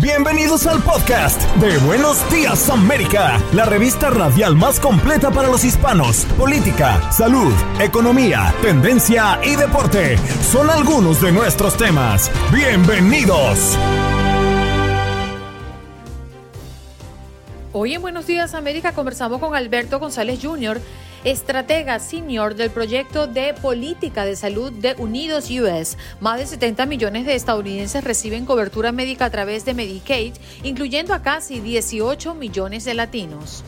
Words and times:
Bienvenidos 0.00 0.66
al 0.66 0.82
podcast 0.82 1.42
de 1.56 1.76
Buenos 1.80 2.18
Días 2.30 2.70
América, 2.70 3.38
la 3.52 3.66
revista 3.66 4.08
radial 4.08 4.56
más 4.56 4.80
completa 4.80 5.30
para 5.30 5.48
los 5.48 5.62
hispanos. 5.62 6.24
Política, 6.38 7.12
salud, 7.12 7.52
economía, 7.78 8.54
tendencia 8.62 9.38
y 9.44 9.56
deporte 9.56 10.16
son 10.50 10.70
algunos 10.70 11.20
de 11.20 11.32
nuestros 11.32 11.76
temas. 11.76 12.30
Bienvenidos. 12.50 13.76
Hoy 17.74 17.92
en 17.92 18.00
Buenos 18.00 18.26
Días 18.26 18.54
América 18.54 18.92
conversamos 18.92 19.38
con 19.38 19.54
Alberto 19.54 19.98
González 19.98 20.40
Jr., 20.42 20.80
estratega 21.24 21.98
senior 21.98 22.54
del 22.54 22.70
proyecto 22.70 23.26
de 23.26 23.54
política 23.54 24.24
de 24.24 24.36
salud 24.36 24.72
de 24.72 24.94
Unidos 24.98 25.50
US. 25.50 25.96
Más 26.20 26.38
de 26.38 26.46
70 26.46 26.86
millones 26.86 27.26
de 27.26 27.34
estadounidenses 27.34 28.04
reciben 28.04 28.46
cobertura 28.46 28.92
médica 28.92 29.26
a 29.26 29.30
través 29.30 29.64
de 29.64 29.74
Medicaid, 29.74 30.34
incluyendo 30.62 31.12
a 31.14 31.22
casi 31.22 31.60
18 31.60 32.34
millones 32.34 32.84
de 32.84 32.94
latinos. 32.94 33.64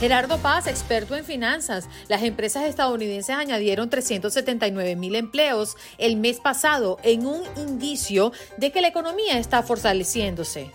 Gerardo 0.00 0.38
Paz, 0.38 0.66
experto 0.66 1.14
en 1.14 1.26
finanzas. 1.26 1.86
Las 2.08 2.22
empresas 2.22 2.64
estadounidenses 2.64 3.36
añadieron 3.36 3.90
379 3.90 4.96
mil 4.96 5.14
empleos 5.14 5.76
el 5.98 6.16
mes 6.16 6.40
pasado 6.40 6.96
en 7.02 7.26
un 7.26 7.42
indicio 7.56 8.32
de 8.56 8.72
que 8.72 8.80
la 8.80 8.88
economía 8.88 9.38
está 9.38 9.62
fortaleciéndose. 9.62 10.70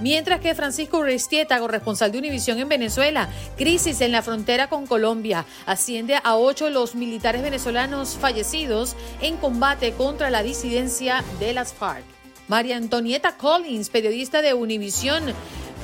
Mientras 0.00 0.40
que 0.40 0.54
Francisco 0.54 0.98
Uristieta, 0.98 1.58
corresponsal 1.58 2.10
de 2.10 2.18
Univisión 2.18 2.58
en 2.58 2.68
Venezuela, 2.68 3.28
crisis 3.56 4.00
en 4.00 4.12
la 4.12 4.22
frontera 4.22 4.68
con 4.68 4.86
Colombia, 4.86 5.44
asciende 5.66 6.18
a 6.22 6.36
ocho 6.36 6.68
los 6.68 6.94
militares 6.94 7.42
venezolanos 7.42 8.16
fallecidos 8.20 8.96
en 9.22 9.36
combate 9.36 9.92
contra 9.92 10.30
la 10.30 10.42
disidencia 10.42 11.24
de 11.38 11.54
las 11.54 11.72
FARC. 11.72 12.04
María 12.48 12.76
Antonieta 12.76 13.36
Collins, 13.36 13.88
periodista 13.88 14.42
de 14.42 14.52
Univisión, 14.52 15.32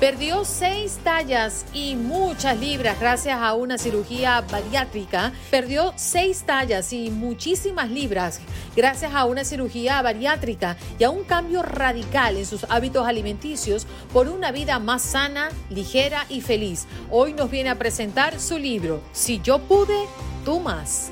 Perdió 0.01 0.47
seis 0.47 0.99
tallas 1.05 1.67
y 1.75 1.95
muchas 1.95 2.59
libras 2.59 2.99
gracias 2.99 3.39
a 3.39 3.53
una 3.53 3.77
cirugía 3.77 4.41
bariátrica. 4.41 5.35
Perdió 5.51 5.93
seis 5.95 6.45
tallas 6.47 6.95
y 6.95 7.11
muchísimas 7.11 7.91
libras 7.91 8.41
gracias 8.75 9.15
a 9.15 9.27
una 9.27 9.45
cirugía 9.45 10.01
bariátrica 10.01 10.79
y 10.99 11.05
a 11.05 11.11
un 11.11 11.25
cambio 11.25 11.61
radical 11.63 12.39
en 12.39 12.47
sus 12.47 12.65
hábitos 12.71 13.07
alimenticios 13.07 13.87
por 14.11 14.29
una 14.29 14.53
vida 14.53 14.79
más 14.79 15.03
sana, 15.03 15.51
ligera 15.69 16.25
y 16.31 16.41
feliz. 16.41 16.87
Hoy 17.11 17.35
nos 17.35 17.51
viene 17.51 17.69
a 17.69 17.75
presentar 17.75 18.41
su 18.41 18.59
libro, 18.59 19.03
Si 19.13 19.43
yo 19.43 19.59
pude, 19.59 20.07
tú 20.47 20.61
más 20.61 21.11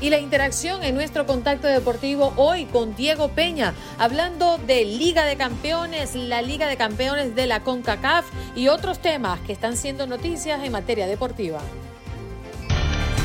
y 0.00 0.10
la 0.10 0.18
interacción 0.18 0.82
en 0.82 0.94
nuestro 0.94 1.26
contacto 1.26 1.66
deportivo 1.66 2.32
hoy 2.36 2.66
con 2.66 2.94
Diego 2.94 3.28
Peña, 3.28 3.74
hablando 3.98 4.58
de 4.58 4.84
Liga 4.84 5.24
de 5.24 5.36
Campeones, 5.36 6.14
la 6.14 6.42
Liga 6.42 6.66
de 6.66 6.76
Campeones 6.76 7.34
de 7.34 7.46
la 7.46 7.60
CONCACAF 7.60 8.26
y 8.54 8.68
otros 8.68 9.00
temas 9.00 9.40
que 9.40 9.52
están 9.52 9.76
siendo 9.76 10.06
noticias 10.06 10.62
en 10.62 10.72
materia 10.72 11.06
deportiva. 11.06 11.60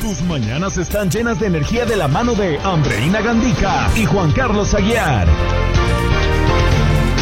Tus 0.00 0.20
mañanas 0.22 0.76
están 0.76 1.10
llenas 1.10 1.40
de 1.40 1.46
energía 1.46 1.86
de 1.86 1.96
la 1.96 2.08
mano 2.08 2.34
de 2.34 2.58
Andreina 2.58 3.22
Gandica 3.22 3.88
y 3.96 4.04
Juan 4.04 4.32
Carlos 4.32 4.74
Aguiar. 4.74 5.26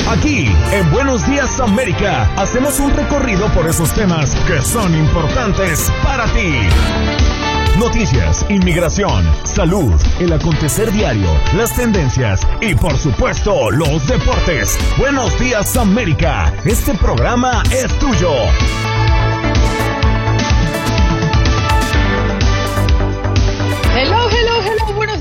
Aquí, 0.08 0.46
en 0.72 0.90
Buenos 0.90 1.26
Días 1.26 1.60
América, 1.60 2.28
hacemos 2.36 2.80
un 2.80 2.90
recorrido 2.94 3.46
por 3.54 3.68
esos 3.68 3.92
temas 3.94 4.34
que 4.46 4.60
son 4.60 4.94
importantes 4.94 5.90
para 6.02 6.26
ti. 6.34 7.31
Noticias, 7.78 8.44
inmigración, 8.50 9.24
salud, 9.44 9.94
el 10.20 10.32
acontecer 10.32 10.92
diario, 10.92 11.28
las 11.56 11.74
tendencias 11.74 12.46
y 12.60 12.74
por 12.74 12.96
supuesto 12.96 13.70
los 13.70 14.06
deportes. 14.06 14.78
Buenos 14.98 15.38
días 15.40 15.76
América, 15.76 16.52
este 16.64 16.92
programa 16.94 17.62
es 17.72 17.98
tuyo. 17.98 18.30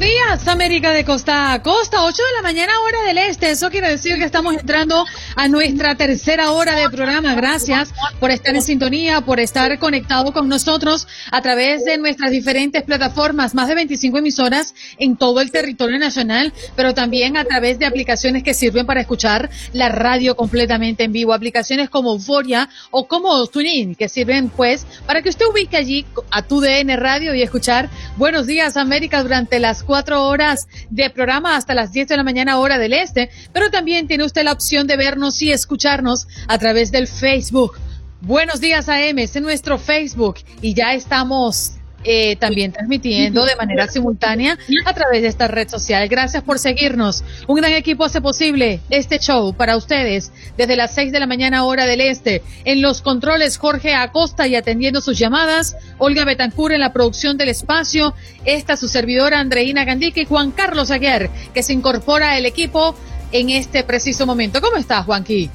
Días, 0.01 0.47
América 0.47 0.93
de 0.93 1.05
costa 1.05 1.53
a 1.53 1.61
costa, 1.61 2.03
8 2.03 2.15
de 2.15 2.35
la 2.37 2.41
mañana 2.41 2.73
hora 2.81 3.03
del 3.03 3.19
este, 3.19 3.51
eso 3.51 3.69
quiere 3.69 3.87
decir 3.87 4.15
que 4.15 4.23
estamos 4.23 4.55
entrando 4.55 5.05
a 5.35 5.47
nuestra 5.47 5.93
tercera 5.93 6.49
hora 6.49 6.75
de 6.75 6.89
programa, 6.89 7.35
gracias 7.35 7.93
por 8.19 8.31
estar 8.31 8.55
en 8.55 8.63
sintonía, 8.63 9.21
por 9.21 9.39
estar 9.39 9.77
conectado 9.77 10.33
con 10.33 10.49
nosotros 10.49 11.07
a 11.31 11.43
través 11.43 11.85
de 11.85 11.99
nuestras 11.99 12.31
diferentes 12.31 12.81
plataformas, 12.81 13.53
más 13.53 13.67
de 13.67 13.75
25 13.75 14.17
emisoras 14.17 14.73
en 14.97 15.17
todo 15.17 15.39
el 15.39 15.51
territorio 15.51 15.99
nacional, 15.99 16.51
pero 16.75 16.95
también 16.95 17.37
a 17.37 17.45
través 17.45 17.77
de 17.77 17.85
aplicaciones 17.85 18.41
que 18.41 18.55
sirven 18.55 18.87
para 18.87 19.01
escuchar 19.01 19.51
la 19.71 19.89
radio 19.89 20.35
completamente 20.35 21.03
en 21.03 21.11
vivo, 21.11 21.31
aplicaciones 21.31 21.91
como 21.91 22.17
Voria 22.17 22.69
o 22.89 23.07
como 23.07 23.45
TuneIn, 23.45 23.93
que 23.93 24.09
sirven 24.09 24.49
pues 24.49 24.87
para 25.05 25.21
que 25.21 25.29
usted 25.29 25.45
ubique 25.45 25.77
allí 25.77 26.07
a 26.31 26.41
tu 26.41 26.59
DN 26.59 26.97
Radio 26.97 27.35
y 27.35 27.43
escuchar 27.43 27.87
Buenos 28.17 28.47
Días 28.47 28.77
América 28.77 29.21
durante 29.21 29.59
las 29.59 29.83
cuatro 29.91 30.25
horas 30.25 30.69
de 30.89 31.09
programa 31.09 31.57
hasta 31.57 31.73
las 31.73 31.91
10 31.91 32.07
de 32.07 32.15
la 32.15 32.23
mañana 32.23 32.59
hora 32.59 32.77
del 32.77 32.93
este, 32.93 33.29
pero 33.51 33.69
también 33.69 34.07
tiene 34.07 34.23
usted 34.23 34.45
la 34.45 34.53
opción 34.53 34.87
de 34.87 34.95
vernos 34.95 35.41
y 35.41 35.51
escucharnos 35.51 36.29
a 36.47 36.57
través 36.57 36.93
del 36.93 37.09
Facebook. 37.09 37.77
Buenos 38.21 38.61
días 38.61 38.87
AM, 38.87 39.19
en 39.19 39.43
nuestro 39.43 39.77
Facebook 39.77 40.35
y 40.61 40.75
ya 40.75 40.93
estamos 40.93 41.73
eh, 42.03 42.35
también 42.35 42.71
transmitiendo 42.71 43.45
de 43.45 43.55
manera 43.55 43.87
simultánea 43.87 44.57
a 44.85 44.93
través 44.93 45.21
de 45.21 45.27
esta 45.27 45.47
red 45.47 45.67
social. 45.67 46.07
Gracias 46.07 46.43
por 46.43 46.59
seguirnos. 46.59 47.23
Un 47.47 47.57
gran 47.57 47.71
equipo 47.73 48.05
hace 48.05 48.21
posible 48.21 48.79
este 48.89 49.19
show 49.19 49.53
para 49.53 49.77
ustedes 49.77 50.31
desde 50.57 50.75
las 50.75 50.93
6 50.95 51.11
de 51.11 51.19
la 51.19 51.27
mañana 51.27 51.63
hora 51.63 51.85
del 51.85 52.01
este. 52.01 52.41
En 52.65 52.81
los 52.81 53.01
controles 53.01 53.57
Jorge 53.57 53.93
Acosta 53.93 54.47
y 54.47 54.55
atendiendo 54.55 55.01
sus 55.01 55.17
llamadas, 55.17 55.75
Olga 55.97 56.25
Betancur 56.25 56.73
en 56.73 56.79
la 56.79 56.93
producción 56.93 57.37
del 57.37 57.49
espacio, 57.49 58.13
esta 58.45 58.77
su 58.77 58.87
servidora 58.87 59.39
Andreina 59.39 59.85
Gandique 59.85 60.21
y 60.21 60.25
Juan 60.25 60.51
Carlos 60.51 60.91
Aguer, 60.91 61.29
que 61.53 61.63
se 61.63 61.73
incorpora 61.73 62.33
al 62.33 62.45
equipo 62.45 62.95
en 63.31 63.49
este 63.49 63.83
preciso 63.83 64.25
momento. 64.25 64.61
¿Cómo 64.61 64.77
estás, 64.77 65.05
Juanqui? 65.05 65.49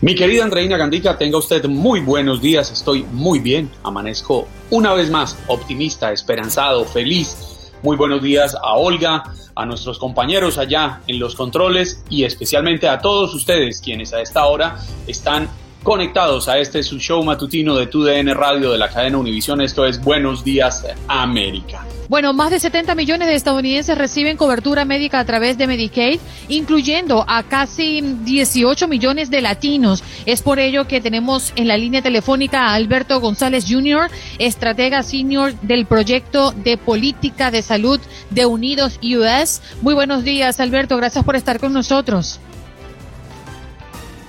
Mi 0.00 0.14
querida 0.14 0.44
Andreina 0.44 0.76
Gandica, 0.76 1.18
tenga 1.18 1.38
usted 1.38 1.64
muy 1.64 1.98
buenos 1.98 2.40
días, 2.40 2.70
estoy 2.70 3.02
muy 3.02 3.40
bien, 3.40 3.68
amanezco 3.82 4.46
una 4.70 4.94
vez 4.94 5.10
más 5.10 5.36
optimista, 5.48 6.12
esperanzado, 6.12 6.84
feliz. 6.84 7.72
Muy 7.82 7.96
buenos 7.96 8.22
días 8.22 8.54
a 8.54 8.74
Olga, 8.74 9.24
a 9.56 9.66
nuestros 9.66 9.98
compañeros 9.98 10.56
allá 10.56 11.00
en 11.08 11.18
los 11.18 11.34
controles 11.34 12.04
y 12.10 12.22
especialmente 12.22 12.88
a 12.88 13.00
todos 13.00 13.34
ustedes 13.34 13.80
quienes 13.80 14.12
a 14.12 14.20
esta 14.20 14.46
hora 14.46 14.78
están 15.08 15.48
conectados 15.88 16.50
a 16.50 16.58
este 16.58 16.82
su 16.82 16.98
show 16.98 17.24
matutino 17.24 17.74
de 17.74 17.86
TUDN 17.86 18.34
Radio 18.34 18.70
de 18.70 18.76
la 18.76 18.90
cadena 18.90 19.16
Univisión. 19.16 19.62
Esto 19.62 19.86
es 19.86 19.98
Buenos 19.98 20.44
Días 20.44 20.84
América. 21.08 21.82
Bueno, 22.10 22.34
más 22.34 22.50
de 22.50 22.60
70 22.60 22.94
millones 22.94 23.26
de 23.26 23.34
estadounidenses 23.34 23.96
reciben 23.96 24.36
cobertura 24.36 24.84
médica 24.84 25.18
a 25.18 25.24
través 25.24 25.56
de 25.56 25.66
Medicaid, 25.66 26.20
incluyendo 26.48 27.24
a 27.26 27.42
casi 27.42 28.02
18 28.02 28.86
millones 28.86 29.30
de 29.30 29.40
latinos. 29.40 30.04
Es 30.26 30.42
por 30.42 30.58
ello 30.58 30.86
que 30.86 31.00
tenemos 31.00 31.54
en 31.56 31.68
la 31.68 31.78
línea 31.78 32.02
telefónica 32.02 32.66
a 32.66 32.74
Alberto 32.74 33.18
González 33.18 33.64
Jr., 33.66 34.10
estratega 34.38 35.02
senior 35.02 35.54
del 35.62 35.86
proyecto 35.86 36.52
de 36.52 36.76
política 36.76 37.50
de 37.50 37.62
salud 37.62 37.98
de 38.28 38.44
Unidos 38.44 39.00
US. 39.02 39.62
Muy 39.80 39.94
buenos 39.94 40.22
días, 40.22 40.60
Alberto. 40.60 40.98
Gracias 40.98 41.24
por 41.24 41.34
estar 41.34 41.58
con 41.58 41.72
nosotros. 41.72 42.40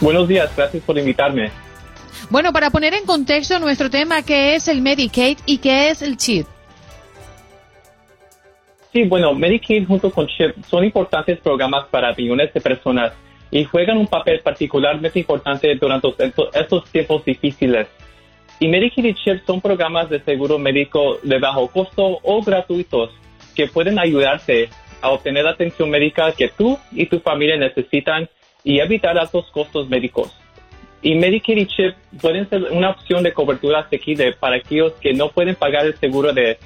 Buenos 0.01 0.27
días, 0.27 0.55
gracias 0.55 0.81
por 0.83 0.97
invitarme. 0.97 1.51
Bueno, 2.29 2.53
para 2.53 2.69
poner 2.69 2.93
en 2.93 3.05
contexto 3.05 3.59
nuestro 3.59 3.89
tema, 3.89 4.21
¿qué 4.23 4.55
es 4.55 4.67
el 4.67 4.81
Medicaid 4.81 5.39
y 5.45 5.57
qué 5.57 5.89
es 5.89 6.01
el 6.01 6.15
CHIP? 6.15 6.45
Sí, 8.93 9.03
bueno, 9.03 9.33
Medicaid 9.33 9.85
junto 9.85 10.09
con 10.09 10.27
CHIP 10.27 10.63
son 10.65 10.85
importantes 10.85 11.39
programas 11.39 11.87
para 11.87 12.13
millones 12.13 12.53
de 12.53 12.61
personas 12.61 13.13
y 13.51 13.65
juegan 13.65 13.97
un 13.97 14.07
papel 14.07 14.39
particularmente 14.39 15.19
importante 15.19 15.75
durante 15.75 16.07
estos 16.53 16.85
tiempos 16.91 17.25
difíciles. 17.25 17.87
Y 18.59 18.67
Medicaid 18.67 19.05
y 19.05 19.13
CHIP 19.13 19.45
son 19.45 19.59
programas 19.59 20.09
de 20.09 20.21
seguro 20.21 20.57
médico 20.57 21.19
de 21.23 21.39
bajo 21.39 21.67
costo 21.67 22.19
o 22.23 22.41
gratuitos 22.41 23.11
que 23.53 23.67
pueden 23.67 23.99
ayudarte 23.99 24.69
a 25.01 25.09
obtener 25.09 25.43
la 25.45 25.51
atención 25.51 25.89
médica 25.89 26.31
que 26.31 26.49
tú 26.49 26.77
y 26.91 27.05
tu 27.05 27.19
familia 27.19 27.57
necesitan 27.57 28.29
y 28.63 28.79
evitar 28.79 29.17
altos 29.17 29.49
costos 29.51 29.89
médicos. 29.89 30.31
Y 31.01 31.15
Medicare 31.15 31.61
y 31.61 31.65
CHIP 31.65 31.95
pueden 32.21 32.49
ser 32.49 32.63
una 32.71 32.89
opción 32.89 33.23
de 33.23 33.33
cobertura 33.33 33.79
asequible 33.79 34.33
para 34.33 34.57
aquellos 34.57 34.93
que 34.93 35.13
no 35.13 35.29
pueden 35.29 35.55
pagar 35.55 35.85
el 35.85 35.97
seguro 35.97 36.33
de, 36.33 36.57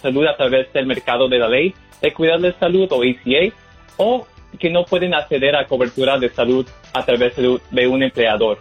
salud 0.00 0.26
a 0.26 0.36
través 0.36 0.72
del 0.72 0.86
mercado 0.86 1.28
de 1.28 1.38
la 1.38 1.48
ley 1.48 1.74
de 2.00 2.12
cuidado 2.12 2.40
de 2.40 2.54
salud 2.54 2.88
o 2.90 3.02
ACA 3.02 3.54
o 3.96 4.26
que 4.58 4.70
no 4.70 4.84
pueden 4.84 5.14
acceder 5.14 5.54
a 5.56 5.66
cobertura 5.66 6.18
de 6.18 6.30
salud 6.30 6.66
a 6.92 7.04
través 7.04 7.34
de, 7.36 7.86
un 7.86 8.02
empleador. 8.02 8.60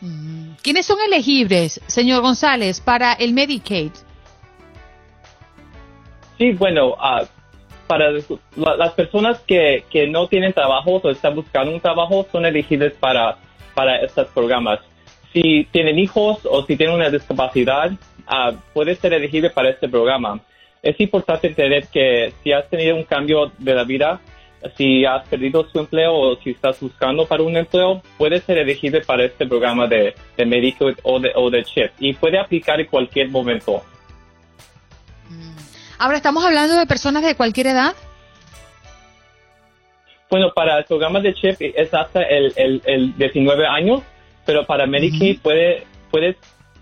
Mm. 0.00 0.52
¿Quiénes 0.62 0.86
son 0.86 0.98
elegibles, 1.06 1.80
señor 1.86 2.22
González, 2.22 2.80
para 2.80 3.12
el 3.14 3.32
Medicaid? 3.32 3.92
Sí, 6.38 6.52
bueno, 6.52 6.94
ah, 6.98 7.24
para 7.86 8.10
las 8.10 8.92
personas 8.92 9.40
que, 9.40 9.84
que 9.90 10.06
no 10.06 10.26
tienen 10.28 10.52
trabajo 10.52 11.00
o 11.02 11.10
están 11.10 11.34
buscando 11.34 11.72
un 11.72 11.80
trabajo 11.80 12.26
son 12.30 12.46
elegibles 12.46 12.92
para 12.94 13.38
para 13.74 13.96
estos 13.96 14.28
programas. 14.28 14.80
Si 15.32 15.66
tienen 15.72 15.98
hijos 15.98 16.38
o 16.44 16.64
si 16.64 16.76
tienen 16.76 16.94
una 16.94 17.10
discapacidad, 17.10 17.90
uh, 17.92 18.56
puede 18.72 18.94
ser 18.94 19.12
elegible 19.12 19.50
para 19.50 19.70
este 19.70 19.88
programa. 19.88 20.40
Es 20.80 20.98
importante 21.00 21.48
entender 21.48 21.88
que 21.88 22.32
si 22.42 22.52
has 22.52 22.68
tenido 22.70 22.94
un 22.94 23.04
cambio 23.04 23.50
de 23.58 23.74
la 23.74 23.84
vida, 23.84 24.20
si 24.76 25.04
has 25.04 25.26
perdido 25.28 25.66
su 25.68 25.78
empleo 25.78 26.14
o 26.14 26.36
si 26.36 26.50
estás 26.50 26.80
buscando 26.80 27.26
para 27.26 27.42
un 27.42 27.56
empleo, 27.56 28.00
puede 28.16 28.40
ser 28.40 28.58
elegible 28.58 29.00
para 29.00 29.24
este 29.24 29.46
programa 29.46 29.86
de, 29.86 30.14
de 30.36 30.46
médico 30.46 30.90
o 31.02 31.20
de, 31.20 31.32
o 31.34 31.50
de 31.50 31.64
CHIP 31.64 31.90
y 31.98 32.14
puede 32.14 32.38
aplicar 32.38 32.80
en 32.80 32.86
cualquier 32.86 33.28
momento. 33.28 33.82
Ahora, 36.04 36.18
¿estamos 36.18 36.44
hablando 36.44 36.76
de 36.76 36.84
personas 36.84 37.22
de 37.22 37.34
cualquier 37.34 37.68
edad? 37.68 37.94
Bueno, 40.28 40.52
para 40.54 40.76
el 40.76 40.84
programa 40.84 41.18
de 41.20 41.32
CHIP 41.32 41.56
es 41.74 41.94
hasta 41.94 42.20
el, 42.24 42.52
el, 42.84 43.16
19 43.16 43.66
años, 43.66 44.02
pero 44.44 44.66
para 44.66 44.86
Medicaid 44.86 45.40
puede, 45.40 45.86
puede, 46.10 46.36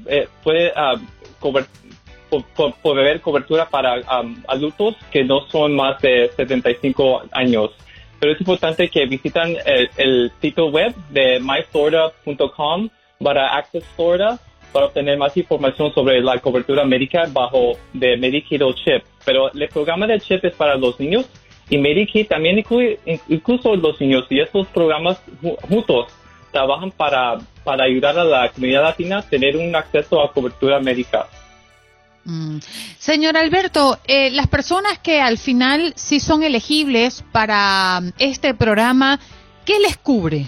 eh, 0.07 0.27
puede 0.43 0.73
uh, 0.73 2.43
proveer 2.83 3.21
cobertura 3.21 3.69
para 3.69 4.03
adultos 4.49 4.97
que 5.13 5.23
no 5.23 5.47
son 5.47 5.77
más 5.77 6.03
de 6.03 6.29
75 6.35 7.23
años. 7.31 7.71
Pero 8.19 8.33
es 8.33 8.41
importante 8.41 8.89
que 8.89 9.07
visitan 9.07 9.55
el, 9.99 10.33
sitio 10.41 10.67
web 10.67 10.97
de 11.11 11.39
myflorida.com 11.39 12.89
para 13.23 13.57
Access 13.57 13.85
Florida 13.95 14.41
para 14.73 14.87
obtener 14.87 15.19
más 15.19 15.37
información 15.37 15.93
sobre 15.95 16.21
la 16.21 16.39
cobertura 16.39 16.85
médica 16.85 17.29
bajo 17.31 17.79
de 17.93 18.17
Medicaid 18.17 18.65
o 18.65 18.73
CHIP. 18.73 19.05
Pero 19.25 19.53
el 19.53 19.69
programa 19.69 20.07
de 20.07 20.21
CHIP 20.21 20.47
es 20.47 20.55
para 20.55 20.77
los 20.77 20.99
niños 20.99 21.27
y 21.69 21.79
Medicaid 21.79 22.27
también 22.27 22.59
incluye 22.59 22.99
incluso 23.29 23.77
los 23.77 24.01
niños 24.01 24.27
y 24.31 24.41
estos 24.41 24.67
programas 24.69 25.23
juntos 25.69 26.07
trabajan 26.51 26.91
para, 26.91 27.39
para 27.65 27.85
ayudar 27.85 28.19
a 28.19 28.25
la 28.25 28.51
comunidad 28.51 28.83
latina 28.83 29.19
a 29.19 29.23
tener 29.23 29.57
un 29.57 29.75
acceso 29.75 30.23
a 30.23 30.33
cobertura 30.33 30.81
médica. 30.81 31.27
Mm. 32.25 32.59
Señor 32.99 33.37
Alberto, 33.37 33.99
eh, 34.07 34.31
las 34.31 34.47
personas 34.47 34.99
que 34.99 35.21
al 35.21 35.39
final 35.39 35.93
sí 35.97 36.21
son 36.21 36.43
elegibles 36.43 37.25
para 37.33 38.01
este 38.19 38.55
programa, 38.55 39.19
¿qué 39.65 39.81
les 39.81 39.97
cubre? 39.97 40.47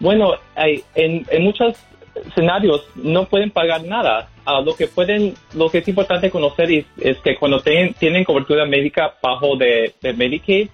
Bueno, 0.00 0.34
hay, 0.54 0.82
en, 0.94 1.26
en 1.30 1.42
muchos 1.42 1.76
escenarios 2.24 2.86
no 2.94 3.26
pueden 3.26 3.50
pagar 3.50 3.84
nada. 3.84 4.28
Ah, 4.44 4.60
lo 4.60 4.76
que 4.76 4.86
pueden, 4.86 5.34
lo 5.54 5.70
que 5.70 5.78
es 5.78 5.88
importante 5.88 6.30
conocer 6.30 6.70
es, 6.96 7.18
que 7.18 7.36
cuando 7.36 7.60
tienen 7.60 8.24
cobertura 8.24 8.64
médica 8.64 9.14
bajo 9.22 9.56
de, 9.56 9.94
Medicaid, 10.16 10.68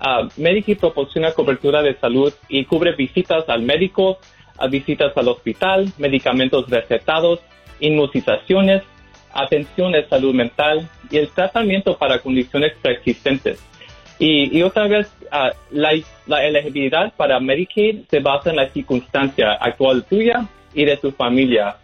uh, 0.00 0.28
Medicaid 0.36 0.78
proporciona 0.78 1.32
cobertura 1.32 1.82
de 1.82 1.96
salud 1.96 2.32
y 2.48 2.64
cubre 2.64 2.94
visitas 2.94 3.48
al 3.48 3.62
médico, 3.62 4.18
visitas 4.70 5.16
al 5.16 5.28
hospital, 5.28 5.92
medicamentos 5.98 6.70
recetados, 6.70 7.40
inmunizaciones, 7.80 8.82
atención 9.32 9.92
de 9.92 10.08
salud 10.08 10.34
mental 10.34 10.88
y 11.10 11.18
el 11.18 11.28
tratamiento 11.28 11.98
para 11.98 12.20
condiciones 12.20 12.74
preexistentes. 12.80 13.62
Y, 14.18 14.62
otra 14.62 14.88
vez, 14.88 15.12
ah, 15.30 15.50
la, 15.70 15.90
la 16.26 16.44
elegibilidad 16.44 17.12
para 17.16 17.38
Medicaid 17.38 18.04
se 18.08 18.20
basa 18.20 18.50
en 18.50 18.56
la 18.56 18.68
circunstancia 18.68 19.52
actual 19.52 20.04
tuya 20.04 20.46
y 20.72 20.84
de 20.84 20.96
tu 20.96 21.10
familia. 21.12 21.76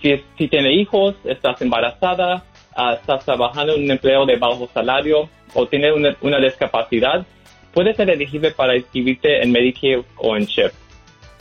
Si, 0.00 0.14
si 0.38 0.48
tiene 0.48 0.72
hijos, 0.72 1.16
estás 1.24 1.60
embarazada, 1.62 2.44
ah, 2.76 2.94
estás 2.94 3.24
trabajando 3.24 3.74
en 3.74 3.84
un 3.84 3.90
empleo 3.90 4.24
de 4.24 4.36
bajo 4.36 4.68
salario 4.72 5.28
o 5.54 5.66
tienes 5.66 5.92
una, 6.20 6.38
discapacidad, 6.38 7.26
puedes 7.72 7.96
ser 7.96 8.10
elegible 8.10 8.50
para 8.52 8.76
inscribirte 8.76 9.42
en 9.42 9.52
Medicare 9.52 10.04
o 10.16 10.36
en 10.36 10.46
CHIP. 10.46 10.72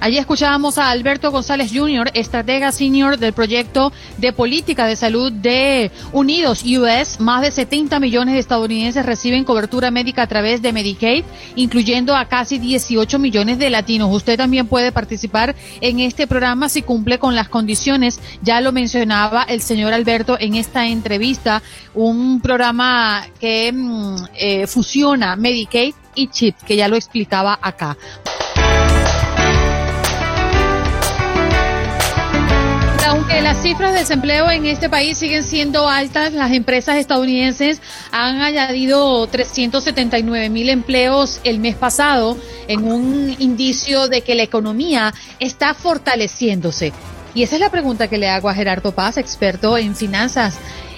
Allí 0.01 0.17
escuchábamos 0.17 0.79
a 0.79 0.89
Alberto 0.89 1.29
González 1.29 1.71
Jr., 1.71 2.09
estratega 2.15 2.71
senior 2.71 3.19
del 3.19 3.33
proyecto 3.33 3.93
de 4.17 4.33
política 4.33 4.87
de 4.87 4.95
salud 4.95 5.31
de 5.31 5.91
Unidos 6.11 6.63
US. 6.63 7.19
Más 7.19 7.43
de 7.43 7.51
70 7.51 7.99
millones 7.99 8.33
de 8.33 8.39
estadounidenses 8.39 9.05
reciben 9.05 9.43
cobertura 9.43 9.91
médica 9.91 10.23
a 10.23 10.27
través 10.27 10.63
de 10.63 10.73
Medicaid, 10.73 11.23
incluyendo 11.55 12.15
a 12.15 12.25
casi 12.25 12.57
18 12.57 13.19
millones 13.19 13.59
de 13.59 13.69
latinos. 13.69 14.09
Usted 14.11 14.37
también 14.37 14.65
puede 14.65 14.91
participar 14.91 15.55
en 15.81 15.99
este 15.99 16.25
programa 16.25 16.67
si 16.67 16.81
cumple 16.81 17.19
con 17.19 17.35
las 17.35 17.47
condiciones. 17.47 18.19
Ya 18.41 18.59
lo 18.59 18.71
mencionaba 18.71 19.43
el 19.43 19.61
señor 19.61 19.93
Alberto 19.93 20.35
en 20.39 20.55
esta 20.55 20.87
entrevista, 20.87 21.61
un 21.93 22.41
programa 22.41 23.27
que 23.39 23.71
mm, 23.71 24.15
eh, 24.33 24.65
fusiona 24.65 25.35
Medicaid 25.35 25.93
y 26.15 26.27
CHIP, 26.29 26.55
que 26.65 26.75
ya 26.75 26.87
lo 26.87 26.95
explicaba 26.95 27.59
acá. 27.61 27.95
Aunque 33.21 33.41
las 33.43 33.61
cifras 33.61 33.93
de 33.93 33.99
desempleo 33.99 34.49
en 34.49 34.65
este 34.65 34.89
país 34.89 35.15
siguen 35.15 35.43
siendo 35.43 35.87
altas, 35.87 36.33
las 36.33 36.51
empresas 36.53 36.95
estadounidenses 36.97 37.79
han 38.11 38.41
añadido 38.41 39.27
379 39.27 40.49
mil 40.49 40.69
empleos 40.69 41.39
el 41.43 41.59
mes 41.59 41.75
pasado 41.75 42.35
en 42.67 42.83
un 42.83 43.35
indicio 43.37 44.07
de 44.07 44.21
que 44.21 44.33
la 44.33 44.41
economía 44.41 45.13
está 45.39 45.75
fortaleciéndose. 45.75 46.93
Y 47.35 47.43
esa 47.43 47.57
es 47.57 47.61
la 47.61 47.69
pregunta 47.69 48.07
que 48.07 48.17
le 48.17 48.27
hago 48.27 48.49
a 48.49 48.55
Gerardo 48.55 48.91
Paz, 48.91 49.17
experto 49.17 49.77
en 49.77 49.95
finanzas. 49.95 50.55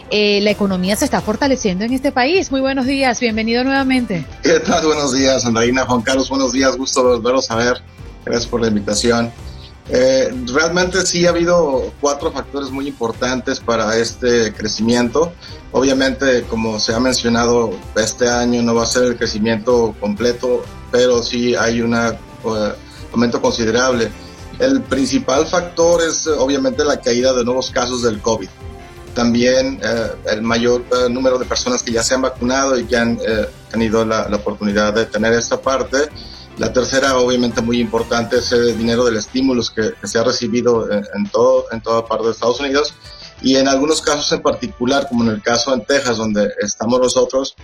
Eh, 0.10 0.40
la 0.44 0.52
economía 0.52 0.96
se 0.96 1.04
está 1.04 1.20
fortaleciendo 1.20 1.84
en 1.84 1.92
este 1.92 2.14
país. 2.14 2.52
Muy 2.52 2.62
buenos 2.62 2.86
días, 2.86 3.20
bienvenido 3.20 3.66
nuevamente. 3.66 4.26
¿Qué 4.42 4.62
tal? 4.62 4.86
Buenos 4.86 5.14
días, 5.14 5.46
Andreina, 5.46 5.86
Juan 5.86 6.02
Carlos, 6.02 6.30
buenos 6.30 6.54
días, 6.54 6.78
gusto 6.78 7.04
volveros 7.04 7.52
a 7.52 7.58
ver. 7.58 7.82
Gracias 8.24 8.50
por 8.50 8.62
la 8.62 8.70
invitación. 8.70 9.30
Eh, 9.90 10.34
realmente 10.54 11.06
sí 11.06 11.26
ha 11.26 11.30
habido 11.30 11.92
cuatro 12.00 12.32
factores 12.32 12.72
muy 12.72 12.88
importantes 12.88 13.60
para 13.60 13.98
este 13.98 14.54
crecimiento. 14.54 15.34
Obviamente, 15.72 16.44
como 16.44 16.80
se 16.80 16.94
ha 16.94 17.00
mencionado, 17.00 17.72
este 17.96 18.30
año 18.30 18.62
no 18.62 18.76
va 18.76 18.84
a 18.84 18.86
ser 18.86 19.04
el 19.04 19.18
crecimiento 19.18 19.94
completo, 20.00 20.64
pero 20.92 21.22
sí 21.22 21.56
hay 21.56 21.82
un 21.82 21.96
eh, 21.96 22.18
aumento 23.12 23.42
considerable. 23.42 24.10
El 24.60 24.82
principal 24.82 25.46
factor 25.48 26.02
es 26.02 26.28
obviamente 26.28 26.84
la 26.84 27.00
caída 27.00 27.34
de 27.34 27.44
nuevos 27.44 27.72
casos 27.72 28.04
del 28.04 28.22
COVID. 28.22 28.50
también 29.14 29.80
eh, 29.84 30.08
el 30.32 30.42
mayor 30.42 30.84
eh, 30.92 31.08
número 31.08 31.38
de 31.38 31.46
personas 31.46 31.84
que 31.84 31.92
ya 31.92 32.02
se 32.02 32.16
han 32.16 32.24
vacunado 32.24 32.80
y 32.80 32.86
que 32.86 32.98
han 32.98 33.20
eh, 33.24 33.48
tenido 33.70 34.04
la, 34.04 34.28
oportunidad 34.34 34.94
de 34.94 35.06
tener 35.06 35.34
esta 35.34 35.62
parte. 35.62 36.10
La 36.58 36.72
tercera, 36.72 37.18
obviamente 37.18 37.62
muy 37.62 37.80
importante, 37.80 38.38
es 38.38 38.52
el 38.52 38.78
dinero 38.78 39.06
del 39.06 39.18
estímulo 39.18 39.64
que, 39.76 39.94
se 40.08 40.20
ha 40.20 40.24
recibido 40.24 40.88
en, 40.92 41.30
todo, 41.32 41.66
en 41.72 41.82
toda 41.82 42.06
parte 42.06 42.26
de 42.26 42.32
Estados 42.32 42.60
Unidos. 42.60 42.94
Y 43.42 43.56
en 43.56 43.68
algunos 43.68 44.02
casos 44.02 44.32
en 44.32 44.42
particular, 44.42 45.08
como 45.10 45.24
en 45.24 45.32
el 45.32 45.42
caso 45.42 45.74
en 45.74 45.84
Texas, 45.84 46.18
donde 46.18 46.50
estamos 46.62 47.00
nosotros, 47.00 47.56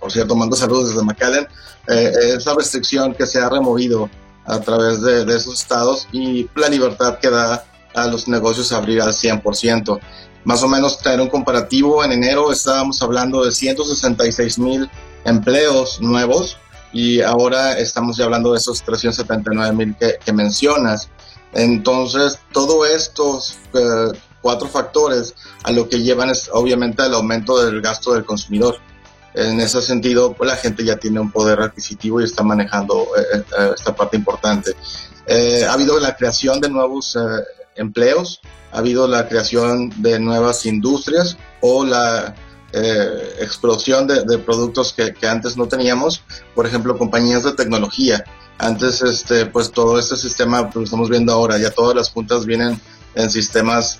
por 0.00 0.10
cierto, 0.10 0.34
mando 0.34 0.56
saludos 0.56 0.90
desde 0.90 1.04
McAllen, 1.04 1.46
esa 1.86 2.54
restricción 2.54 3.14
que 3.14 3.26
se 3.26 3.38
ha 3.38 3.48
removido 3.48 4.10
a 4.44 4.60
través 4.60 5.02
de, 5.02 5.24
de 5.24 5.36
esos 5.36 5.60
estados 5.60 6.08
y 6.10 6.48
la 6.56 6.68
libertad 6.68 7.18
que 7.18 7.30
da 7.30 7.64
a 7.94 8.06
los 8.06 8.26
negocios 8.28 8.72
abrir 8.72 9.00
al 9.00 9.12
100% 9.12 10.00
más 10.46 10.62
o 10.62 10.68
menos 10.68 11.00
tener 11.00 11.20
un 11.20 11.28
comparativo, 11.28 12.04
en 12.04 12.12
enero 12.12 12.52
estábamos 12.52 13.02
hablando 13.02 13.44
de 13.44 13.50
166 13.50 14.60
mil 14.60 14.88
empleos 15.24 16.00
nuevos 16.00 16.56
y 16.96 17.20
ahora 17.20 17.78
estamos 17.78 18.16
ya 18.16 18.24
hablando 18.24 18.52
de 18.52 18.58
esos 18.58 18.82
379 18.82 19.72
mil 19.74 19.94
que, 19.96 20.32
mencionas. 20.32 21.10
Entonces, 21.52 22.38
todos 22.52 22.88
estos 22.88 23.58
eh, 23.74 24.18
cuatro 24.40 24.66
factores 24.66 25.34
a 25.64 25.72
lo 25.72 25.90
que 25.90 26.00
llevan 26.00 26.30
es 26.30 26.48
obviamente 26.50 27.04
el 27.04 27.12
aumento 27.12 27.62
del 27.62 27.82
gasto 27.82 28.14
del 28.14 28.24
consumidor. 28.24 28.78
En 29.34 29.60
ese 29.60 29.82
sentido, 29.82 30.32
pues, 30.32 30.48
la 30.48 30.56
gente 30.56 30.86
ya 30.86 30.96
tiene 30.96 31.20
un 31.20 31.30
poder 31.30 31.60
adquisitivo 31.60 32.22
y 32.22 32.24
está 32.24 32.42
manejando 32.42 33.08
eh, 33.18 33.44
eh, 33.58 33.70
esta 33.74 33.94
parte 33.94 34.16
importante. 34.16 34.74
ha 35.68 35.72
habido 35.74 36.00
la 36.00 36.16
creación 36.16 36.62
de 36.62 36.70
nuevos 36.70 37.14
empleos, 37.74 38.40
ha 38.72 38.78
habido 38.78 39.06
la 39.06 39.28
creación 39.28 39.92
de 40.00 40.18
nuevas 40.18 40.64
industrias 40.64 41.36
o 41.60 41.84
la 41.84 42.34
eh, 42.72 43.36
explosión 43.40 44.06
de, 44.06 44.38
productos 44.38 44.92
que, 44.92 45.14
antes 45.26 45.56
no 45.56 45.66
teníamos, 45.66 46.22
por 46.54 46.66
ejemplo, 46.66 46.96
compañías 46.98 47.44
de 47.44 47.52
tecnología. 47.52 48.24
Antes, 48.58 49.02
este, 49.02 49.46
pues 49.46 49.70
todo 49.70 49.98
este 49.98 50.16
sistema, 50.16 50.64
pues, 50.64 50.76
lo 50.76 50.84
estamos 50.84 51.10
viendo 51.10 51.32
ahora, 51.32 51.58
ya 51.58 51.70
todas 51.70 51.94
las 51.94 52.10
juntas 52.10 52.46
vienen 52.46 52.80
en 53.14 53.30
sistemas 53.30 53.98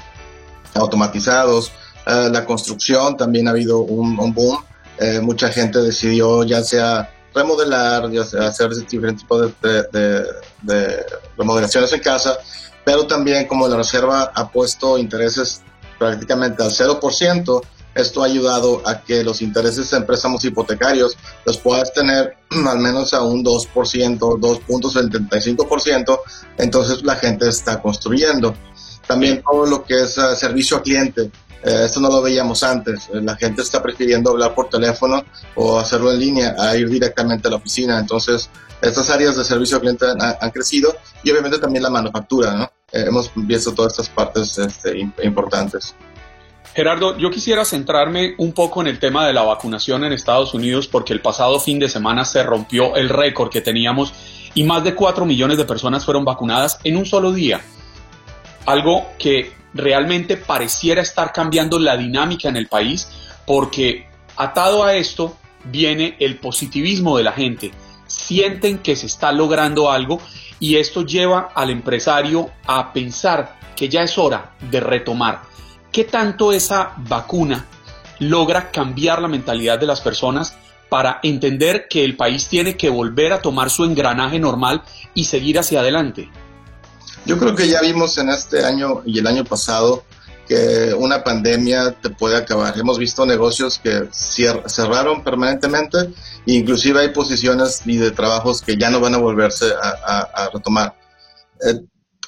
automatizados. 0.75 1.73
Eh, 2.07 2.29
la 2.33 2.45
construcción 2.45 3.17
también 3.17 3.49
ha 3.49 3.51
habido 3.51 3.81
un, 3.81 4.17
boom. 4.35 4.65
Eh, 4.99 5.21
mucha 5.21 5.49
gente 5.49 5.81
decidió 5.81 6.43
ya 6.45 6.63
sea 6.63 7.13
remodelar, 7.35 8.11
ya 8.11 8.23
hacer 8.23 8.71
diferentes 8.75 9.23
tipos 9.23 9.53
de, 9.61 10.27
de 10.63 11.07
remodelaciones 11.37 11.93
en 11.93 12.01
casa 12.01 12.39
pero 12.87 13.05
también 13.09 13.49
como 13.49 13.67
la 13.67 13.77
Reserva 13.77 14.31
ha 14.33 14.49
puesto 14.49 14.97
intereses 14.97 15.61
prácticamente 15.99 16.63
al 16.63 16.71
0%, 16.71 17.63
esto 17.97 18.23
ha 18.23 18.27
ayudado 18.27 18.83
a 18.87 19.03
que 19.03 19.25
los 19.25 19.43
intereses 19.43 19.93
en 19.93 20.07
préstamos 20.07 20.45
hipotecarios 20.45 21.17
los 21.45 21.59
puedas 21.59 21.93
tener 21.93 22.37
al 22.69 22.79
menos 22.79 23.15
a 23.15 23.23
un 23.23 23.45
2%, 23.45 24.19
2.75%, 24.19 26.21
entonces 26.59 27.03
la 27.03 27.17
gente 27.17 27.49
está 27.49 27.81
construyendo. 27.81 28.55
También 29.07 29.43
todo 29.43 29.67
lo 29.67 29.85
que 29.85 30.03
es 30.03 30.19
eh, 30.19 30.37
servicio 30.37 30.77
al 30.77 30.83
cliente, 30.83 31.31
eh, 31.63 31.83
esto 31.85 32.01
no 32.01 32.09
lo 32.09 32.23
veíamos 32.23 32.63
antes, 32.63 33.09
eh, 33.13 33.21
la 33.23 33.37
gente 33.37 33.63
está 33.63 33.83
prefiriendo 33.83 34.31
hablar 34.31 34.55
por 34.55 34.69
teléfono 34.69 35.25
o 35.55 35.79
hacerlo 35.79 36.13
en 36.13 36.21
línea 36.21 36.55
a 36.59 36.77
ir 36.77 36.89
directamente 36.89 37.49
a 37.49 37.53
la 37.53 37.57
oficina, 37.57 37.99
entonces 37.99 38.51
estas 38.81 39.09
áreas 39.11 39.37
de 39.37 39.45
servicio 39.45 39.77
al 39.77 39.81
cliente 39.81 40.07
han, 40.41 40.51
crecido 40.51 40.97
y 41.23 41.31
obviamente 41.31 41.59
también 41.59 41.83
la 41.83 41.91
manufactura. 41.91 42.71
Eh, 42.93 43.05
hemos 43.09 43.31
visto 43.35 43.73
todas 43.73 43.93
estas 43.93 44.09
partes 44.09 44.59
este, 44.59 44.99
importantes. 45.23 45.95
Gerardo, 46.77 47.17
yo 47.17 47.31
quisiera 47.31 47.65
centrarme 47.65 48.35
un 48.37 48.53
poco 48.53 48.83
en 48.83 48.87
el 48.87 48.99
tema 48.99 49.27
de 49.27 49.33
la 49.33 49.41
vacunación 49.41 50.05
en 50.05 50.13
Estados 50.13 50.53
Unidos 50.53 50.87
porque 50.87 51.15
el 51.15 51.23
pasado 51.23 51.59
fin 51.59 51.79
de 51.79 51.89
semana 51.89 52.23
se 52.27 52.43
rompió 52.43 52.97
el 52.97 53.09
récord 53.09 53.49
que 53.49 53.63
teníamos 53.63 54.13
y 54.53 54.63
más 54.63 54.85
de 54.85 54.95
4 54.95 55.25
millones 55.25 55.57
de 55.57 55.65
personas 55.65 56.05
fueron 56.05 56.27
vacunadas 56.27 56.79
en 56.85 56.99
un 56.99 57.07
solo 57.07 57.33
día. 57.33 57.63
Algo 58.67 59.07
que 59.19 59.55
realmente 59.73 60.37
pareciera 60.37 61.01
estar 61.01 61.33
cambiando 61.33 61.79
la 61.79 61.97
dinámica 61.97 62.51
en 62.51 62.57
el 62.57 62.67
país 62.67 63.09
porque 63.47 64.07
atado 64.37 64.85
a 64.85 64.97
esto 64.97 65.35
viene 65.65 66.19
el 66.21 66.37
positivismo 66.37 67.17
de 67.17 67.25
la 67.25 67.33
gente 67.33 67.71
sienten 68.07 68.81
que 68.81 68.97
se 68.97 69.07
está 69.07 69.33
logrando 69.33 69.91
algo 69.91 70.21
y 70.61 70.77
esto 70.77 71.07
lleva 71.07 71.53
al 71.55 71.71
empresario 71.71 72.51
a 72.67 72.93
pensar 72.93 73.57
que 73.75 73.89
ya 73.89 74.03
es 74.03 74.19
hora 74.19 74.53
de 74.71 74.81
retomar. 74.81 75.57
¿Qué 75.93 76.05
tanto 76.05 76.53
esa 76.53 76.93
vacuna 76.97 77.67
logra 78.19 78.71
cambiar 78.71 79.21
la 79.21 79.29
mentalidad 79.29 79.79
de 79.79 79.87
las 79.87 80.01
personas 80.01 80.57
para 80.89 81.21
entender 81.23 81.87
que 81.89 82.05
el 82.05 82.17
país 82.17 82.49
tiene 82.49 82.77
que 82.77 82.89
volver 82.89 83.33
a 83.33 83.43
tomar 83.43 83.71
su 83.71 83.85
engranaje 83.85 84.39
normal 84.39 84.83
y 85.15 85.25
seguir 85.25 85.59
hacia 85.59 85.81
adelante? 85.81 86.31
Yo 87.25 87.39
creo 87.39 87.55
que 87.57 87.69
ya 87.69 87.81
vimos 87.81 88.19
en 88.19 88.29
este 88.29 88.65
año 88.65 89.03
y 89.05 89.19
el 89.19 89.27
año 89.27 89.45
pasado 89.45 90.05
que 90.47 90.95
una 90.97 91.25
pandemia 91.25 91.93
te 92.01 92.11
puede 92.11 92.37
acabar. 92.37 92.79
Hemos 92.79 92.99
visto 92.99 93.27
negocios 93.27 93.81
que 93.83 94.09
cerraron 94.13 95.25
permanentemente 95.25 95.99
e 96.47 96.53
inclusive 96.53 97.01
hay 97.01 97.09
posiciones 97.09 97.83
y 97.85 97.97
de 97.97 98.13
trabajos 98.13 98.63
que 98.63 98.77
ya 98.77 98.91
no 98.91 99.01
van 99.01 99.15
a 99.15 99.19
volverse 99.19 99.67
a, 99.83 100.51
retomar. 100.53 100.95
Eh, 101.67 101.81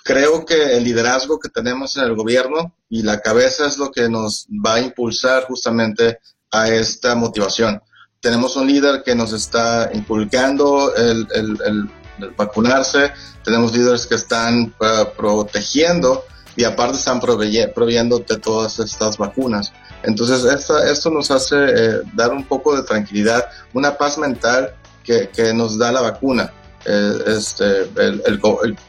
creo 0.08 0.46
que 0.46 0.78
el 0.78 0.84
liderazgo 0.84 1.38
que 1.38 1.50
tenemos 1.50 1.94
en 1.98 2.04
el 2.04 2.14
gobierno 2.14 2.74
y 2.88 3.02
la 3.02 3.20
cabeza 3.20 3.66
es 3.66 3.76
lo 3.76 3.90
que 3.90 4.08
nos 4.08 4.46
va 4.46 4.76
a 4.76 4.80
impulsar 4.80 5.44
justamente 5.44 6.18
a 6.50 6.70
esta 6.70 7.14
motivación. 7.14 7.82
Tenemos 8.18 8.56
un 8.56 8.66
líder 8.66 9.02
que 9.02 9.14
nos 9.14 9.34
está 9.34 9.90
inculcando 9.92 10.94
el, 10.96 11.90
vacunarse, 12.38 13.12
tenemos 13.44 13.76
líderes 13.76 14.06
que 14.06 14.14
están 14.14 14.74
uh, 14.80 15.14
protegiendo 15.14 16.24
y 16.56 16.64
aparte 16.64 16.96
están 16.96 17.20
proveyendo 17.20 18.18
de 18.20 18.38
todas 18.38 18.78
estas 18.78 19.18
vacunas. 19.18 19.74
Entonces, 20.02 20.42
esto 20.42 21.10
nos 21.10 21.30
hace 21.30 21.56
eh, 21.56 22.00
dar 22.14 22.32
un 22.32 22.44
poco 22.44 22.74
de 22.74 22.82
tranquilidad, 22.82 23.44
una 23.74 23.98
paz 23.98 24.16
mental 24.16 24.74
que, 25.04 25.28
que 25.28 25.52
nos 25.52 25.76
da 25.76 25.92
la 25.92 26.00
vacuna. 26.00 26.50
Eh, 26.84 27.12
este, 27.26 27.82
el, 27.96 28.22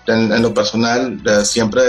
en, 0.08 0.41
lo 0.41 0.53
personal, 0.53 1.19
eh, 1.25 1.43
siempre 1.43 1.81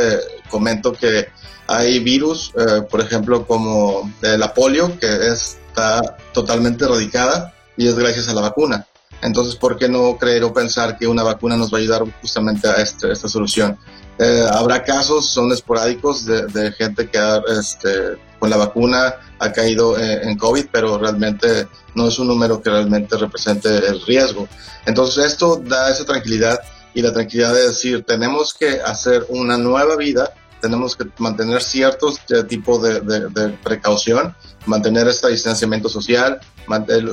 comento 0.48 0.92
que 0.92 1.28
hay 1.66 2.00
virus, 2.00 2.52
por 2.90 3.00
ejemplo, 3.00 3.46
como 3.46 4.12
la 4.20 4.52
polio, 4.52 4.98
que 4.98 5.28
está 5.28 6.16
totalmente 6.32 6.84
erradicada 6.84 7.54
y 7.76 7.86
es 7.86 7.94
gracias 7.94 8.28
a 8.28 8.34
la 8.34 8.40
vacuna. 8.40 8.88
Entonces, 9.22 9.56
¿por 9.56 9.76
qué 9.76 9.88
no 9.88 10.16
creer 10.16 10.44
o 10.44 10.52
pensar 10.52 10.96
que 10.98 11.06
una 11.06 11.22
vacuna 11.22 11.56
nos 11.56 11.72
va 11.72 11.78
a 11.78 11.80
ayudar 11.80 12.04
justamente 12.20 12.68
a 12.68 12.74
este, 12.76 13.12
esta 13.12 13.28
solución? 13.28 13.78
Eh, 14.18 14.44
habrá 14.50 14.82
casos, 14.82 15.26
son 15.26 15.52
esporádicos, 15.52 16.26
de, 16.26 16.72
gente 16.72 17.08
que 17.08 17.18
este, 17.58 18.18
con 18.38 18.50
la 18.50 18.56
vacuna 18.56 19.14
ha 19.40 19.52
caído 19.52 19.98
en, 19.98 20.28
en, 20.28 20.38
COVID, 20.38 20.66
pero 20.70 20.98
realmente 20.98 21.66
no 21.94 22.06
es 22.06 22.18
un 22.18 22.28
número 22.28 22.62
que 22.62 22.70
realmente 22.70 23.16
represente 23.16 23.68
el 23.68 24.00
riesgo. 24.06 24.48
Entonces 24.86 25.24
esto 25.24 25.60
da 25.64 25.90
esa 25.90 26.04
tranquilidad 26.04 26.60
y 26.94 27.02
la 27.02 27.12
tranquilidad 27.12 27.54
de 27.54 27.68
decir, 27.68 28.04
tenemos 28.04 28.54
que 28.54 28.80
hacer 28.80 29.26
una 29.28 29.56
nueva 29.56 29.96
vida 29.96 30.32
tenemos 30.60 30.94
que 30.94 31.06
mantener 31.18 31.62
ciertos 31.62 32.20
eh, 32.28 32.44
tipos 32.44 32.82
de, 32.82 33.00
de, 33.00 33.48
precaución, 33.64 34.34
mantener 34.66 35.08
este 35.08 35.28
distanciamiento 35.28 35.88
social, 35.88 36.40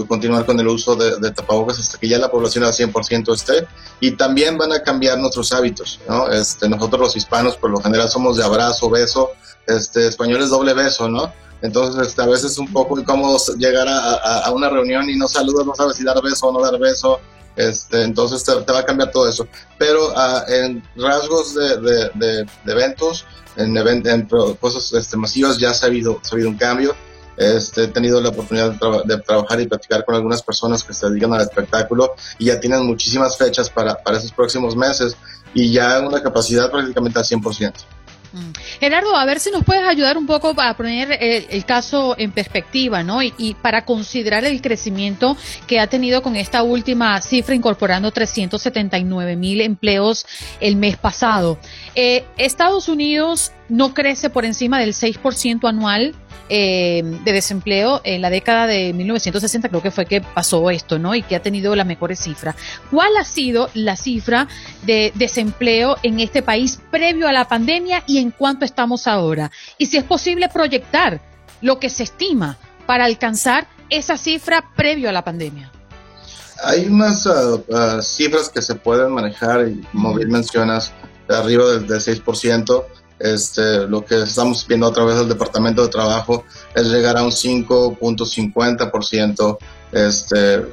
continuar 0.08 0.46
con 0.46 0.60
el 0.60 0.68
uso 0.68 0.96
de, 0.96 1.32
tapabocas 1.32 1.80
hasta 1.80 1.98
que 1.98 2.08
ya 2.08 2.20
la 2.20 2.30
población 2.30 2.64
al 2.64 2.74
100% 2.74 3.34
esté 3.34 3.68
y 4.00 4.12
también 4.12 4.58
van 4.58 4.72
a 4.74 4.84
cambiar 4.84 5.18
nuestros 5.18 5.52
hábitos. 5.54 6.00
¿no? 6.08 6.30
Este, 6.30 6.70
nosotros 6.70 7.02
los 7.02 7.16
hispanos 7.16 7.58
por 7.58 7.72
lo 7.72 7.82
general 7.82 8.10
somos 8.10 8.38
de 8.38 8.44
abrazo, 8.44 8.90
beso, 8.90 9.32
este, 9.66 10.08
españoles 10.08 10.50
doble 10.50 10.74
beso, 10.74 11.10
¿no? 11.10 11.34
Entonces, 11.62 12.08
este, 12.08 12.22
a 12.22 12.28
veces 12.28 12.52
es 12.52 12.58
un 12.58 12.72
poco 12.72 13.00
incómodo 13.00 13.38
llegar 13.58 13.88
a, 13.90 14.50
una 14.52 14.70
reunión 14.70 15.10
y 15.10 15.16
no 15.16 15.28
saludas, 15.28 15.66
no 15.66 15.76
sabes 15.76 15.98
si 15.98 16.04
dar 16.04 16.22
beso 16.22 16.48
o 16.48 16.54
no 16.54 16.64
dar 16.64 16.80
beso. 16.80 17.20
Este, 17.56 18.04
entonces 18.04 18.44
te, 18.44 18.72
va 18.72 18.80
a 18.80 18.86
cambiar 18.86 19.12
todo 19.12 19.28
eso. 19.28 19.48
Pero 19.80 20.10
uh, 20.10 20.44
en 20.48 20.84
rasgos 20.96 21.56
de, 21.56 22.46
eventos, 22.68 23.26
en, 23.56 23.76
en 23.76 24.28
cosas 24.60 24.94
este, 24.94 25.18
masivas 25.18 25.58
ya 25.58 25.74
se 25.74 25.86
ha, 25.86 25.90
habido, 25.90 26.22
ha 26.24 26.34
habido 26.34 26.50
un 26.50 26.58
cambio. 26.58 26.96
Este, 27.36 27.84
he 27.84 27.88
tenido 27.88 28.20
la 28.20 28.30
oportunidad 28.30 28.74
de, 29.06 29.18
trabajar 29.20 29.62
y 29.62 29.68
platicar 29.68 30.04
con 30.06 30.16
algunas 30.16 30.42
personas 30.42 30.84
que 30.84 30.94
se 30.94 31.08
dedican 31.08 31.34
al 31.34 31.42
espectáculo 31.42 32.16
y 32.40 32.46
ya 32.46 32.60
tienen 32.60 32.84
muchísimas 32.86 33.38
fechas 33.38 33.70
para, 33.70 33.96
para 33.96 34.18
esos 34.18 34.32
próximos 34.32 34.76
meses 34.76 35.16
y 35.54 35.72
ya 35.72 36.00
una 36.00 36.22
capacidad 36.22 36.70
prácticamente 36.72 37.20
al 37.20 37.26
100%. 37.26 37.74
Mm. 38.38 38.54
Gerardo, 38.80 39.16
a 39.16 39.26
ver 39.26 39.40
si 39.40 39.52
nos 39.52 39.64
puedes 39.64 39.86
ayudar 39.86 40.18
un 40.18 40.26
poco 40.26 40.54
para 40.54 40.76
poner 40.76 41.18
el, 41.20 41.66
caso 41.66 42.16
en 42.18 42.32
perspectiva, 42.32 43.04
¿no? 43.04 43.22
Y, 43.22 43.56
para 43.62 43.86
considerar 43.86 44.46
el 44.46 44.62
crecimiento 44.62 45.36
que 45.66 45.80
ha 45.80 45.88
tenido 45.88 46.22
con 46.22 46.36
esta 46.36 46.64
última 46.64 47.20
cifra, 47.22 47.56
incorporando 47.56 48.12
379 48.12 49.36
mil 49.36 49.62
empleos 49.62 50.26
el 50.60 50.76
mes 50.76 50.98
pasado. 50.98 51.58
Eh, 51.96 52.26
Estados 52.38 52.88
Unidos 52.88 53.52
no 53.70 53.94
crece 53.94 54.30
por 54.30 54.46
encima 54.46 54.80
del 54.80 54.94
6% 54.94 55.68
anual 55.68 56.16
eh, 56.50 57.02
de 57.26 57.34
desempleo 57.34 58.00
en 58.06 58.22
la 58.22 58.30
década 58.30 58.68
de 58.68 58.94
1960, 58.94 59.68
creo 59.68 59.82
que 59.82 59.92
fue 59.92 60.06
que 60.06 60.22
pasó 60.22 60.70
esto, 60.70 60.98
¿no? 60.98 61.14
Y 61.14 61.22
que 61.22 61.36
ha 61.36 61.42
tenido 61.42 61.76
las 61.76 61.86
mejores 61.86 62.20
cifras. 62.20 62.56
¿Cuál 62.90 63.18
ha 63.20 63.26
sido 63.26 63.70
la 63.74 63.98
cifra 63.98 64.48
de 64.84 65.12
desempleo 65.16 65.98
en 66.04 66.22
este 66.22 66.42
país 66.42 66.80
previo 66.90 67.28
a 67.28 67.34
la 67.34 67.48
pandemia 67.48 68.04
y 68.08 68.20
en 68.20 68.32
cuánto 68.32 68.64
estamos 68.64 69.08
ahora? 69.08 69.52
Y 69.78 69.88
si 69.88 69.98
es 69.98 70.06
posible 70.06 70.48
proyectar 70.48 71.20
lo 71.62 71.80
que 71.80 71.90
se 71.90 72.04
estima 72.04 72.58
para 72.86 73.06
alcanzar 73.06 73.68
esa 73.90 74.18
cifra 74.18 74.64
previo 74.76 75.10
a 75.10 75.12
la 75.12 75.24
pandemia. 75.24 75.72
Hay 76.64 76.88
unas 76.88 77.26
uh, 77.26 77.64
uh, 77.68 78.02
cifras 78.02 78.50
que 78.50 78.62
se 78.62 78.76
pueden 78.76 79.12
manejar, 79.12 79.68
y 79.68 79.82
como 79.92 80.14
mencionas, 80.14 80.94
arriba 81.30 81.66
del, 81.72 81.88
del 81.88 82.00
6%. 82.00 82.86
Este, 83.20 83.88
lo 83.88 84.06
que 84.06 84.22
estamos 84.22 84.68
viendo 84.68 84.86
a 84.88 84.94
través 84.94 85.18
del 85.18 85.30
Departamento 85.30 85.82
de 85.82 85.88
Trabajo 85.90 86.44
es 86.76 86.86
llegar 86.88 87.18
a 87.18 87.24
un 87.24 87.32
5.50%, 87.32 89.58
este, 89.92 90.56
eh, 90.56 90.64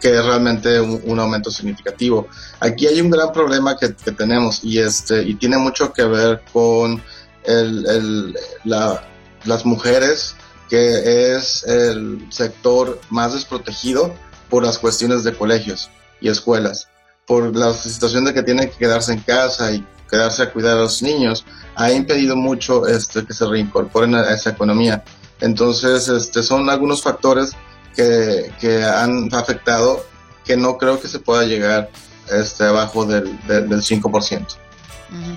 que 0.00 0.16
es 0.16 0.24
realmente 0.24 0.80
un, 0.80 1.18
aumento 1.18 1.50
significativo. 1.50 2.28
Aquí 2.60 2.86
hay 2.86 3.00
un 3.00 3.10
gran 3.10 3.32
problema 3.32 3.76
que, 3.76 3.88
tenemos 4.12 4.62
y, 4.62 4.78
este, 4.78 5.22
y 5.22 5.34
tiene 5.34 5.58
mucho 5.58 5.92
que 5.92 6.04
ver 6.04 6.42
con 6.52 7.02
el, 7.44 7.84
el, 7.86 8.38
la, 8.64 9.02
las 9.44 9.66
mujeres, 9.66 10.36
que 10.68 11.34
es 11.34 11.64
el 11.64 12.26
sector 12.30 13.00
más 13.10 13.34
desprotegido 13.34 14.14
por 14.48 14.64
las 14.64 14.78
cuestiones 14.78 15.24
de 15.24 15.34
colegios 15.34 15.90
y 16.20 16.28
escuelas, 16.28 16.88
por 17.26 17.56
la 17.56 17.74
situación 17.74 18.24
de 18.24 18.34
que 18.34 18.42
tienen 18.42 18.70
que 18.70 18.76
quedarse 18.76 19.12
en 19.12 19.20
casa 19.20 19.72
y 19.72 19.84
quedarse 20.08 20.42
a 20.42 20.52
cuidar 20.52 20.76
a 20.76 20.80
los 20.80 21.02
niños, 21.02 21.44
ha 21.76 21.92
impedido 21.92 22.36
mucho 22.36 22.86
este, 22.86 23.24
que 23.24 23.32
se 23.32 23.46
reincorporen 23.46 24.14
a 24.14 24.32
esa 24.32 24.50
economía. 24.50 25.04
Entonces, 25.40 26.08
este, 26.08 26.42
son 26.42 26.68
algunos 26.68 27.02
factores 27.02 27.52
que, 27.94 28.52
que 28.60 28.84
han 28.84 29.32
afectado 29.34 30.04
que 30.44 30.56
no 30.56 30.78
creo 30.78 31.00
que 31.00 31.08
se 31.08 31.18
pueda 31.18 31.44
llegar 31.44 31.90
este, 32.30 32.64
abajo 32.64 33.04
del, 33.04 33.38
del, 33.46 33.68
del 33.68 33.80
5%. 33.80 34.56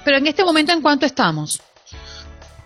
Pero 0.03 0.17
en 0.17 0.27
este 0.27 0.43
momento, 0.43 0.71
¿en 0.71 0.81
cuánto 0.81 1.05
estamos? 1.05 1.61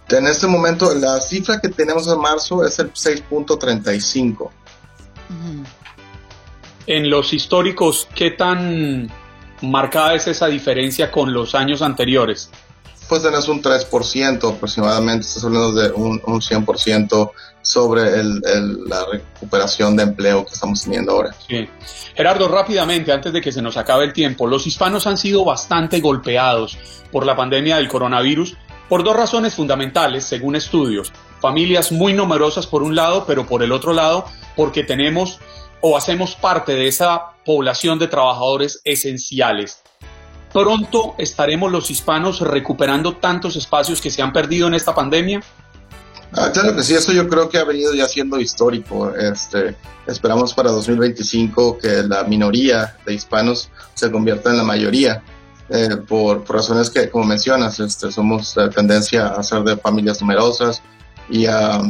En 0.09 0.27
este 0.27 0.47
momento, 0.47 0.93
la 0.93 1.19
cifra 1.19 1.59
que 1.59 1.69
tenemos 1.69 2.07
en 2.07 2.19
marzo 2.19 2.65
es 2.65 2.77
el 2.79 2.93
6.35. 2.93 4.39
Uh 4.39 4.47
-huh. 4.47 5.65
En 6.87 7.09
los 7.09 7.33
históricos, 7.33 8.07
¿qué 8.13 8.31
tan 8.31 9.09
marcada 9.69 10.15
es 10.15 10.27
esa 10.27 10.47
diferencia 10.47 11.11
con 11.11 11.33
los 11.33 11.55
años 11.55 11.81
anteriores? 11.81 12.49
Pues 13.07 13.21
tenés 13.21 13.47
un 13.47 13.61
3% 13.61 14.55
aproximadamente, 14.55 15.27
estás 15.27 15.43
hablando 15.43 15.73
de 15.73 15.91
un, 15.91 16.19
un 16.25 16.41
100% 16.41 17.31
sobre 17.61 18.01
el, 18.19 18.41
el, 18.45 18.85
la 18.85 19.05
recuperación 19.05 19.95
de 19.95 20.03
empleo 20.03 20.45
que 20.45 20.53
estamos 20.53 20.83
teniendo 20.83 21.11
ahora. 21.11 21.35
Sí. 21.47 21.67
Gerardo, 22.15 22.47
rápidamente, 22.47 23.11
antes 23.11 23.31
de 23.31 23.41
que 23.41 23.51
se 23.51 23.61
nos 23.61 23.77
acabe 23.77 24.05
el 24.05 24.13
tiempo, 24.13 24.47
los 24.47 24.65
hispanos 24.65 25.05
han 25.05 25.17
sido 25.17 25.45
bastante 25.45 25.99
golpeados 25.99 26.77
por 27.11 27.25
la 27.25 27.35
pandemia 27.35 27.77
del 27.77 27.87
coronavirus 27.87 28.55
por 28.89 29.03
dos 29.03 29.15
razones 29.15 29.53
fundamentales, 29.53 30.23
según 30.23 30.55
estudios. 30.55 31.11
Familias 31.39 31.91
muy 31.91 32.13
numerosas 32.13 32.67
por 32.67 32.83
un 32.83 32.95
lado, 32.95 33.25
pero 33.25 33.45
por 33.45 33.63
el 33.63 33.71
otro 33.71 33.93
lado, 33.93 34.25
porque 34.55 34.83
tenemos 34.83 35.39
o 35.81 35.97
hacemos 35.97 36.35
parte 36.35 36.73
de 36.73 36.87
esa 36.87 37.34
población 37.45 37.99
de 37.99 38.07
trabajadores 38.07 38.81
esenciales. 38.83 39.81
Pronto 40.51 41.15
estaremos 41.17 41.71
los 41.71 41.91
hispanos 41.91 42.39
recuperando 42.39 43.17
tantos 43.17 43.55
espacios 43.55 44.01
que 44.01 44.09
se 44.09 44.21
han 44.21 44.31
perdido 44.31 44.67
en 44.67 44.73
esta 44.73 44.95
pandemia. 44.95 45.41
Ah, 46.31 46.49
claro 46.51 46.75
que 46.75 46.83
sí, 46.83 46.93
eso 46.93 47.11
yo 47.11 47.27
creo 47.27 47.49
que 47.49 47.57
ha 47.57 47.63
venido 47.63 47.93
ya 47.93 48.07
siendo 48.07 48.39
histórico. 48.39 49.13
Este, 49.15 49.75
esperamos 50.07 50.53
para 50.53 50.71
2025 50.71 51.77
que 51.77 52.03
la 52.03 52.23
minoría 52.23 52.97
de 53.05 53.13
hispanos 53.13 53.69
se 53.93 54.11
convierta 54.11 54.49
en 54.49 54.57
la 54.57 54.63
mayoría. 54.63 55.23
Eh, 55.69 55.97
por, 56.07 56.43
por, 56.43 56.57
razones 56.57 56.89
que, 56.89 57.09
como 57.09 57.25
mencionas, 57.25 57.79
este, 57.79 58.11
somos 58.11 58.53
de 58.53 58.69
tendencia 58.69 59.27
a 59.27 59.41
ser 59.43 59.63
de 59.63 59.75
familias 59.77 60.21
numerosas 60.21 60.81
y 61.29 61.47
a 61.47 61.81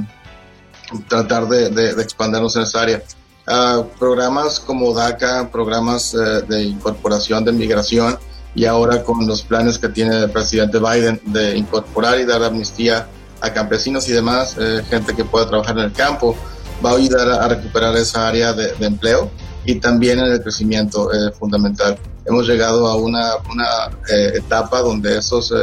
tratar 1.09 1.47
de, 1.47 1.69
de, 1.69 1.93
de 1.93 2.01
expandirnos 2.01 2.55
en 2.55 2.63
esa 2.63 2.81
área. 2.81 3.03
Uh, 3.47 3.83
programas 3.99 4.59
como 4.59 4.91
DACA, 4.91 5.51
programas 5.51 6.15
uh, 6.15 6.43
de 6.47 6.63
incorporación 6.63 7.45
de 7.45 7.51
migración 7.51 8.17
y 8.55 8.65
ahora 8.65 9.03
con 9.03 9.27
los 9.27 9.43
planes 9.43 9.77
que 9.77 9.89
tiene 9.89 10.17
el 10.17 10.31
presidente 10.31 10.79
Biden 10.79 11.21
de 11.25 11.55
incorporar 11.55 12.19
y 12.19 12.25
dar 12.25 12.41
amnistía 12.43 13.07
a 13.41 13.53
campesinos 13.53 14.07
y 14.07 14.13
demás, 14.13 14.55
eh, 14.57 14.81
gente 14.89 15.13
que 15.13 15.25
pueda 15.25 15.47
trabajar 15.47 15.77
en 15.77 15.85
el 15.85 15.91
campo, 15.91 16.35
va 16.83 16.91
a 16.91 16.95
ayudar 16.95 17.29
a, 17.29 17.47
recuperar 17.47 17.95
esa 17.97 18.27
área 18.27 18.53
de, 18.53 18.73
de, 18.73 18.85
empleo 18.85 19.29
y 19.65 19.75
también 19.75 20.19
en 20.19 20.27
el 20.27 20.41
crecimiento 20.41 21.13
eh, 21.13 21.31
fundamental. 21.37 21.99
Hemos 22.25 22.47
llegado 22.47 22.87
a 22.87 22.95
una, 22.95 23.33
una 23.51 23.65
eh, 24.09 24.33
etapa 24.35 24.81
donde 24.81 25.17
esos 25.17 25.53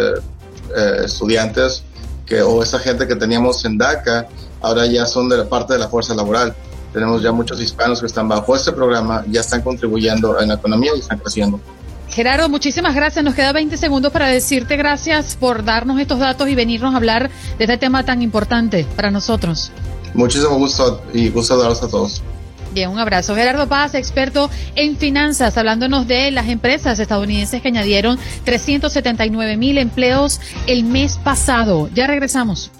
estudiantes 1.04 1.82
que, 2.24 2.40
o 2.40 2.62
esa 2.62 2.78
gente 2.78 3.06
que 3.06 3.14
teníamos 3.16 3.62
en 3.64 3.76
DACA 3.76 4.26
ahora 4.62 4.86
ya 4.86 5.04
son 5.04 5.28
de 5.28 5.36
la 5.36 5.48
parte 5.48 5.74
de 5.74 5.78
la 5.80 5.88
fuerza 5.88 6.14
laboral 6.14 6.54
tenemos 6.92 7.22
ya 7.22 7.32
muchos 7.32 7.60
hispanos 7.60 8.00
que 8.00 8.06
están 8.06 8.28
bajo 8.28 8.54
este 8.54 8.72
programa, 8.72 9.24
ya 9.28 9.40
están 9.40 9.62
contribuyendo 9.62 10.40
en 10.40 10.48
la 10.48 10.54
economía 10.54 10.92
y 10.96 11.00
están 11.00 11.18
creciendo. 11.18 11.60
Gerardo, 12.08 12.48
muchísimas 12.48 12.94
gracias. 12.94 13.24
Nos 13.24 13.34
queda 13.34 13.52
20 13.52 13.76
segundos 13.78 14.12
para 14.12 14.28
decirte 14.28 14.76
gracias 14.76 15.36
por 15.36 15.64
darnos 15.64 15.98
estos 15.98 16.18
datos 16.18 16.48
y 16.48 16.54
venirnos 16.54 16.92
a 16.92 16.98
hablar 16.98 17.30
de 17.58 17.64
este 17.64 17.78
tema 17.78 18.04
tan 18.04 18.20
importante 18.20 18.86
para 18.96 19.10
nosotros. 19.10 19.72
Muchísimo 20.12 20.56
gusto 20.56 21.02
y 21.14 21.30
gusto 21.30 21.56
darlos 21.56 21.82
a 21.82 21.88
todos. 21.88 22.22
Bien, 22.74 22.90
un 22.90 22.98
abrazo. 22.98 23.34
Gerardo 23.34 23.66
Paz, 23.66 23.94
experto 23.94 24.50
en 24.76 24.96
finanzas, 24.96 25.56
hablándonos 25.58 26.06
de 26.06 26.30
las 26.30 26.48
empresas 26.48 26.98
estadounidenses 26.98 27.60
que 27.60 27.68
añadieron 27.68 28.18
379 28.44 29.56
mil 29.56 29.78
empleos 29.78 30.40
el 30.66 30.84
mes 30.84 31.18
pasado. 31.22 31.90
Ya 31.94 32.06
regresamos. 32.06 32.70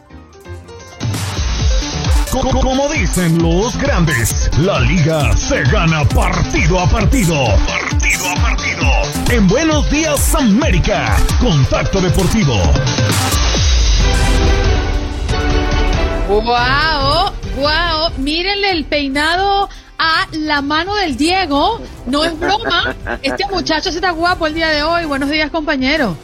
Como 2.33 2.89
dicen 2.89 3.43
los 3.43 3.77
grandes, 3.77 4.51
la 4.57 4.81
liga 4.81 5.37
se 5.37 5.63
gana 5.65 6.03
partido 6.03 6.81
a 6.81 6.87
partido. 6.87 7.35
Partido 7.67 8.25
a 8.27 8.35
partido. 8.41 8.89
En 9.31 9.47
Buenos 9.47 9.91
Días 9.91 10.35
América, 10.35 11.15
Contacto 11.39 12.01
Deportivo. 12.01 12.55
¡Wow! 16.27 17.33
¡Wow! 17.57 18.13
Mírenle 18.17 18.71
el 18.71 18.87
peinado 18.87 19.69
a 19.99 20.27
la 20.33 20.63
mano 20.63 20.95
del 20.95 21.19
Diego. 21.19 21.83
No 22.07 22.25
es 22.25 22.39
broma. 22.39 22.97
Este 23.21 23.47
muchacho 23.49 23.91
se 23.91 23.99
está 23.99 24.11
guapo 24.11 24.47
el 24.47 24.55
día 24.55 24.71
de 24.71 24.83
hoy. 24.83 25.05
Buenos 25.05 25.29
días, 25.29 25.51
compañero. 25.51 26.17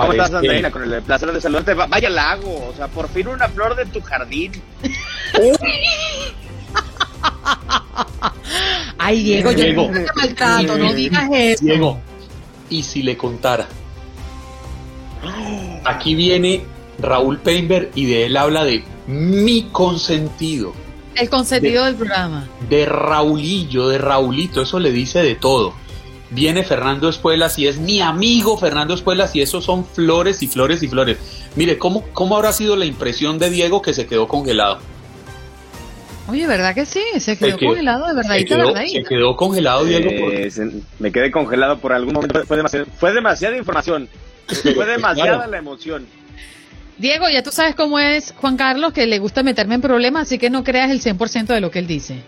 ¿Cómo 0.00 0.12
estás, 0.12 0.32
Andreina? 0.34 0.70
Con 0.70 0.92
el 0.92 1.02
placer 1.02 1.32
de 1.32 1.40
saludarte. 1.40 1.74
Vaya 1.74 2.10
lago, 2.10 2.68
o 2.68 2.74
sea, 2.74 2.88
por 2.88 3.08
fin 3.08 3.28
una 3.28 3.48
flor 3.48 3.76
de 3.76 3.86
tu 3.86 4.00
jardín. 4.00 4.52
Ay, 8.98 9.22
Diego, 9.22 9.52
Diego, 9.52 9.86
no 9.86 9.92
te 9.92 10.06
maltrato, 10.14 10.76
no 10.76 10.92
digas 10.92 11.28
eso. 11.32 11.64
Diego, 11.64 12.00
y 12.68 12.82
si 12.82 13.02
le 13.02 13.16
contara. 13.16 13.66
Aquí 15.84 16.14
viene 16.14 16.64
Raúl 16.98 17.38
Peinberg 17.38 17.90
y 17.94 18.06
de 18.06 18.26
él 18.26 18.36
habla 18.36 18.64
de 18.64 18.84
mi 19.06 19.68
consentido. 19.72 20.74
El 21.14 21.28
consentido 21.28 21.84
de, 21.84 21.90
del 21.90 21.96
programa. 21.96 22.48
De 22.68 22.86
Raulillo, 22.86 23.88
de 23.88 23.98
Raulito, 23.98 24.62
eso 24.62 24.78
le 24.78 24.92
dice 24.92 25.22
de 25.22 25.34
todo 25.34 25.74
viene 26.30 26.64
Fernando 26.64 27.08
Espuelas 27.08 27.58
y 27.58 27.66
es 27.66 27.78
mi 27.78 28.00
amigo 28.00 28.56
Fernando 28.56 28.94
Espuelas 28.94 29.34
y 29.34 29.42
esos 29.42 29.64
son 29.64 29.84
flores 29.84 30.42
y 30.42 30.48
flores 30.48 30.82
y 30.82 30.88
flores. 30.88 31.18
Mire, 31.56 31.78
¿cómo, 31.78 32.04
cómo 32.12 32.36
habrá 32.36 32.52
sido 32.52 32.76
la 32.76 32.84
impresión 32.84 33.38
de 33.38 33.50
Diego 33.50 33.82
que 33.82 33.92
se 33.92 34.06
quedó 34.06 34.28
congelado? 34.28 34.78
Oye, 36.28 36.46
¿verdad 36.46 36.74
que 36.74 36.86
sí? 36.86 37.02
Se 37.18 37.36
quedó, 37.36 37.56
quedó 37.56 37.68
congelado 37.70 38.06
de 38.06 38.14
verdad. 38.14 38.36
Se 38.36 38.44
quedó, 38.44 38.76
se 38.76 39.02
quedó 39.02 39.36
congelado, 39.36 39.84
Diego. 39.84 40.30
Eh, 40.30 40.50
se, 40.50 40.70
me 41.00 41.10
quedé 41.10 41.30
congelado 41.30 41.78
por 41.78 41.92
algún 41.92 42.14
momento. 42.14 42.44
Fue, 42.44 42.56
demasiado, 42.56 42.86
fue 42.96 43.12
demasiada 43.12 43.56
información. 43.56 44.08
Fue 44.74 44.84
demasiada 44.84 45.36
claro. 45.36 45.50
la 45.50 45.58
emoción. 45.58 46.06
Diego, 46.98 47.28
ya 47.28 47.40
tú 47.44 47.52
sabes 47.52 47.76
cómo 47.76 48.00
es 48.00 48.34
Juan 48.36 48.56
Carlos, 48.56 48.92
que 48.92 49.06
le 49.06 49.20
gusta 49.20 49.44
meterme 49.44 49.76
en 49.76 49.80
problemas, 49.80 50.22
así 50.22 50.38
que 50.38 50.50
no 50.50 50.64
creas 50.64 50.90
el 50.90 51.00
100% 51.00 51.46
de 51.46 51.60
lo 51.60 51.70
que 51.70 51.78
él 51.78 51.86
dice 51.86 52.24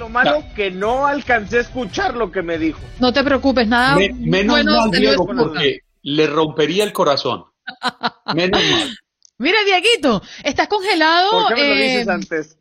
lo 0.00 0.08
malo 0.08 0.40
no. 0.40 0.54
que 0.54 0.70
no 0.70 1.06
alcancé 1.06 1.58
a 1.58 1.60
escuchar 1.60 2.16
lo 2.16 2.32
que 2.32 2.42
me 2.42 2.58
dijo. 2.58 2.80
No 2.98 3.12
te 3.12 3.22
preocupes, 3.22 3.68
nada. 3.68 3.96
Me, 3.96 4.10
menos 4.12 4.56
bueno 4.56 4.76
mal, 4.76 4.90
Diego, 4.90 5.26
porque 5.26 5.80
le 6.02 6.26
rompería 6.26 6.84
el 6.84 6.92
corazón. 6.92 7.44
Menos 8.34 8.62
mal. 8.70 8.96
Mira, 9.38 9.58
Dieguito, 9.64 10.22
estás 10.42 10.68
congelado. 10.68 11.30
¿Por 11.30 11.54
qué 11.54 11.62
me 11.62 11.66
eh, 11.66 11.68
lo 11.68 11.82
dices 11.82 12.08
antes? 12.08 12.58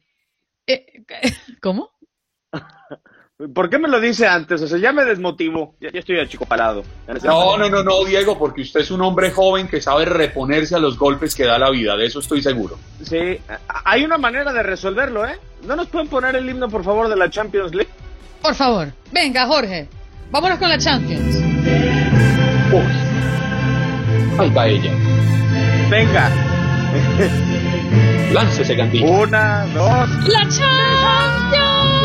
Eh, 0.67 0.85
¿Cómo? 1.61 1.91
¿Por 3.53 3.69
qué 3.69 3.79
me 3.79 3.87
lo 3.87 4.01
dice 4.01 4.27
antes? 4.27 4.61
O 4.61 4.67
sea, 4.67 4.77
ya 4.77 4.91
me 4.91 5.05
desmotivo. 5.05 5.73
Ya, 5.79 5.89
ya 5.93 5.99
estoy 5.99 6.19
achicopalado. 6.19 6.83
No, 7.23 7.57
no, 7.57 7.69
no, 7.69 7.83
no, 7.83 8.03
Diego, 8.03 8.37
porque 8.37 8.63
usted 8.63 8.81
es 8.81 8.91
un 8.91 9.01
hombre 9.01 9.31
joven 9.31 9.69
que 9.69 9.79
sabe 9.79 10.03
reponerse 10.03 10.75
a 10.75 10.79
los 10.79 10.97
golpes 10.97 11.35
que 11.35 11.45
da 11.45 11.57
la 11.57 11.69
vida. 11.69 11.95
De 11.95 12.05
eso 12.05 12.19
estoy 12.19 12.41
seguro. 12.41 12.77
Sí, 13.01 13.39
hay 13.85 14.03
una 14.03 14.17
manera 14.17 14.51
de 14.51 14.61
resolverlo, 14.61 15.25
¿eh? 15.25 15.39
¿No 15.65 15.77
nos 15.77 15.87
pueden 15.87 16.09
poner 16.09 16.35
el 16.35 16.49
himno, 16.49 16.67
por 16.67 16.83
favor, 16.83 17.07
de 17.07 17.15
la 17.15 17.29
Champions 17.29 17.73
League? 17.73 17.89
Por 18.41 18.55
favor. 18.55 18.89
Venga, 19.13 19.47
Jorge. 19.47 19.87
Vámonos 20.31 20.59
con 20.59 20.67
la 20.67 20.77
Champions. 20.77 21.35
Uy. 22.73 24.37
Ahí 24.37 24.49
va 24.49 24.67
ella. 24.67 24.91
Venga. 25.89 26.29
Láncese, 28.33 28.75
Gandhi. 28.75 29.01
Una, 29.01 29.65
dos. 29.73 30.09
¡La 30.27 30.41
Champions! 30.49 31.98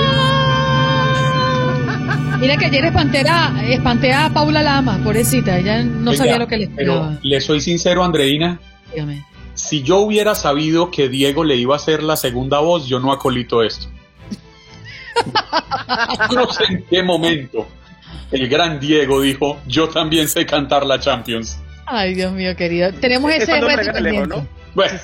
Mira 2.45 2.59
que 2.59 2.67
ayer 2.67 2.85
espantera, 2.85 3.55
espanté 3.71 4.13
a 4.13 4.29
Paula 4.29 4.63
Lama, 4.63 5.01
pobrecita. 5.03 5.57
Ella 5.57 5.83
no 5.83 6.11
Oiga, 6.11 6.25
sabía 6.25 6.37
lo 6.39 6.47
que 6.47 6.59
le 6.59 6.69
Pero 6.69 6.93
esperaba. 6.93 7.19
le 7.23 7.41
soy 7.41 7.63
sincero, 7.63 8.05
Andreina. 8.05 8.61
Dígame. 8.93 9.25
Si 9.55 9.83
yo 9.83 10.01
hubiera 10.01 10.35
sabido 10.35 10.91
que 10.91 11.09
Diego 11.09 11.43
le 11.43 11.57
iba 11.57 11.75
a 11.75 11.79
hacer 11.79 12.03
la 12.03 12.17
segunda 12.17 12.59
voz, 12.59 12.87
yo 12.87 13.01
no 13.01 13.13
acolito 13.13 13.63
esto. 13.63 13.87
no 16.35 16.53
sé 16.53 16.65
en 16.69 16.85
qué 16.91 17.03
momento 17.03 17.67
el 18.31 18.47
gran 18.47 18.79
Diego 18.79 19.23
dijo, 19.23 19.59
yo 19.67 19.89
también 19.89 20.29
sé 20.29 20.45
cantar 20.45 20.85
la 20.85 21.01
Champions. 21.01 21.59
Ay, 21.87 22.13
Dios 22.13 22.31
mío, 22.35 22.55
querido. 22.57 22.93
Tenemos 22.93 23.33
Es 23.33 23.45
ese 23.45 23.59
reto. 23.59 24.27
¿no? 24.27 24.47
Bueno, 24.75 24.99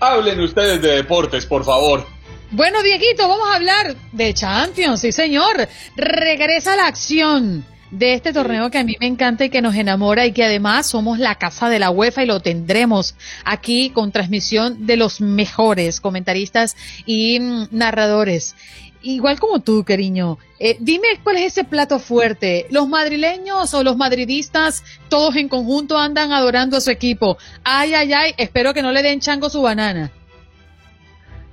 hablen 0.00 0.40
ustedes 0.40 0.80
de 0.80 0.92
deportes, 0.92 1.44
por 1.44 1.62
favor. 1.62 2.06
Bueno, 2.52 2.80
Dieguito, 2.82 3.28
vamos 3.28 3.48
a 3.48 3.56
hablar 3.56 3.96
de 4.12 4.32
Champions, 4.32 5.00
sí 5.00 5.10
señor. 5.10 5.68
Regresa 5.96 6.76
la 6.76 6.86
acción 6.86 7.64
de 7.90 8.14
este 8.14 8.32
torneo 8.32 8.70
que 8.70 8.78
a 8.78 8.84
mí 8.84 8.96
me 9.00 9.08
encanta 9.08 9.44
y 9.44 9.50
que 9.50 9.60
nos 9.60 9.74
enamora 9.74 10.26
y 10.26 10.32
que 10.32 10.44
además 10.44 10.86
somos 10.86 11.18
la 11.18 11.34
casa 11.34 11.68
de 11.68 11.80
la 11.80 11.90
UEFA 11.90 12.22
y 12.22 12.26
lo 12.26 12.40
tendremos 12.40 13.16
aquí 13.44 13.90
con 13.90 14.12
transmisión 14.12 14.86
de 14.86 14.96
los 14.96 15.20
mejores 15.20 16.00
comentaristas 16.00 16.76
y 17.04 17.40
mm, 17.40 17.68
narradores. 17.72 18.54
Igual 19.02 19.40
como 19.40 19.60
tú, 19.60 19.84
cariño. 19.84 20.38
Eh, 20.60 20.76
dime 20.78 21.08
cuál 21.24 21.36
es 21.36 21.52
ese 21.52 21.64
plato 21.64 21.98
fuerte. 21.98 22.66
¿Los 22.70 22.88
madrileños 22.88 23.74
o 23.74 23.82
los 23.82 23.96
madridistas 23.96 24.84
todos 25.08 25.34
en 25.34 25.48
conjunto 25.48 25.98
andan 25.98 26.32
adorando 26.32 26.76
a 26.76 26.80
su 26.80 26.92
equipo? 26.92 27.38
Ay, 27.64 27.92
ay, 27.94 28.12
ay, 28.12 28.34
espero 28.36 28.72
que 28.72 28.82
no 28.82 28.92
le 28.92 29.02
den 29.02 29.20
chango 29.20 29.50
su 29.50 29.62
banana. 29.62 30.12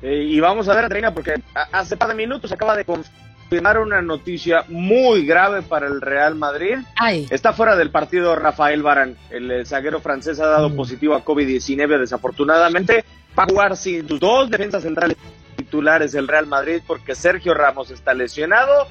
Eh, 0.03 0.23
y 0.23 0.39
vamos 0.39 0.67
a 0.67 0.75
ver, 0.75 0.83
Andreina, 0.85 1.13
porque 1.13 1.35
hace 1.71 1.95
par 1.97 2.09
de 2.09 2.15
minutos 2.15 2.51
acaba 2.51 2.75
de 2.75 2.83
confirmar 2.83 3.79
una 3.79 4.01
noticia 4.01 4.65
muy 4.67 5.25
grave 5.25 5.61
para 5.61 5.87
el 5.87 6.01
Real 6.01 6.35
Madrid. 6.35 6.77
Ay. 6.97 7.25
Está 7.29 7.53
fuera 7.53 7.75
del 7.77 7.89
partido 7.89 8.35
Rafael 8.35 8.83
Barán. 8.83 9.15
El 9.29 9.65
zaguero 9.65 10.01
francés 10.01 10.39
ha 10.41 10.47
dado 10.47 10.69
Mm. 10.69 10.75
positivo 10.75 11.15
a 11.15 11.23
COVID-19 11.23 11.97
desafortunadamente. 11.99 13.05
Va 13.37 13.43
a 13.43 13.47
jugar 13.47 13.77
sin 13.77 14.07
sus 14.07 14.19
dos 14.19 14.49
defensas 14.49 14.83
centrales 14.83 15.15
titulares 15.55 16.11
del 16.11 16.27
Real 16.27 16.47
Madrid 16.47 16.81
porque 16.85 17.15
Sergio 17.15 17.53
Ramos 17.53 17.89
está 17.89 18.13
lesionado. 18.13 18.87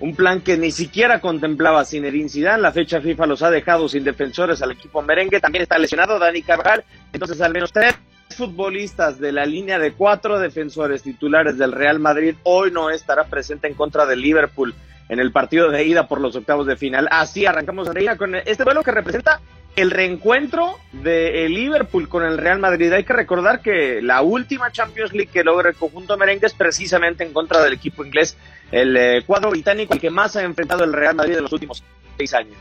Un 0.00 0.14
plan 0.16 0.40
que 0.40 0.56
ni 0.56 0.70
siquiera 0.72 1.20
contemplaba 1.20 1.84
Zinedine 1.84 2.28
Zidane. 2.28 2.62
La 2.62 2.72
fecha 2.72 3.00
FIFA 3.00 3.26
los 3.26 3.42
ha 3.42 3.50
dejado 3.50 3.88
sin 3.88 4.02
defensores 4.04 4.60
al 4.62 4.72
equipo 4.72 5.00
merengue. 5.02 5.40
También 5.40 5.62
está 5.62 5.78
lesionado 5.78 6.18
Dani 6.18 6.42
Carvajal. 6.42 6.84
Entonces 7.12 7.40
al 7.40 7.52
menos 7.52 7.72
tres 7.72 7.94
futbolistas 8.36 9.18
de 9.18 9.32
la 9.32 9.46
línea 9.46 9.78
de 9.78 9.92
cuatro 9.92 10.38
defensores 10.38 11.02
titulares 11.02 11.58
del 11.58 11.72
Real 11.72 11.98
Madrid 11.98 12.34
hoy 12.42 12.70
no 12.70 12.90
estará 12.90 13.24
presente 13.24 13.66
en 13.66 13.74
contra 13.74 14.06
del 14.06 14.20
Liverpool 14.20 14.74
en 15.08 15.20
el 15.20 15.32
partido 15.32 15.70
de 15.70 15.84
ida 15.84 16.08
por 16.08 16.20
los 16.20 16.34
octavos 16.36 16.66
de 16.66 16.76
final. 16.76 17.08
Así 17.10 17.44
arrancamos 17.46 17.86
Andreina 17.86 18.16
con 18.16 18.34
este 18.34 18.64
duelo 18.64 18.82
que 18.82 18.92
representa 18.92 19.40
el 19.76 19.90
reencuentro 19.90 20.78
de 20.92 21.48
Liverpool 21.48 22.08
con 22.08 22.24
el 22.24 22.38
Real 22.38 22.58
Madrid. 22.58 22.92
Hay 22.92 23.04
que 23.04 23.12
recordar 23.12 23.60
que 23.60 24.02
la 24.02 24.22
última 24.22 24.70
Champions 24.70 25.12
League 25.12 25.30
que 25.32 25.44
logra 25.44 25.70
el 25.70 25.76
conjunto 25.76 26.16
merengue 26.16 26.46
es 26.46 26.54
precisamente 26.54 27.24
en 27.24 27.32
contra 27.32 27.62
del 27.62 27.72
equipo 27.72 28.04
inglés, 28.04 28.36
el 28.70 28.96
eh, 28.96 29.22
cuadro 29.26 29.50
británico, 29.50 29.94
el 29.94 30.00
que 30.00 30.10
más 30.10 30.36
ha 30.36 30.42
enfrentado 30.42 30.84
el 30.84 30.92
Real 30.92 31.14
Madrid 31.14 31.36
en 31.36 31.42
los 31.42 31.52
últimos 31.52 31.82
seis 32.16 32.34
años. 32.34 32.56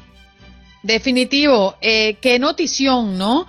Definitivo, 0.83 1.75
eh, 1.79 2.15
qué 2.21 2.39
notición, 2.39 3.17
¿no? 3.17 3.45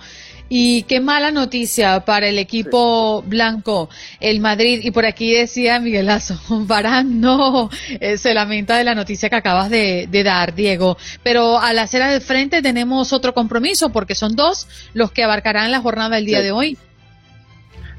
Y 0.49 0.83
qué 0.83 0.99
mala 0.99 1.31
noticia 1.31 2.01
para 2.01 2.27
el 2.27 2.37
equipo 2.37 3.23
blanco, 3.23 3.89
el 4.19 4.39
Madrid. 4.39 4.81
Y 4.83 4.91
por 4.91 5.05
aquí 5.05 5.33
decía 5.33 5.79
Miguelazo, 5.79 6.39
Varán 6.67 7.19
no 7.21 7.69
eh, 7.99 8.17
se 8.17 8.33
lamenta 8.35 8.77
de 8.77 8.83
la 8.83 8.93
noticia 8.93 9.29
que 9.29 9.35
acabas 9.37 9.69
de, 9.71 10.07
de 10.11 10.23
dar, 10.23 10.53
Diego. 10.53 10.97
Pero 11.23 11.59
a 11.59 11.73
la 11.73 11.83
acera 11.83 12.11
del 12.11 12.21
frente 12.21 12.61
tenemos 12.61 13.13
otro 13.13 13.33
compromiso 13.33 13.89
porque 13.89 14.13
son 14.15 14.35
dos 14.35 14.67
los 14.93 15.11
que 15.11 15.23
abarcarán 15.23 15.71
la 15.71 15.81
jornada 15.81 16.15
del 16.17 16.25
día 16.25 16.39
Sí. 16.39 16.43
de 16.43 16.51
hoy. 16.51 16.77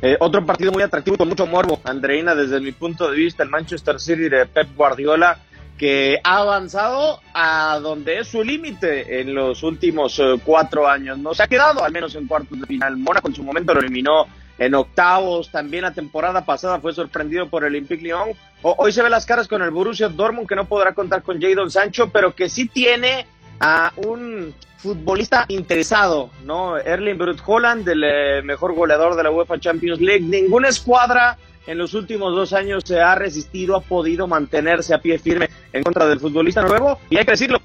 Eh, 0.03 0.17
otro 0.21 0.45
partido 0.45 0.71
muy 0.71 0.83
atractivo 0.83 1.17
con 1.17 1.29
mucho 1.29 1.47
morbo, 1.47 1.81
Andreina, 1.83 2.35
desde 2.35 2.61
mi 2.61 2.73
punto 2.73 3.11
de 3.11 3.17
vista, 3.17 3.43
el 3.43 3.49
Manchester 3.49 3.99
City 3.99 4.29
de 4.29 4.45
Pep 4.45 4.69
Guardiola, 4.77 5.39
que 5.79 6.21
ha 6.23 6.39
avanzado 6.39 7.21
a 7.33 7.79
donde 7.83 8.19
es 8.19 8.29
su 8.29 8.45
límite 8.45 9.21
en 9.21 9.35
los 9.35 9.63
últimos 9.63 10.19
eh, 10.19 10.37
cuatro 10.45 10.89
años. 10.89 11.19
No 11.19 11.35
se 11.35 11.43
ha 11.43 11.49
quedado, 11.49 11.83
al 11.83 11.93
menos 11.93 12.15
en 12.15 12.27
cuartos 12.27 12.61
de 12.61 12.67
final. 12.67 12.97
Mónaco 12.97 13.29
en 13.29 13.35
su 13.35 13.43
momento 13.43 13.75
lo 13.75 13.81
eliminó 13.81 14.27
en 14.59 14.75
octavos. 14.75 15.51
También 15.51 15.83
la 15.83 15.93
temporada 15.93 16.45
pasada 16.45 16.79
fue 16.81 16.93
sorprendido 16.93 17.49
por 17.49 17.65
el 17.65 17.71
Olympique 17.71 18.05
Lyon. 18.05 18.31
Hoy 18.63 18.93
se 18.93 19.03
ve 19.03 19.11
las 19.11 19.27
caras 19.27 19.49
con 19.49 19.63
el 19.63 19.71
Borussia 19.71 20.09
Dortmund, 20.09 20.49
que 20.49 20.57
no 20.57 20.65
podrá 20.65 20.95
contar 20.95 21.23
con 21.23 21.41
Jadon 21.41 21.71
Sancho, 21.71 22.11
pero 22.11 22.35
que 22.35 22.49
sí 22.49 22.69
tiene 22.69 23.27
a 23.59 23.93
un 23.97 24.55
futbolista 24.79 25.47
interesado, 25.49 26.31
¿no? 26.45 26.77
Erling 26.77 27.17
Brut 27.17 27.41
Holland, 27.45 27.89
el 27.89 28.05
eh, 28.05 28.43
mejor 28.43 28.75
goleador 28.75 29.17
de 29.17 29.23
la 29.23 29.31
UEFA 29.31 29.59
Champions 29.59 30.01
League. 30.01 30.25
Ninguna 30.25 30.69
escuadra 30.69 31.39
en 31.67 31.79
los 31.79 31.95
últimos 31.95 32.35
dos 32.35 32.53
años 32.53 32.83
se 32.87 33.01
ha 33.01 33.15
resistido, 33.15 33.77
ha 33.77 33.81
podido 33.81 34.27
mantenerse 34.27 34.95
a 34.95 34.99
pie 34.99 35.19
firme 35.19 35.49
en 35.73 35.83
contra 35.83 36.07
del 36.07 36.21
futbolista 36.21 36.63
nuevo. 36.63 36.99
Y 37.11 37.17
hay 37.17 37.25
que 37.25 37.33
decirlo, 37.33 37.61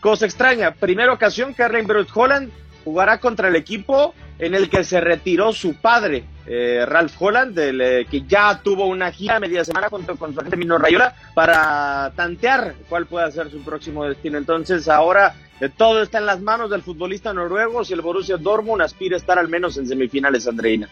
cosa 0.00 0.24
extraña, 0.24 0.72
primera 0.72 1.12
ocasión 1.12 1.54
que 1.54 1.62
Erling 1.62 1.86
Holland 2.14 2.50
jugará 2.84 3.18
contra 3.18 3.48
el 3.48 3.56
equipo 3.56 4.14
en 4.38 4.54
el 4.54 4.68
que 4.68 4.82
se 4.82 5.00
retiró 5.00 5.52
su 5.52 5.76
padre, 5.76 6.24
eh, 6.46 6.84
Ralph 6.84 7.14
Holland, 7.16 7.56
el, 7.58 7.80
eh, 7.80 8.06
que 8.10 8.22
ya 8.22 8.60
tuvo 8.60 8.86
una 8.86 9.12
gira 9.12 9.38
media 9.38 9.64
semana 9.64 9.88
junto 9.88 10.16
con 10.16 10.34
su 10.34 10.40
agente 10.40 10.56
Mino 10.56 10.78
Rayola 10.78 11.14
para 11.34 12.12
tantear 12.16 12.74
cuál 12.88 13.06
puede 13.06 13.30
ser 13.30 13.50
su 13.50 13.62
próximo 13.62 14.04
destino. 14.04 14.38
Entonces 14.38 14.88
ahora 14.88 15.34
eh, 15.60 15.68
todo 15.68 16.02
está 16.02 16.18
en 16.18 16.26
las 16.26 16.40
manos 16.40 16.70
del 16.70 16.82
futbolista 16.82 17.32
noruego 17.32 17.84
si 17.84 17.92
el 17.92 18.00
Borussia 18.00 18.36
Dortmund 18.36 18.82
aspira 18.82 19.14
a 19.14 19.18
estar 19.18 19.38
al 19.38 19.48
menos 19.48 19.76
en 19.76 19.86
semifinales, 19.86 20.48
Andreina. 20.48 20.88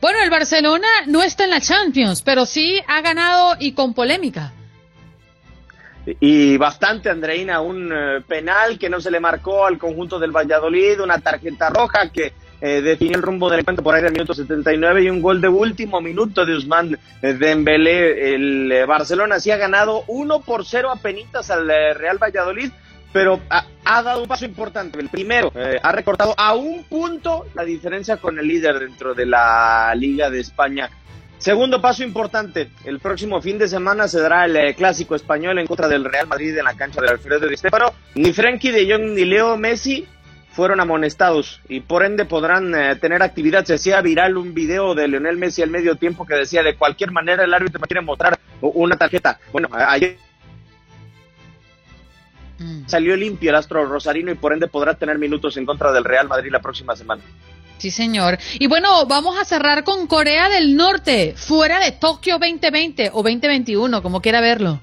Bueno, 0.00 0.18
el 0.22 0.30
Barcelona 0.30 0.88
no 1.06 1.22
está 1.22 1.44
en 1.44 1.50
la 1.50 1.60
Champions, 1.60 2.22
pero 2.22 2.46
sí 2.46 2.80
ha 2.86 3.00
ganado 3.00 3.56
y 3.58 3.72
con 3.72 3.94
polémica. 3.94 4.52
y 6.20 6.56
bastante, 6.56 7.10
Andreina, 7.10 7.60
un 7.60 7.92
eh, 7.92 8.20
penal 8.26 8.78
que 8.78 8.88
no 8.88 9.00
se 9.00 9.10
le 9.10 9.20
marcó 9.20 9.66
al 9.66 9.78
conjunto 9.78 10.18
del 10.18 10.30
Valladolid, 10.30 11.00
una 11.00 11.18
tarjeta 11.18 11.68
roja 11.70 12.10
que 12.10 12.32
eh, 12.60 12.80
definió 12.80 13.16
el 13.16 13.22
rumbo 13.22 13.50
del 13.50 13.60
encuentro 13.60 13.84
por 13.84 13.94
ahí 13.94 14.04
al 14.04 14.12
minuto 14.12 14.32
79 14.32 15.02
y 15.02 15.10
un 15.10 15.20
gol 15.20 15.40
de 15.40 15.48
último 15.48 16.00
minuto 16.00 16.46
de 16.46 16.56
Usman 16.56 16.98
eh, 17.22 17.32
Dembélé. 17.34 18.34
El 18.34 18.86
Barcelona 18.86 19.40
sí 19.40 19.50
ha 19.50 19.56
ganado 19.56 20.04
1 20.06 20.40
por 20.40 20.64
0 20.64 20.90
a 20.90 20.96
penitas 20.96 21.50
al 21.50 21.66
Real 21.66 22.18
Valladolid, 22.18 22.70
pero 23.12 23.40
ha, 23.48 24.02
dado 24.02 24.22
un 24.22 24.28
paso 24.28 24.44
importante. 24.44 24.98
El 24.98 25.08
primero, 25.08 25.52
eh, 25.54 25.78
ha 25.82 25.92
recortado 25.92 26.34
a 26.36 26.54
un 26.54 26.84
punto 26.84 27.46
la 27.54 27.64
diferencia 27.64 28.18
con 28.18 28.38
el 28.38 28.46
líder 28.46 28.78
dentro 28.78 29.14
de 29.14 29.26
la 29.26 29.94
Liga 29.94 30.30
de 30.30 30.40
España. 30.40 30.90
Segundo 31.38 31.82
paso 31.82 32.02
importante, 32.02 32.70
el 32.84 32.98
próximo 32.98 33.42
fin 33.42 33.58
de 33.58 33.68
semana 33.68 34.08
se 34.08 34.20
dará 34.20 34.46
el 34.46 34.56
eh, 34.56 34.74
clásico 34.74 35.14
español 35.14 35.58
en 35.58 35.66
contra 35.66 35.86
del 35.86 36.04
Real 36.04 36.26
Madrid 36.26 36.56
en 36.56 36.64
la 36.64 36.74
cancha 36.74 37.00
del 37.00 37.10
Alfredo 37.10 37.46
Di 37.46 37.56
Stéfano. 37.56 37.92
Ni 38.14 38.32
Frenkie 38.32 38.72
de 38.72 38.90
Jong 38.90 39.14
ni 39.14 39.24
Leo 39.26 39.56
Messi 39.56 40.06
fueron 40.52 40.80
amonestados 40.80 41.60
y 41.68 41.80
por 41.80 42.02
ende 42.02 42.24
podrán 42.24 42.74
eh, 42.74 42.96
tener 42.96 43.22
actividad. 43.22 43.66
Se 43.66 43.74
hacía 43.74 44.00
viral 44.00 44.38
un 44.38 44.54
video 44.54 44.94
de 44.94 45.06
Lionel 45.06 45.36
Messi 45.36 45.62
al 45.62 45.70
medio 45.70 45.96
tiempo 45.96 46.26
que 46.26 46.34
decía 46.34 46.62
de 46.62 46.74
cualquier 46.74 47.12
manera 47.12 47.44
el 47.44 47.52
árbitro 47.52 47.80
me 47.80 47.86
quiere 47.86 48.00
mostrar 48.00 48.38
una 48.62 48.96
tarjeta. 48.96 49.38
Bueno, 49.52 49.68
ayer 49.72 50.16
Mm. 52.58 52.86
salió 52.86 53.16
limpio 53.16 53.50
el 53.50 53.56
astro 53.56 53.84
rosarino 53.84 54.30
y 54.30 54.34
por 54.34 54.52
ende 54.52 54.66
podrá 54.66 54.94
tener 54.94 55.18
minutos 55.18 55.56
en 55.56 55.66
contra 55.66 55.92
del 55.92 56.04
Real 56.04 56.28
Madrid 56.28 56.50
la 56.50 56.60
próxima 56.60 56.96
semana. 56.96 57.22
Sí, 57.78 57.90
señor. 57.90 58.38
Y 58.58 58.66
bueno, 58.66 59.06
vamos 59.06 59.38
a 59.38 59.44
cerrar 59.44 59.84
con 59.84 60.06
Corea 60.06 60.48
del 60.48 60.76
Norte, 60.76 61.34
fuera 61.36 61.78
de 61.78 61.92
Tokio 61.92 62.38
2020 62.38 63.10
o 63.12 63.22
2021, 63.22 64.02
como 64.02 64.22
quiera 64.22 64.40
verlo. 64.40 64.80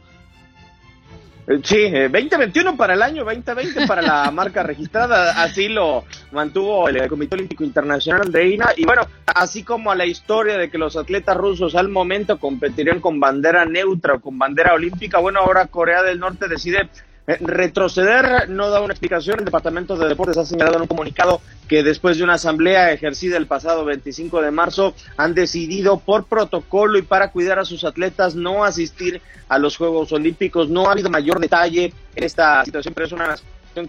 Eh, 1.47 1.59
sí, 1.63 1.89
2021 1.89 2.69
eh, 2.69 2.73
para 2.77 2.93
el 2.93 3.01
año, 3.01 3.25
2020 3.25 3.87
para 3.87 4.01
la 4.01 4.31
marca 4.31 4.63
registrada, 4.63 5.43
así 5.43 5.67
lo 5.67 6.05
mantuvo 6.31 6.87
el 6.87 7.07
Comité 7.09 7.35
Olímpico 7.35 7.63
Internacional 7.63 8.21
Andreina. 8.21 8.69
Y 8.77 8.85
bueno, 8.85 9.07
así 9.25 9.63
como 9.63 9.91
a 9.91 9.95
la 9.95 10.05
historia 10.05 10.57
de 10.57 10.69
que 10.69 10.77
los 10.77 10.95
atletas 10.95 11.35
rusos 11.35 11.75
al 11.75 11.89
momento 11.89 12.39
competirían 12.39 13.01
con 13.01 13.19
bandera 13.19 13.65
neutra 13.65 14.15
o 14.15 14.21
con 14.21 14.37
bandera 14.37 14.73
olímpica, 14.73 15.19
bueno, 15.19 15.39
ahora 15.39 15.67
Corea 15.67 16.03
del 16.03 16.19
Norte 16.19 16.47
decide 16.47 16.89
retroceder 17.25 18.49
no 18.49 18.69
da 18.69 18.81
una 18.81 18.93
explicación. 18.93 19.39
El 19.39 19.45
Departamento 19.45 19.95
de 19.95 20.07
Deportes 20.07 20.37
ha 20.37 20.45
señalado 20.45 20.75
en 20.77 20.81
un 20.81 20.87
comunicado 20.87 21.41
que 21.67 21.83
después 21.83 22.17
de 22.17 22.23
una 22.23 22.33
asamblea 22.33 22.91
ejercida 22.91 23.37
el 23.37 23.47
pasado 23.47 23.85
25 23.85 24.41
de 24.41 24.51
marzo 24.51 24.93
han 25.17 25.33
decidido 25.33 25.99
por 25.99 26.25
protocolo 26.25 26.97
y 26.97 27.03
para 27.03 27.31
cuidar 27.31 27.59
a 27.59 27.65
sus 27.65 27.83
atletas 27.83 28.35
no 28.35 28.63
asistir 28.63 29.21
a 29.47 29.57
los 29.57 29.77
Juegos 29.77 30.11
Olímpicos. 30.11 30.69
No 30.69 30.87
ha 30.87 30.91
habido 30.91 31.09
mayor 31.09 31.39
detalle 31.39 31.93
en 32.15 32.23
esta 32.23 32.63
situación, 32.65 32.93
pero 32.93 33.07
es 33.07 33.11
una 33.13 33.35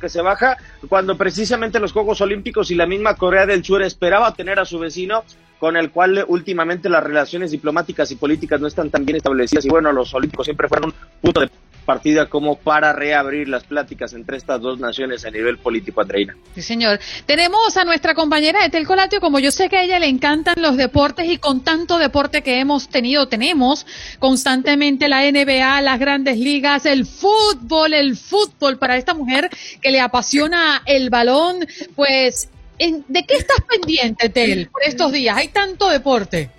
que 0.00 0.08
se 0.08 0.22
baja 0.22 0.56
cuando 0.88 1.18
precisamente 1.18 1.78
los 1.78 1.92
Juegos 1.92 2.20
Olímpicos 2.22 2.70
y 2.70 2.74
la 2.74 2.86
misma 2.86 3.16
Corea 3.16 3.44
del 3.44 3.62
Sur 3.62 3.82
esperaba 3.82 4.32
tener 4.34 4.58
a 4.58 4.64
su 4.64 4.78
vecino 4.78 5.24
con 5.64 5.78
el 5.78 5.90
cual 5.90 6.26
últimamente 6.28 6.90
las 6.90 7.02
relaciones 7.02 7.50
diplomáticas 7.50 8.10
y 8.10 8.16
políticas 8.16 8.60
no 8.60 8.66
están 8.66 8.90
tan 8.90 9.06
bien 9.06 9.16
establecidas 9.16 9.64
y 9.64 9.70
bueno, 9.70 9.92
los 9.92 10.12
olímpicos 10.12 10.44
siempre 10.44 10.68
fueron 10.68 10.90
un 10.90 10.94
punto 11.22 11.40
de 11.40 11.48
partida 11.86 12.28
como 12.28 12.58
para 12.58 12.92
reabrir 12.92 13.48
las 13.48 13.64
pláticas 13.64 14.12
entre 14.12 14.36
estas 14.36 14.60
dos 14.60 14.78
naciones 14.78 15.24
a 15.24 15.30
nivel 15.30 15.56
político, 15.56 16.02
Andreina. 16.02 16.36
Sí, 16.54 16.60
señor. 16.60 17.00
Tenemos 17.24 17.78
a 17.78 17.86
nuestra 17.86 18.14
compañera 18.14 18.62
Etel 18.66 18.86
Colatio, 18.86 19.22
como 19.22 19.38
yo 19.38 19.50
sé 19.50 19.70
que 19.70 19.78
a 19.78 19.84
ella 19.84 19.98
le 19.98 20.08
encantan 20.08 20.56
los 20.58 20.76
deportes 20.76 21.26
y 21.30 21.38
con 21.38 21.64
tanto 21.64 21.96
deporte 21.96 22.42
que 22.42 22.60
hemos 22.60 22.90
tenido, 22.90 23.26
tenemos 23.28 23.86
constantemente 24.18 25.08
la 25.08 25.22
NBA, 25.22 25.80
las 25.80 25.98
grandes 25.98 26.36
ligas, 26.36 26.84
el 26.84 27.06
fútbol, 27.06 27.94
el 27.94 28.18
fútbol 28.18 28.76
para 28.76 28.98
esta 28.98 29.14
mujer 29.14 29.48
que 29.80 29.90
le 29.90 30.02
apasiona 30.02 30.82
el 30.84 31.08
balón, 31.08 31.66
pues, 31.96 32.50
¿de 32.78 33.24
qué 33.26 33.34
estás 33.34 33.58
pendiente, 33.68 34.26
Etel, 34.26 34.68
por 34.68 34.82
estos 34.82 35.12
días? 35.12 35.36
Hay 35.36 35.48
tanto 35.48 35.88
deporte. 35.88 36.50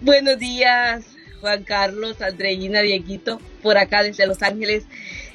Buenos 0.00 0.38
días, 0.38 1.04
Juan 1.40 1.64
Carlos, 1.64 2.20
Andreina, 2.22 2.80
Dieguito, 2.80 3.40
por 3.62 3.78
acá 3.78 4.02
desde 4.02 4.26
Los 4.26 4.42
Ángeles. 4.42 4.84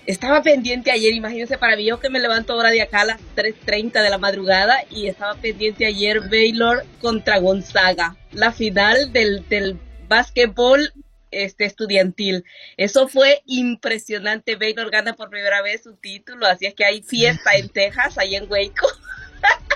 Estaba 0.06 0.42
pendiente 0.42 0.92
ayer, 0.92 1.14
imagínense 1.14 1.58
para 1.58 1.78
mí, 1.78 1.86
yo 1.86 2.00
que 2.00 2.10
me 2.10 2.20
levanto 2.20 2.54
ahora 2.54 2.72
de 2.72 2.82
acá 2.82 3.02
a 3.02 3.06
las 3.06 3.22
3.30 3.36 4.04
de 4.04 4.10
la 4.10 4.18
madrugada 4.18 4.84
y 4.90 5.08
estaba 5.08 5.36
pendiente 5.36 5.86
ayer 5.86 6.20
Baylor 6.30 6.86
contra 7.00 7.40
Gonzaga, 7.40 8.18
la 8.32 8.52
final 8.52 9.14
del, 9.14 9.48
del 9.48 9.78
básquetbol 10.10 10.92
este, 11.32 11.66
estudiantil. 11.66 12.44
Eso 12.78 13.08
fue 13.08 13.42
impresionante. 13.46 14.56
Baylor 14.56 14.92
gana 14.92 15.14
por 15.14 15.30
primera 15.30 15.62
vez 15.62 15.84
su 15.84 15.96
título, 15.96 16.46
así 16.46 16.66
es 16.66 16.74
que 16.74 16.86
hay 16.86 17.02
fiesta 17.02 17.56
en 17.56 17.70
Texas, 17.70 18.18
ahí 18.18 18.36
en 18.36 18.44
Waco. 18.50 18.88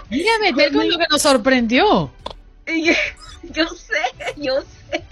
Dígame, 0.10 0.54
¿qué 0.54 0.66
es 0.66 0.74
lo 0.74 0.98
que 0.98 1.06
nos 1.10 1.22
sorprendió? 1.22 2.12
Yo 3.54 3.68
sé, 3.70 4.36
yo 4.36 4.62
sé. 4.62 5.04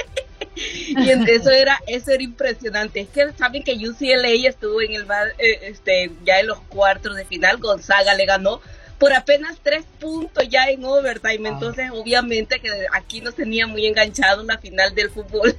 y 0.88 1.10
eso 1.10 1.50
era 1.52 1.80
eso 1.88 2.12
era 2.12 2.22
impresionante. 2.22 3.02
Es 3.02 3.10
que 3.10 3.32
saben 3.38 3.64
que 3.64 3.74
UCLA 3.74 4.48
estuvo 4.48 4.82
en 4.82 4.94
el 4.94 5.06
eh, 5.38 5.60
este 5.62 6.12
ya 6.26 6.40
en 6.40 6.48
los 6.48 6.60
cuartos 6.62 7.16
de 7.16 7.24
final. 7.24 7.58
Gonzaga 7.58 8.14
le 8.14 8.26
ganó 8.26 8.62
por 9.00 9.14
apenas 9.14 9.58
tres 9.64 9.86
puntos 10.00 10.48
ya 10.50 10.70
en 10.70 10.84
overtime. 10.84 11.48
Entonces 11.48 11.92
obviamente 11.94 12.60
que 12.60 12.70
aquí 12.92 13.22
nos 13.22 13.36
tenía 13.36 13.68
muy 13.68 13.86
enganchado 13.86 14.44
la 14.44 14.58
final 14.58 14.94
del 14.96 15.10
fútbol 15.10 15.56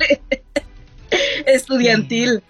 estudiantil 1.47 2.43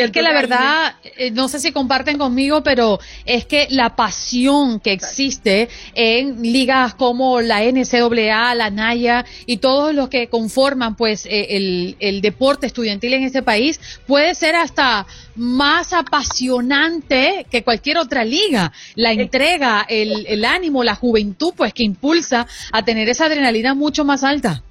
es 0.00 0.10
que 0.10 0.22
la 0.22 0.32
verdad, 0.32 0.94
eh, 1.16 1.30
no 1.30 1.48
sé 1.48 1.60
si 1.60 1.72
comparten 1.72 2.18
conmigo, 2.18 2.62
pero 2.62 2.98
es 3.24 3.44
que 3.44 3.66
la 3.70 3.94
pasión 3.96 4.80
que 4.80 4.92
existe 4.92 5.68
en 5.94 6.42
ligas 6.42 6.94
como 6.94 7.40
la 7.40 7.62
NCAA, 7.62 8.54
la 8.54 8.70
NAYA 8.70 9.24
y 9.46 9.58
todos 9.58 9.94
los 9.94 10.08
que 10.08 10.28
conforman 10.28 10.96
pues 10.96 11.26
eh, 11.26 11.96
el, 12.00 12.22
deporte 12.22 12.66
estudiantil 12.66 13.14
en 13.14 13.24
este 13.24 13.42
país 13.42 13.80
puede 14.06 14.34
ser 14.34 14.54
hasta 14.54 15.06
más 15.34 15.92
apasionante 15.92 17.46
que 17.50 17.62
cualquier 17.62 17.98
otra 17.98 18.24
liga. 18.24 18.72
La 18.94 19.12
entrega, 19.12 19.84
el, 19.88 20.26
el 20.26 20.44
ánimo, 20.44 20.84
la 20.84 20.94
juventud 20.94 21.52
pues 21.56 21.74
que 21.74 21.82
impulsa 21.82 22.46
a 22.70 22.84
tener 22.84 23.08
esa 23.08 23.26
adrenalina 23.26 23.74
mucho 23.74 24.04
más 24.04 24.24
alta. 24.24 24.62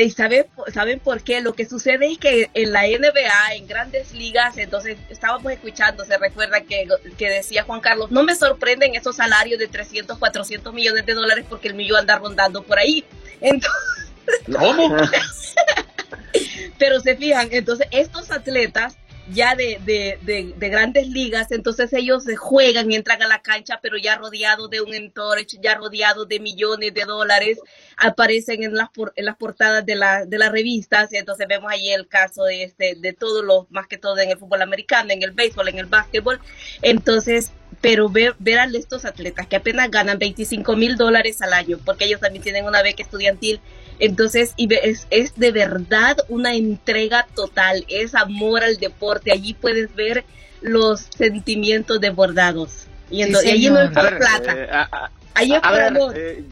¿Y 0.00 0.10
saben, 0.10 0.46
saben 0.72 0.98
por 0.98 1.22
qué? 1.22 1.42
Lo 1.42 1.52
que 1.52 1.66
sucede 1.66 2.10
es 2.10 2.18
que 2.18 2.50
en 2.54 2.72
la 2.72 2.82
NBA, 2.84 3.54
en 3.54 3.66
grandes 3.66 4.12
ligas, 4.14 4.56
entonces 4.56 4.96
estábamos 5.10 5.52
escuchando, 5.52 6.04
se 6.06 6.16
recuerda 6.16 6.62
que, 6.62 6.88
que 7.18 7.28
decía 7.28 7.64
Juan 7.64 7.80
Carlos, 7.80 8.10
no 8.10 8.22
me 8.22 8.34
sorprenden 8.34 8.94
esos 8.94 9.16
salarios 9.16 9.58
de 9.58 9.68
300, 9.68 10.16
400 10.16 10.72
millones 10.72 11.04
de 11.04 11.12
dólares 11.12 11.44
porque 11.48 11.68
el 11.68 11.74
millón 11.74 12.00
anda 12.00 12.18
rondando 12.18 12.62
por 12.62 12.78
ahí. 12.78 13.04
Entonces, 13.42 14.00
¿Cómo? 14.46 14.96
Pero 16.78 17.00
se 17.00 17.16
fijan, 17.16 17.48
entonces 17.50 17.86
estos 17.90 18.30
atletas 18.30 18.96
ya 19.32 19.54
de, 19.54 19.80
de, 19.84 20.54
de, 20.56 20.68
grandes 20.68 21.08
ligas, 21.08 21.50
entonces 21.52 21.92
ellos 21.92 22.24
juegan 22.36 22.90
y 22.90 22.96
entran 22.96 23.22
a 23.22 23.28
la 23.28 23.42
cancha, 23.42 23.78
pero 23.82 23.96
ya 23.96 24.16
rodeados 24.16 24.70
de 24.70 24.80
un 24.80 24.94
entorno, 24.94 25.42
ya 25.60 25.74
rodeados 25.74 26.28
de 26.28 26.40
millones 26.40 26.94
de 26.94 27.04
dólares, 27.04 27.58
aparecen 27.96 28.62
en 28.62 28.74
las, 28.74 28.88
en 29.16 29.24
las 29.24 29.36
portadas 29.36 29.84
de, 29.86 29.96
la, 29.96 30.24
de 30.24 30.38
las 30.38 30.52
revistas, 30.52 31.12
y 31.12 31.16
entonces 31.16 31.46
vemos 31.48 31.70
ahí 31.70 31.88
el 31.90 32.08
caso 32.08 32.44
de, 32.44 32.64
este, 32.64 32.94
de 32.96 33.12
todos 33.12 33.44
los, 33.44 33.70
más 33.70 33.86
que 33.86 33.98
todo 33.98 34.18
en 34.18 34.30
el 34.30 34.38
fútbol 34.38 34.62
americano, 34.62 35.12
en 35.12 35.22
el 35.22 35.32
béisbol, 35.32 35.68
en 35.68 35.78
el 35.78 35.86
básquetbol, 35.86 36.40
entonces 36.82 37.52
pero 37.80 38.08
ver, 38.08 38.34
ver 38.38 38.58
a 38.58 38.64
estos 38.64 39.04
atletas 39.04 39.46
que 39.46 39.56
apenas 39.56 39.90
ganan 39.90 40.18
25 40.18 40.76
mil 40.76 40.96
dólares 40.96 41.40
al 41.40 41.52
año, 41.52 41.78
porque 41.84 42.04
ellos 42.04 42.20
también 42.20 42.42
tienen 42.42 42.66
una 42.66 42.82
beca 42.82 43.02
estudiantil, 43.02 43.60
entonces 44.00 44.54
es, 44.56 45.06
es 45.10 45.34
de 45.36 45.52
verdad 45.52 46.16
una 46.28 46.54
entrega 46.54 47.26
total, 47.34 47.84
es 47.88 48.14
amor 48.14 48.64
al 48.64 48.78
deporte, 48.78 49.30
allí 49.30 49.54
puedes 49.54 49.94
ver 49.94 50.24
los 50.60 51.08
sentimientos 51.16 52.00
desbordados. 52.00 52.86
Y, 53.10 53.22
entonces, 53.22 53.52
allí 53.52 53.70
no 53.70 53.80
es 53.80 53.90
por 53.90 54.18
plata. 54.18 54.54
Eh, 54.56 55.06
allí 55.34 55.54
es 55.54 55.60
por 55.60 55.80
amor. 55.80 56.14
Eh, 56.16 56.44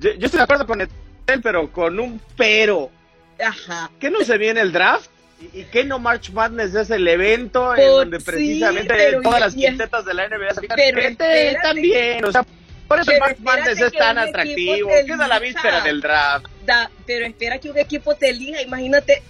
yo, 0.00 0.10
estoy 0.10 0.38
de 0.38 0.42
acuerdo 0.42 0.66
con 0.66 0.80
él, 0.80 0.88
pero 1.42 1.70
con 1.70 2.00
un 2.00 2.20
pero. 2.36 2.90
Ajá. 3.42 3.90
¿Qué 3.98 4.10
no 4.10 4.20
se 4.24 4.38
viene 4.38 4.60
el 4.60 4.72
draft? 4.72 5.10
¿Y, 5.54 5.64
qué 5.64 5.84
no 5.84 5.98
March 5.98 6.30
Madness 6.32 6.74
es 6.74 6.90
el 6.90 7.06
evento 7.08 7.74
en 7.74 7.86
donde 7.86 8.20
precisamente 8.20 9.18
todas 9.22 9.40
las 9.40 9.54
quintetas 9.54 10.04
de 10.04 10.14
la 10.14 10.28
NBA 10.28 10.54
se 10.54 10.60
Pero 10.68 11.16
también, 11.62 12.24
o 12.24 12.32
sea, 12.32 12.44
por 12.90 12.98
eso 12.98 13.12
March 13.20 13.38
Madness 13.38 13.80
es 13.80 13.92
tan 13.92 14.18
atractivo, 14.18 14.90
queda 15.06 15.28
la 15.28 15.38
víspera 15.38 15.80
del 15.80 16.00
draft. 16.00 16.46
pero 17.06 17.24
espera 17.24 17.60
que 17.60 17.70
un 17.70 17.78
equipo 17.78 18.16
te 18.16 18.30
elija, 18.30 18.62
imagínate, 18.62 19.22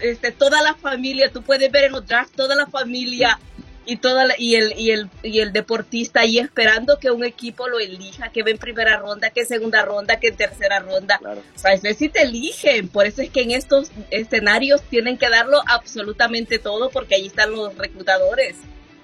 este, 0.00 0.32
toda 0.32 0.62
la 0.62 0.74
familia, 0.74 1.30
tú 1.30 1.42
puedes 1.42 1.70
ver 1.70 1.84
en 1.84 1.92
los 1.92 2.06
drafts, 2.06 2.32
toda 2.34 2.56
la 2.56 2.66
familia 2.68 3.38
y 3.84 3.96
toda 3.96 4.24
y 4.38 4.54
el 4.54 4.78
y 4.78 4.92
el 4.92 5.10
y 5.22 5.40
el 5.40 5.52
deportista 5.52 6.20
ahí 6.20 6.38
esperando 6.38 6.98
que 6.98 7.10
un 7.10 7.22
equipo 7.22 7.68
lo 7.68 7.80
elija, 7.80 8.30
que 8.30 8.42
ve 8.42 8.52
en 8.52 8.58
primera 8.58 8.96
ronda, 8.96 9.28
que 9.28 9.40
en 9.40 9.46
segunda 9.46 9.82
ronda, 9.82 10.18
que 10.18 10.28
en 10.28 10.36
tercera 10.36 10.78
ronda. 10.78 11.20
O 11.54 11.58
sea, 11.58 11.74
es 11.74 11.98
si 11.98 12.08
te 12.08 12.22
eligen, 12.22 12.88
por 12.88 13.06
eso 13.06 13.20
es 13.20 13.28
que 13.28 13.42
en 13.42 13.50
estos 13.50 13.90
escenarios 14.10 14.80
tienen 14.84 15.18
que 15.18 15.28
darlo 15.28 15.60
absolutamente 15.66 16.58
todo 16.58 16.88
porque 16.88 17.16
ahí 17.16 17.26
están 17.26 17.50
los 17.50 17.76
reclutadores 17.76 18.56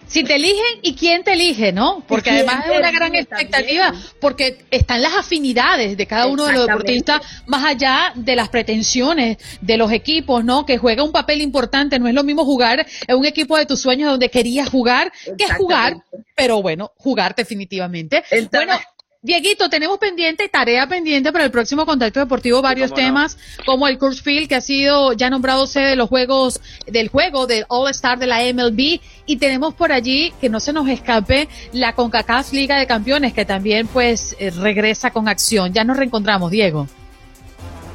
si 0.08 0.24
te 0.24 0.36
eligen 0.36 0.80
y 0.82 0.94
quién 0.94 1.22
te 1.22 1.34
elige, 1.34 1.72
¿no? 1.72 2.02
Porque 2.08 2.30
además 2.30 2.64
es 2.66 2.78
una 2.78 2.90
gran 2.90 3.14
expectativa, 3.14 3.92
porque 4.20 4.58
están 4.70 5.02
las 5.02 5.14
afinidades 5.14 5.96
de 5.96 6.06
cada 6.06 6.26
uno 6.26 6.46
de 6.46 6.54
los 6.54 6.66
deportistas, 6.66 7.20
más 7.46 7.64
allá 7.64 8.12
de 8.14 8.34
las 8.34 8.48
pretensiones 8.48 9.38
de 9.60 9.76
los 9.76 9.92
equipos, 9.92 10.44
¿no? 10.44 10.66
Que 10.66 10.78
juega 10.78 11.02
un 11.02 11.12
papel 11.12 11.42
importante. 11.42 11.98
No 11.98 12.08
es 12.08 12.14
lo 12.14 12.24
mismo 12.24 12.44
jugar 12.44 12.86
en 13.06 13.16
un 13.16 13.26
equipo 13.26 13.56
de 13.56 13.66
tus 13.66 13.80
sueños 13.80 14.10
donde 14.10 14.30
querías 14.30 14.68
jugar, 14.68 15.12
que 15.36 15.52
jugar, 15.54 15.98
pero 16.34 16.62
bueno, 16.62 16.92
jugar 16.96 17.34
definitivamente. 17.34 18.24
bueno, 18.52 18.74
Dieguito, 19.20 19.68
tenemos 19.68 19.98
pendiente, 19.98 20.48
tarea 20.48 20.86
pendiente 20.86 21.32
para 21.32 21.44
el 21.44 21.50
próximo 21.50 21.84
contacto 21.84 22.20
deportivo, 22.20 22.62
varios 22.62 22.94
temas, 22.94 23.36
como 23.66 23.88
el 23.88 23.98
Field, 23.98 24.48
que 24.48 24.54
ha 24.54 24.60
sido 24.60 25.12
ya 25.12 25.28
nombrado 25.28 25.66
sede 25.66 25.88
de 25.88 25.96
los 25.96 26.08
juegos, 26.08 26.60
del 26.86 27.08
juego 27.08 27.48
del 27.48 27.64
All 27.66 27.90
Star 27.90 28.20
de 28.20 28.28
la 28.28 28.38
MLB, 28.42 29.00
y 29.26 29.36
tenemos 29.38 29.74
por 29.74 29.90
allí, 29.90 30.32
que 30.40 30.48
no 30.48 30.60
se 30.60 30.72
nos 30.72 30.88
escape, 30.88 31.48
la 31.72 31.96
CONCACAF 31.96 32.52
Liga 32.52 32.78
de 32.78 32.86
Campeones, 32.86 33.32
que 33.32 33.44
también 33.44 33.88
pues 33.88 34.36
eh, 34.38 34.50
regresa 34.50 35.10
con 35.10 35.26
acción. 35.26 35.72
Ya 35.72 35.82
nos 35.82 35.96
reencontramos, 35.96 36.52
Diego. 36.52 36.86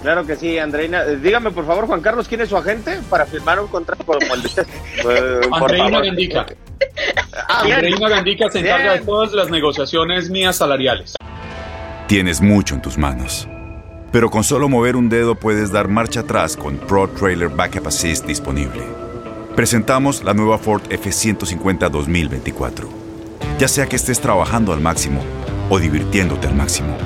Claro 0.01 0.27
que 0.27 0.36
sí, 0.36 0.57
Andreina. 0.57 1.03
Eh, 1.03 1.15
dígame, 1.15 1.51
por 1.51 1.65
favor, 1.65 1.88
Juan 1.88 2.01
Carlos, 2.01 2.27
¿quién 2.27 2.41
es 2.41 2.49
su 2.49 2.57
agente 2.57 2.99
para 3.09 3.25
firmar 3.25 3.62
un 3.62 3.69
contrato 3.69 4.03
como 4.05 4.19
el 4.19 4.41
de 4.41 4.47
usted? 4.49 4.67
Andreina 5.53 6.01
Bendica. 6.01 6.45
Ah, 7.35 7.61
Andreina 7.61 8.09
Bendica 8.09 8.49
se 8.49 8.59
encarga 8.59 8.93
de 8.93 8.99
todas 8.99 9.33
las 9.33 9.49
negociaciones 9.49 10.29
mías 10.29 10.55
salariales. 10.55 11.15
Tienes 12.07 12.41
mucho 12.41 12.75
en 12.75 12.81
tus 12.81 12.97
manos. 12.97 13.47
Pero 14.11 14.29
con 14.29 14.43
solo 14.43 14.69
mover 14.69 14.95
un 14.95 15.09
dedo 15.09 15.35
puedes 15.35 15.71
dar 15.71 15.87
marcha 15.87 16.19
atrás 16.19 16.55
con 16.55 16.77
Pro 16.77 17.09
Trailer 17.09 17.49
Backup 17.49 17.87
Assist 17.87 18.27
disponible 18.27 18.83
Presentamos 19.55 20.23
la 20.23 20.33
nueva 20.33 20.57
Ford 20.57 20.81
F150 20.89 21.87
2024. 21.91 22.89
Ya 23.59 23.67
sea 23.67 23.85
que 23.85 23.95
estés 23.95 24.19
trabajando 24.19 24.73
al 24.73 24.81
máximo 24.81 25.21
o 25.69 25.77
divirtiéndote 25.77 26.47
al 26.47 26.55
máximo, 26.55 26.97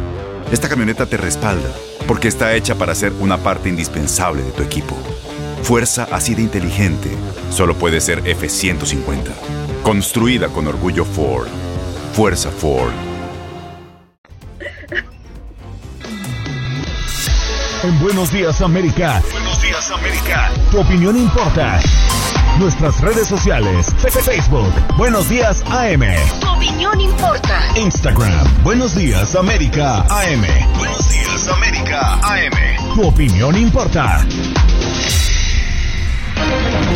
esta 0.50 0.70
camioneta 0.70 1.06
te 1.06 1.18
respalda 1.18 1.70
porque 2.08 2.30
está 2.30 2.56
hecha 2.56 2.76
para 2.76 2.96
ser 2.96 3.12
una 3.20 3.38
parte 3.38 3.68
indispensable 3.68 4.44
de 4.44 4.52
tu 4.52 4.64
equipo. 4.64 4.96
Fuerza 5.62 6.08
así 6.10 6.36
de 6.36 6.42
inteligente 6.44 7.10
solo 7.50 7.76
puede 7.76 8.00
ser 8.00 8.24
F150. 8.24 9.67
Construida 9.88 10.50
con 10.50 10.68
orgullo 10.68 11.06
Ford. 11.06 11.48
Fuerza 12.12 12.52
Ford. 12.52 12.92
En 17.84 17.98
Buenos 18.02 18.30
Días 18.30 18.60
América. 18.60 19.24
Buenos 19.32 19.62
Días 19.62 19.90
América. 19.90 20.52
Tu 20.72 20.82
opinión 20.82 21.16
importa. 21.16 21.80
Nuestras 22.60 23.00
redes 23.00 23.30
sociales. 23.30 23.88
Facebook. 24.26 24.74
Buenos 24.98 25.30
Días 25.30 25.64
AM. 25.70 26.02
Tu 26.42 26.50
opinión 26.50 27.00
importa. 27.00 27.62
Instagram. 27.78 28.64
Buenos 28.66 28.94
Días 28.94 29.38
América 29.38 30.02
AM. 30.10 30.46
Buenos 30.78 31.08
Días 31.08 31.48
América 31.48 32.20
AM. 32.24 32.94
Tu 32.94 33.08
opinión 33.08 33.56
importa. 33.56 34.28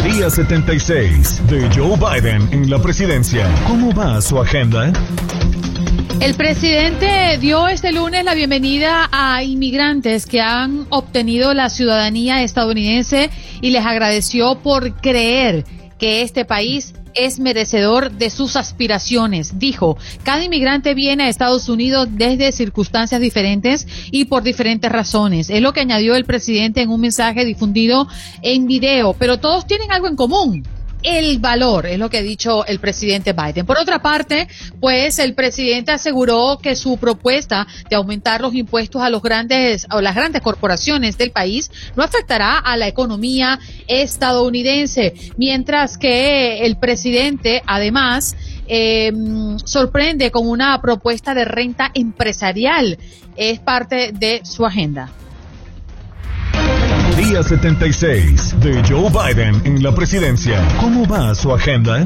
Día 0.04 0.30
76 0.30 1.48
de 1.48 1.70
Joe 1.76 1.98
Biden 1.98 2.50
en 2.52 2.70
la 2.70 2.82
presidencia. 2.82 3.48
¿Cómo 3.68 3.94
va 3.94 4.22
su 4.22 4.40
agenda? 4.40 4.92
El 6.20 6.36
presidente 6.36 7.38
dio 7.40 7.68
este 7.68 7.92
lunes 7.92 8.24
la 8.24 8.36
bienvenida 8.36 9.10
a 9.12 9.44
inmigrantes 9.44 10.28
que 10.28 10.40
han 10.40 10.86
obtenido 10.90 11.54
la 11.54 11.70
ciudadanía 11.70 12.44
estadounidense 12.44 13.32
y 13.62 13.72
les 13.72 13.84
agradeció 13.86 14.60
por 14.60 14.94
creer 15.02 15.66
que 16.02 16.24
este 16.24 16.46
país 16.46 16.96
es 17.14 17.40
merecedor 17.40 18.12
de 18.12 18.32
sus 18.32 18.56
aspiraciones. 18.56 19.60
Dijo, 19.60 19.98
cada 20.24 20.44
inmigrante 20.44 20.96
viene 20.96 21.26
a 21.26 21.30
Estados 21.30 21.70
Unidos 21.70 22.08
desde 22.14 22.52
circunstancias 22.52 23.22
diferentes 23.22 23.88
y 24.10 24.26
por 24.26 24.42
diferentes 24.42 24.92
razones. 24.92 25.52
Es 25.52 25.62
lo 25.62 25.74
que 25.74 25.82
añadió 25.82 26.16
el 26.16 26.26
presidente 26.26 26.82
en 26.82 26.90
un 26.90 27.02
mensaje 27.02 27.46
difundido 27.46 28.08
en 28.42 28.66
video, 28.66 29.14
pero 29.14 29.38
todos 29.38 29.68
tienen 29.68 29.92
algo 29.92 30.08
en 30.08 30.16
común 30.16 30.64
el 31.04 31.40
valor, 31.40 31.86
es 31.86 32.00
lo 32.00 32.10
que 32.10 32.18
ha 32.18 32.22
dicho 32.22 32.66
el 32.66 32.80
presidente 32.80 33.34
Biden. 33.34 33.66
Por 33.66 33.78
otra 33.78 34.02
parte, 34.02 34.48
pues 34.80 35.20
el 35.20 35.34
presidente 35.34 35.92
aseguró 35.92 36.60
que 36.62 36.76
su 36.76 36.98
propuesta 36.98 37.68
de 37.90 37.96
aumentar 37.96 38.42
los 38.42 38.54
impuestos 38.54 39.02
a 39.02 39.10
los 39.10 39.22
grandes 39.22 39.88
o 39.92 40.02
las 40.02 40.16
grandes 40.16 40.42
corporaciones 40.42 41.18
del 41.18 41.32
país 41.32 41.72
no 41.96 42.04
afectará 42.04 42.58
a 42.58 42.78
la 42.78 42.88
economía 42.88 43.60
estadounidense, 43.88 45.14
mientras 45.38 45.98
que 45.98 46.66
el 46.66 46.78
presidente 46.78 47.64
además 47.66 48.36
eh, 48.68 49.12
sorprende 49.66 50.32
con 50.32 50.48
una 50.48 50.82
propuesta 50.82 51.34
de 51.34 51.46
renta 51.46 51.92
empresarial. 51.94 52.98
Es 53.36 53.60
parte 53.60 54.12
de 54.14 54.42
su 54.44 54.66
agenda. 54.66 55.10
Día 57.18 57.44
76 57.44 58.60
de 58.62 58.82
Joe 58.88 59.10
Biden 59.10 59.62
en 59.66 59.84
la 59.84 59.94
presidencia. 59.94 60.62
¿Cómo 60.80 61.06
va 61.08 61.36
su 61.36 61.54
agenda? 61.54 62.06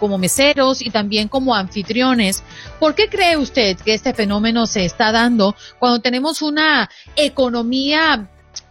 como 0.00 0.18
meseros 0.18 0.82
y 0.82 0.90
también 0.90 1.28
como 1.28 1.54
anfitriones. 1.54 2.42
¿Por 2.80 2.96
qué 2.96 3.08
cree 3.08 3.36
usted 3.36 3.76
que 3.76 3.94
este 3.94 4.12
fenómeno 4.12 4.66
se 4.66 4.84
está 4.84 5.12
dando 5.12 5.54
cuando 5.78 6.00
tenemos 6.00 6.42
una 6.42 6.90
economía 7.14 7.75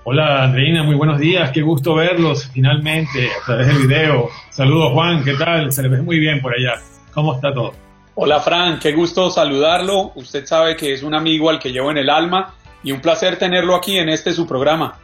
Hola, 0.02 0.42
Andreina, 0.42 0.82
muy 0.82 0.96
buenos 0.96 1.20
días. 1.20 1.52
Qué 1.52 1.62
gusto 1.62 1.94
verlos 1.94 2.50
finalmente 2.52 3.28
a 3.40 3.46
través 3.46 3.68
del 3.68 3.86
video. 3.86 4.28
Saludos, 4.50 4.92
Juan, 4.92 5.22
¿qué 5.22 5.34
tal? 5.34 5.72
Se 5.72 5.80
le 5.82 5.88
ve 5.88 6.02
muy 6.02 6.18
bien 6.18 6.40
por 6.40 6.52
allá. 6.52 6.82
¿Cómo 7.12 7.36
está 7.36 7.54
todo? 7.54 7.72
Hola, 8.16 8.40
Fran, 8.40 8.80
qué 8.80 8.92
gusto 8.92 9.30
saludarlo. 9.30 10.10
Usted 10.16 10.44
sabe 10.44 10.74
que 10.74 10.92
es 10.92 11.04
un 11.04 11.14
amigo 11.14 11.50
al 11.50 11.60
que 11.60 11.70
llevo 11.70 11.92
en 11.92 11.98
el 11.98 12.10
alma 12.10 12.52
y 12.82 12.90
un 12.90 13.00
placer 13.00 13.38
tenerlo 13.38 13.76
aquí 13.76 13.96
en 13.96 14.08
este 14.08 14.32
su 14.32 14.44
programa. 14.44 14.98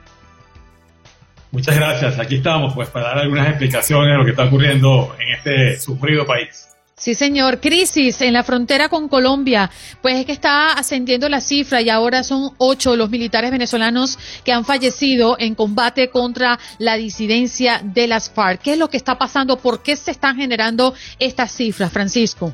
Muchas 1.53 1.77
gracias. 1.77 2.19
Aquí 2.19 2.37
estamos, 2.37 2.75
pues, 2.75 2.89
para 2.91 3.11
dar 3.11 3.19
algunas 3.19 3.49
explicaciones 3.49 4.11
de 4.11 4.19
lo 4.19 4.25
que 4.25 4.33
está 4.33 4.47
ocurriendo 4.47 5.15
en 5.21 5.35
este 5.35 5.81
sufrido 5.81 6.27
país. 6.27 6.68
Sí, 6.99 7.15
señor. 7.15 7.61
Crisis 7.61 8.21
en 8.23 8.33
la 8.33 8.43
frontera 8.43 8.89
con 8.89 9.09
Colombia. 9.09 9.71
Pues 10.03 10.17
es 10.17 10.27
que 10.27 10.33
está 10.33 10.73
ascendiendo 10.73 11.29
la 11.29 11.41
cifra 11.41 11.81
y 11.81 11.91
ahora 11.91 12.25
son 12.25 12.51
ocho 12.59 12.97
los 12.97 13.09
militares 13.09 13.53
venezolanos 13.53 14.19
que 14.45 14.53
han 14.53 14.65
fallecido 14.65 15.37
en 15.39 15.55
combate 15.55 16.11
contra 16.11 16.59
la 16.79 16.97
disidencia 16.97 17.81
de 17.85 18.09
las 18.09 18.29
FARC. 18.31 18.63
¿Qué 18.63 18.73
es 18.73 18.79
lo 18.79 18.91
que 18.91 18.97
está 18.97 19.17
pasando? 19.17 19.59
¿Por 19.59 19.83
qué 19.83 19.95
se 19.95 20.11
están 20.11 20.37
generando 20.37 20.93
estas 21.21 21.53
cifras, 21.53 21.93
Francisco? 21.93 22.53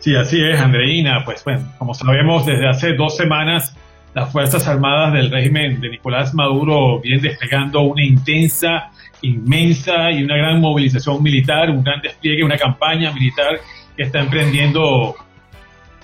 Sí, 0.00 0.14
así 0.16 0.44
es, 0.44 0.60
Andreina. 0.60 1.24
Pues 1.24 1.42
bueno, 1.42 1.72
como 1.78 1.94
sabemos, 1.94 2.44
desde 2.44 2.68
hace 2.68 2.92
dos 2.92 3.16
semanas 3.16 3.74
las 4.14 4.30
Fuerzas 4.30 4.66
Armadas 4.68 5.14
del 5.14 5.30
régimen 5.30 5.80
de 5.80 5.88
Nicolás 5.88 6.34
Maduro 6.34 7.00
vienen 7.00 7.22
desplegando 7.22 7.80
una 7.80 8.04
intensa 8.04 8.90
inmensa 9.22 10.10
y 10.10 10.22
una 10.22 10.36
gran 10.36 10.60
movilización 10.60 11.22
militar, 11.22 11.70
un 11.70 11.82
gran 11.82 12.00
despliegue, 12.00 12.44
una 12.44 12.58
campaña 12.58 13.12
militar 13.12 13.60
que 13.96 14.04
está 14.04 14.20
emprendiendo 14.20 15.14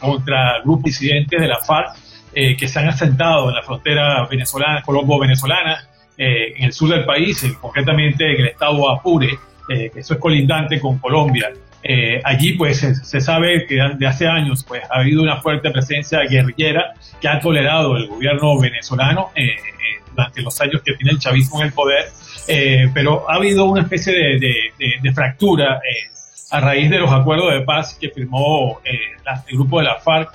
contra 0.01 0.61
grupos 0.63 0.85
disidentes 0.85 1.41
de 1.41 1.49
la 1.49 1.59
FARC 1.59 1.97
eh, 2.35 2.57
que 2.57 2.69
se 2.69 2.79
han 2.79 2.89
asentado 2.89 3.49
en 3.49 3.55
la 3.57 3.63
frontera 3.63 4.27
venezolana, 4.27 4.83
colombo-venezolana, 4.83 5.89
eh, 6.17 6.55
en 6.57 6.65
el 6.65 6.73
sur 6.73 6.91
del 6.91 7.05
país, 7.05 7.45
concretamente 7.61 8.33
en 8.33 8.41
el 8.43 8.49
estado 8.49 8.91
Apure, 8.91 9.39
eh, 9.69 9.91
que 9.93 10.01
eso 10.01 10.15
es 10.15 10.21
colindante 10.21 10.79
con 10.81 10.99
Colombia. 10.99 11.51
allí 12.25 12.53
pues 12.53 12.79
se, 12.81 13.21
sabe 13.21 13.65
que 13.67 13.77
de 13.77 14.07
hace 14.07 14.27
años 14.27 14.65
pues 14.65 14.83
ha 14.91 15.01
habido 15.01 15.23
una 15.23 15.37
fuerte 15.39 15.71
presencia 15.71 16.21
guerrillera 16.29 16.93
que 17.21 17.29
ha 17.29 17.41
tolerado 17.41 17.97
el 17.97 18.09
gobierno 18.09 18.59
venezolano 18.61 19.31
durante 20.11 20.43
los 20.43 20.61
años 20.61 20.83
que 20.85 20.93
tiene 20.95 21.13
el 21.13 21.19
chavismo 21.19 21.61
en 21.61 21.69
el 21.69 21.73
poder 21.73 22.11
eh, 22.49 22.91
pero 22.95 23.31
ha 23.31 23.35
habido 23.35 23.67
una 23.67 23.83
especie 23.83 24.15
de, 24.39 25.13
fractura 25.13 25.77
eh, 25.77 26.11
a 26.51 26.61
raíz 26.61 26.89
de 26.89 26.99
los 26.99 27.13
acuerdos 27.13 27.53
de 27.53 27.61
paz 27.61 27.99
que 28.01 28.09
firmó 28.09 28.81
eh, 28.85 28.99
el 29.49 29.57
grupo 29.57 29.79
de 29.79 29.85
la 29.85 29.97
FARC 29.97 30.33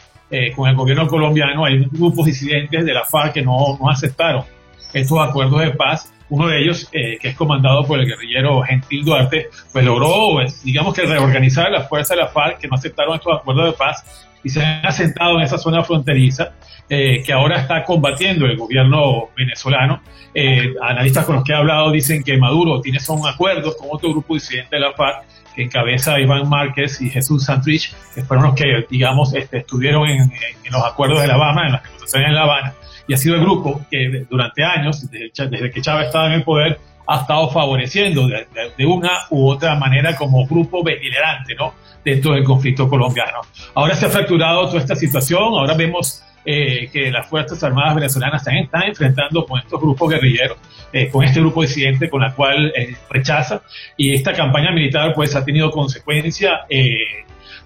con 0.56 0.68
el 0.68 0.76
gobierno 0.76 1.08
colombiano. 1.08 1.66
Hay 1.66 1.86
grupos 1.92 2.26
disidentes 2.26 2.86
de 2.86 2.94
la 2.94 3.04
FARC 3.04 3.34
que 3.34 3.42
no, 3.44 3.78
aceptaron 3.90 4.44
estos 4.92 5.20
acuerdos 5.20 5.62
de 5.62 5.72
paz. 5.72 6.12
Uno 6.30 6.48
de 6.48 6.60
ellos, 6.60 6.90
que 6.90 7.20
es 7.22 7.36
comandado 7.36 7.86
por 7.86 8.00
el 8.00 8.08
guerrillero 8.08 8.64
Gentil 8.64 9.06
Duarte, 9.06 9.50
pues 9.72 9.86
logró, 9.86 10.32
pues, 10.34 10.64
digamos 10.64 10.96
que 10.96 11.04
reorganizar 11.04 11.70
las 11.70 11.88
fuerzas 11.88 12.18
de 12.18 12.24
la 12.24 12.30
FARC 12.30 12.58
que 12.58 12.68
no 12.68 12.76
aceptaron 12.76 13.16
estos 13.16 13.40
acuerdos 13.40 13.66
de 13.66 13.74
paz 13.74 14.28
y 14.44 14.50
se 14.50 14.64
han 14.64 14.86
asentado 14.86 15.38
en 15.38 15.42
esa 15.42 15.58
zona 15.58 15.84
fronteriza 15.84 16.54
que 16.90 17.34
ahora 17.34 17.60
está 17.60 17.84
combatiendo 17.86 18.46
el 18.46 18.56
gobierno 18.56 19.30
venezolano. 19.36 20.02
Eh, 20.36 20.74
analistas 20.82 21.26
con 21.26 21.36
los 21.36 21.44
que 21.44 21.52
he 21.52 21.56
hablado 21.56 21.92
dicen 21.92 22.24
que 22.24 22.38
Maduro 22.38 22.82
tiene 22.82 23.00
son 23.00 23.28
acuerdos 23.28 23.76
con 23.78 23.88
otro 23.92 24.10
grupo 24.10 24.34
disidente 24.34 24.76
de 24.76 24.82
la 24.82 24.94
FARC 24.94 25.24
que 25.56 25.64
encabeza 25.64 26.20
Iván 26.20 26.50
Márquez 26.50 27.00
y 27.02 27.10
Jesús 27.10 27.46
Santrich, 27.46 27.94
que 28.16 28.24
fueron 28.24 28.46
los 28.48 28.56
que, 28.56 28.86
digamos, 28.90 29.34
este, 29.34 29.60
estuvieron 29.60 30.08
en, 30.08 30.32
los 30.72 30.84
acuerdos 30.84 31.22
de 31.22 31.28
La 31.28 31.36
Habana, 31.36 31.66
en 31.68 31.72
las 31.74 31.84
negociaciones 31.84 32.30
en 32.30 32.36
La 32.36 32.42
Habana, 32.42 32.74
y 33.08 33.14
ha 33.14 33.18
sido 33.18 33.36
el 33.36 33.42
grupo 33.42 33.82
que 33.92 34.26
durante 34.30 34.64
años, 34.64 35.10
desde, 35.12 35.72
que 35.72 35.82
Chávez 35.82 36.08
estaba 36.08 36.28
en 36.28 36.34
el 36.34 36.44
poder, 36.44 36.80
ha 37.06 37.22
estado 37.22 37.50
favoreciendo 37.50 38.28
de, 38.28 38.86
una 38.86 39.12
u 39.30 39.50
otra 39.50 39.76
manera 39.76 40.16
como 40.16 40.46
grupo 40.48 40.84
beligerante, 40.84 41.56
¿no? 41.56 41.74
Dentro 42.04 42.34
del 42.34 42.44
conflicto 42.44 42.88
colombiano. 42.90 43.40
Ahora 43.76 43.96
se 43.96 44.06
ha 44.06 44.10
fracturado 44.10 44.68
toda 44.68 44.80
esta 44.80 44.96
situación, 44.96 45.44
ahora 45.44 45.74
vemos 45.74 46.24
eh, 46.46 46.90
que 46.92 47.10
las 47.10 47.28
Fuerzas 47.28 47.64
Armadas 47.64 47.96
venezolanas 47.96 48.42
están, 48.42 48.58
están 48.58 48.84
enfrentando 48.84 49.46
con 49.46 49.60
estos 49.60 49.80
grupos 49.80 50.10
guerrilleros, 50.10 50.58
eh, 50.92 51.10
con 51.10 51.24
este 51.24 51.40
grupo 51.40 51.62
disidente 51.62 52.10
con 52.10 52.22
la 52.22 52.34
cual 52.34 52.74
eh, 52.76 52.96
rechaza, 53.10 53.62
y 53.96 54.14
esta 54.14 54.34
campaña 54.34 54.72
militar 54.72 55.14
pues 55.14 55.36
ha 55.36 55.46
tenido 55.46 55.72
consecuencias 55.72 56.62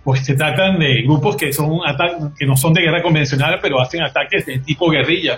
pues 0.04 0.24
se 0.24 0.36
tratan 0.36 0.80
de 0.80 1.02
grupos 1.02 1.36
que 1.36 1.52
son 1.52 1.82
que 2.40 2.46
no 2.46 2.56
son 2.56 2.74
de 2.74 2.82
guerra 2.82 3.02
convencional, 3.02 3.60
pero 3.62 3.82
hacen 3.82 4.04
ataques 4.04 4.46
de 4.46 4.60
tipo 4.60 4.90
guerrilla, 4.90 5.38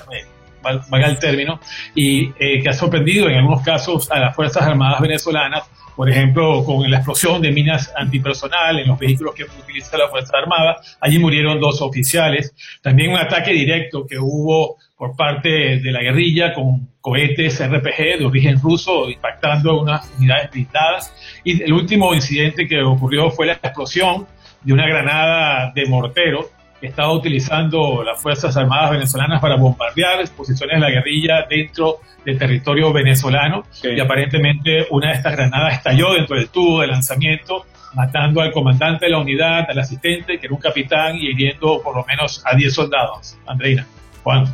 valga 0.62 1.08
el 1.08 1.20
término, 1.20 1.60
y 1.96 2.32
que 2.32 2.70
ha 2.70 2.74
sorprendido 2.74 3.30
en 3.30 3.38
algunos 3.38 3.64
casos 3.64 4.10
a 4.12 4.20
las 4.20 4.36
Fuerzas 4.36 4.64
Armadas 4.64 5.02
venezolanas 5.02 5.64
por 6.00 6.10
ejemplo, 6.10 6.64
con 6.64 6.90
la 6.90 6.96
explosión 6.96 7.42
de 7.42 7.52
minas 7.52 7.92
antipersonal 7.94 8.80
en 8.80 8.88
los 8.88 8.98
vehículos 8.98 9.36
que 9.36 9.44
utiliza 9.44 9.98
la 9.98 10.08
Fuerza 10.08 10.38
Armada. 10.38 10.78
Allí 11.02 11.20
murieron 11.20 11.60
dos 11.60 11.82
oficiales. 11.82 12.56
También 12.82 13.12
un 13.12 13.18
ataque 13.18 13.52
directo 13.52 14.08
que 14.08 14.18
hubo 14.18 14.78
por 14.96 15.18
parte 15.18 15.50
de 15.50 15.92
la 15.92 16.02
guerrilla 16.02 16.54
con 16.54 16.88
cohetes 17.02 17.62
RPG 17.62 18.18
de 18.18 18.26
origen 18.26 18.62
ruso 18.62 19.10
impactando 19.10 19.82
unas 19.82 20.10
unidades 20.18 20.52
blindadas. 20.52 21.14
Y 21.44 21.62
el 21.64 21.74
último 21.74 22.14
incidente 22.14 22.66
que 22.66 22.82
ocurrió 22.82 23.30
fue 23.30 23.48
la 23.48 23.54
explosión 23.56 24.26
de 24.62 24.72
una 24.72 24.88
granada 24.88 25.74
de 25.76 25.86
mortero 25.86 26.50
estaba 26.82 27.12
utilizando 27.12 28.04
las 28.04 28.22
Fuerzas 28.22 28.56
Armadas 28.56 28.92
venezolanas 28.92 29.42
para 29.42 29.56
bombardear 29.56 30.28
posiciones 30.30 30.76
de 30.76 30.80
la 30.80 30.90
guerrilla 30.90 31.46
dentro 31.50 31.98
del 32.26 32.38
territorio 32.38 32.94
venezolano 32.94 33.64
y 33.84 34.00
aparentemente 34.00 34.88
una 34.90 35.10
de 35.10 35.16
estas 35.16 35.34
granadas 35.34 35.74
estalló 35.76 36.14
dentro 36.14 36.36
del 36.36 36.50
tubo 36.50 36.82
de 36.82 36.88
lanzamiento 36.88 37.66
matando 37.94 38.42
al 38.42 38.52
comandante 38.52 39.06
de 39.06 39.12
la 39.12 39.20
unidad, 39.20 39.66
al 39.70 39.80
asistente, 39.80 40.40
que 40.40 40.46
era 40.46 40.56
un 40.56 40.62
capitán, 40.62 41.16
y 41.16 41.30
hiriendo 41.30 41.82
por 41.82 41.96
lo 41.96 42.06
menos 42.06 42.42
a 42.46 42.56
10 42.56 42.74
soldados. 42.74 43.38
Andreina, 43.48 43.86
Juan. 44.24 44.46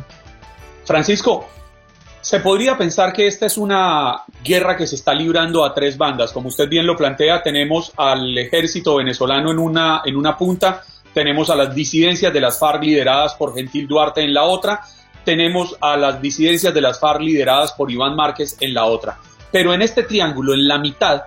Francisco, 0.84 1.48
se 2.20 2.40
podría 2.40 2.76
pensar 2.76 3.12
que 3.12 3.26
esta 3.26 3.46
es 3.46 3.56
una 3.56 4.22
guerra 4.42 4.76
que 4.76 4.86
se 4.86 4.96
está 4.96 5.14
librando 5.14 5.64
a 5.64 5.74
tres 5.74 5.96
bandas. 5.96 6.32
Como 6.32 6.48
usted 6.48 6.68
bien 6.68 6.86
lo 6.86 6.96
plantea, 6.96 7.42
tenemos 7.42 7.92
al 7.96 8.36
ejército 8.36 8.96
venezolano 8.96 9.50
en 9.52 9.58
una, 9.58 10.02
en 10.04 10.16
una 10.16 10.36
punta, 10.36 10.82
tenemos 11.16 11.48
a 11.48 11.56
las 11.56 11.74
disidencias 11.74 12.30
de 12.30 12.42
las 12.42 12.58
FARC 12.58 12.82
lideradas 12.82 13.36
por 13.36 13.54
Gentil 13.54 13.88
Duarte 13.88 14.20
en 14.20 14.34
la 14.34 14.44
otra, 14.44 14.82
tenemos 15.24 15.74
a 15.80 15.96
las 15.96 16.20
disidencias 16.20 16.74
de 16.74 16.82
las 16.82 17.00
FARC 17.00 17.22
lideradas 17.22 17.72
por 17.72 17.90
Iván 17.90 18.14
Márquez 18.14 18.58
en 18.60 18.74
la 18.74 18.84
otra. 18.84 19.18
Pero 19.50 19.72
en 19.72 19.80
este 19.80 20.02
triángulo, 20.02 20.52
en 20.52 20.68
la 20.68 20.76
mitad, 20.76 21.22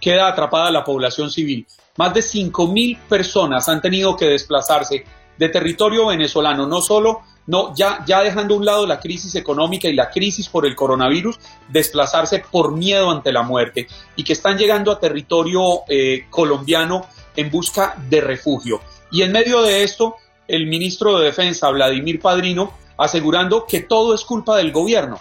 queda 0.00 0.28
atrapada 0.28 0.70
la 0.70 0.84
población 0.84 1.32
civil. 1.32 1.66
Más 1.96 2.14
de 2.14 2.20
5.000 2.20 2.96
personas 3.08 3.68
han 3.68 3.82
tenido 3.82 4.16
que 4.16 4.26
desplazarse 4.26 5.04
de 5.36 5.48
territorio 5.48 6.06
venezolano, 6.06 6.68
no 6.68 6.80
solo, 6.80 7.22
no, 7.48 7.74
ya, 7.74 8.04
dejando 8.06 8.54
a 8.54 8.58
un 8.58 8.64
lado 8.64 8.86
la 8.86 9.00
crisis 9.00 9.34
económica 9.34 9.88
y 9.88 9.94
la 9.94 10.10
crisis 10.10 10.48
por 10.48 10.64
el 10.64 10.76
coronavirus, 10.76 11.40
desplazarse 11.70 12.44
por 12.52 12.70
miedo 12.70 13.10
ante 13.10 13.32
la 13.32 13.42
muerte 13.42 13.88
y 14.14 14.22
que 14.22 14.32
están 14.32 14.56
llegando 14.58 14.92
a 14.92 15.00
territorio 15.00 15.80
eh, 15.88 16.26
colombiano 16.30 17.08
en 17.34 17.50
busca 17.50 17.96
de 18.08 18.20
refugio. 18.20 18.80
Y 19.14 19.22
en 19.22 19.30
medio 19.30 19.62
de 19.62 19.84
esto, 19.84 20.16
el 20.48 20.66
ministro 20.66 21.16
de 21.16 21.26
Defensa, 21.26 21.70
Vladimir 21.70 22.18
Padrino, 22.18 22.72
asegurando 22.98 23.64
que 23.64 23.78
todo 23.78 24.12
es 24.12 24.24
culpa 24.24 24.56
del 24.56 24.72
gobierno. 24.72 25.20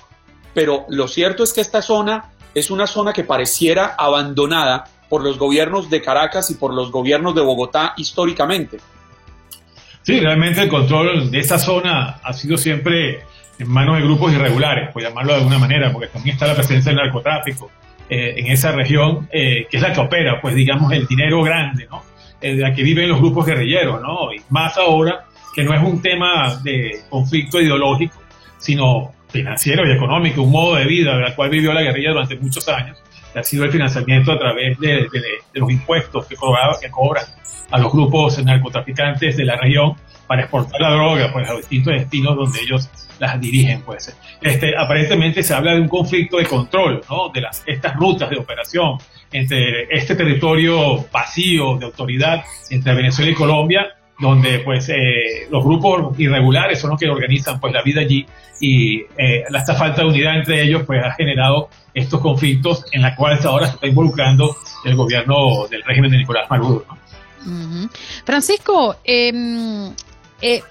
Pero 0.56 0.86
lo 0.89 1.08
cierto 1.08 1.44
es 1.44 1.54
que 1.54 1.62
esta 1.62 1.84
zona 1.84 2.32
es 2.56 2.72
una 2.72 2.88
zona 2.88 3.14
que 3.14 3.24
pareciera 3.24 3.94
abandonada 3.96 4.86
por 5.10 5.22
los 5.24 5.38
gobiernos 5.38 5.91
de 5.91 6.02
Caracas 6.02 6.50
y 6.50 6.56
por 6.56 6.74
los 6.74 6.89
gobiernos 6.89 7.36
de 7.36 7.41
Bogotá 7.41 7.94
históricamente. 7.96 8.80
Sí, 10.02 10.20
realmente 10.20 10.64
el 10.64 10.70
control 10.70 11.30
de 11.30 11.38
esa 11.38 11.60
zona 11.60 12.20
ha 12.24 12.34
sido 12.34 12.58
siempre 12.58 13.22
en 13.60 13.70
manos 13.70 13.98
de 13.98 14.06
grupos 14.06 14.34
irregulares, 14.34 14.91
por 14.91 15.04
llamarlo 15.04 15.34
de 15.34 15.38
alguna 15.38 15.60
manera, 15.60 15.94
porque 15.94 16.08
también 16.08 16.34
está 16.34 16.48
la 16.48 16.56
presencia 16.56 16.89
del 16.89 16.98
narcotráfico 16.98 17.70
eh, 18.10 18.34
en 18.38 18.48
esa 18.48 18.72
región, 18.72 19.30
eh, 19.32 19.68
que 19.70 19.78
es 19.78 19.84
la 19.84 19.94
que 19.94 20.00
opera, 20.00 20.41
pues 20.41 20.56
digamos, 20.56 20.91
el 20.94 21.06
dinero 21.06 21.44
grande, 21.44 21.86
¿no? 21.91 22.12
De 22.50 22.62
la 22.62 22.74
que 22.74 22.84
viven 22.84 23.10
los 23.10 23.20
grupos 23.20 23.46
guerrilleros, 23.46 24.02
¿no? 24.02 24.34
Y 24.34 24.41
más 24.50 24.78
ahora 24.78 25.26
que 25.54 25.64
no 25.64 25.74
es 25.74 25.82
un 25.82 26.02
tema 26.02 26.60
de 26.64 27.02
conflicto 27.10 27.62
ideológico, 27.62 28.22
sino 28.58 29.14
financiero 29.30 29.88
y 29.88 29.91
económico, 29.91 30.41
un 30.41 30.52
modo 30.52 30.76
de 30.76 30.86
vida 30.86 31.18
del 31.18 31.34
cual 31.36 31.50
vivió 31.50 31.74
la 31.74 31.82
guerrilla 31.82 32.12
durante 32.12 32.36
muchos 32.38 32.68
años, 32.70 32.98
que 33.32 33.39
ha 33.39 33.44
sido 33.44 33.66
el 33.66 33.72
financiamiento 33.72 34.32
a 34.32 34.39
través 34.39 34.78
de, 34.80 35.08
los 35.54 35.72
impuestos 35.72 36.26
que, 36.28 36.36
cobraba, 36.36 36.78
que 36.80 36.89
cobran 36.89 37.26
a 37.72 37.80
los 37.80 37.91
grupos 37.91 38.44
narcotraficantes 38.44 39.38
de 39.38 39.46
la 39.46 39.56
región 39.56 39.96
para 40.28 40.44
exportar 40.44 40.80
la 40.80 40.91
droga 40.91 41.32
pues, 41.34 41.50
a 41.50 41.56
distintos 41.56 41.94
destinos 41.94 42.36
donde 42.36 42.60
ellos 42.62 42.89
las 43.20 43.39
dirigen. 43.39 43.82
Pues. 43.82 44.16
Este, 44.41 44.78
aparentemente 44.78 45.44
se 45.44 45.54
habla 45.54 45.74
de 45.74 45.82
un 45.82 45.88
conflicto 45.88 46.38
de 46.38 46.46
control 46.46 47.02
¿no? 47.10 47.30
de 47.30 47.41
las, 47.41 47.64
estas 47.66 47.96
rutas 47.96 48.30
de 48.30 48.38
operación 48.38 48.98
entre 49.34 49.88
este 49.90 50.16
territorio 50.16 51.06
vacío 51.12 51.78
de 51.78 51.86
autoridad 51.86 52.44
entre 52.70 52.94
Venezuela 52.94 53.32
y 53.32 53.36
Colombia, 53.36 53.88
donde 54.20 54.60
pues 54.60 54.88
eh, 54.90 55.48
los 55.50 55.64
grupos 55.64 56.18
irregulares 56.20 56.80
son 56.80 56.92
los 56.92 57.00
que 57.00 57.10
organizan 57.10 57.60
pues 57.60 57.74
la 57.74 57.82
vida 57.82 58.02
allí 58.02 58.26
y 58.60 59.02
eh, 59.18 59.44
esta 59.54 59.76
falta 59.76 60.02
de 60.02 60.08
unidad 60.08 60.38
entre 60.38 60.64
ellos 60.64 60.84
pues 60.86 61.04
ha 61.04 61.12
generado 61.12 61.70
estos 61.94 62.22
conflictos 62.22 62.86
en 62.92 63.02
la 63.02 63.16
cual 63.16 63.40
ahora 63.44 63.68
se 63.68 63.74
está 63.74 63.88
involucrando 63.88 64.56
el 64.86 64.96
gobierno 64.96 65.68
del 65.70 65.84
régimen 65.84 66.12
de 66.12 66.18
Nicolás 66.18 66.50
Maduro. 66.50 66.86
Francisco, 68.26 68.96
em, 69.04 69.92
eh, 70.42 70.62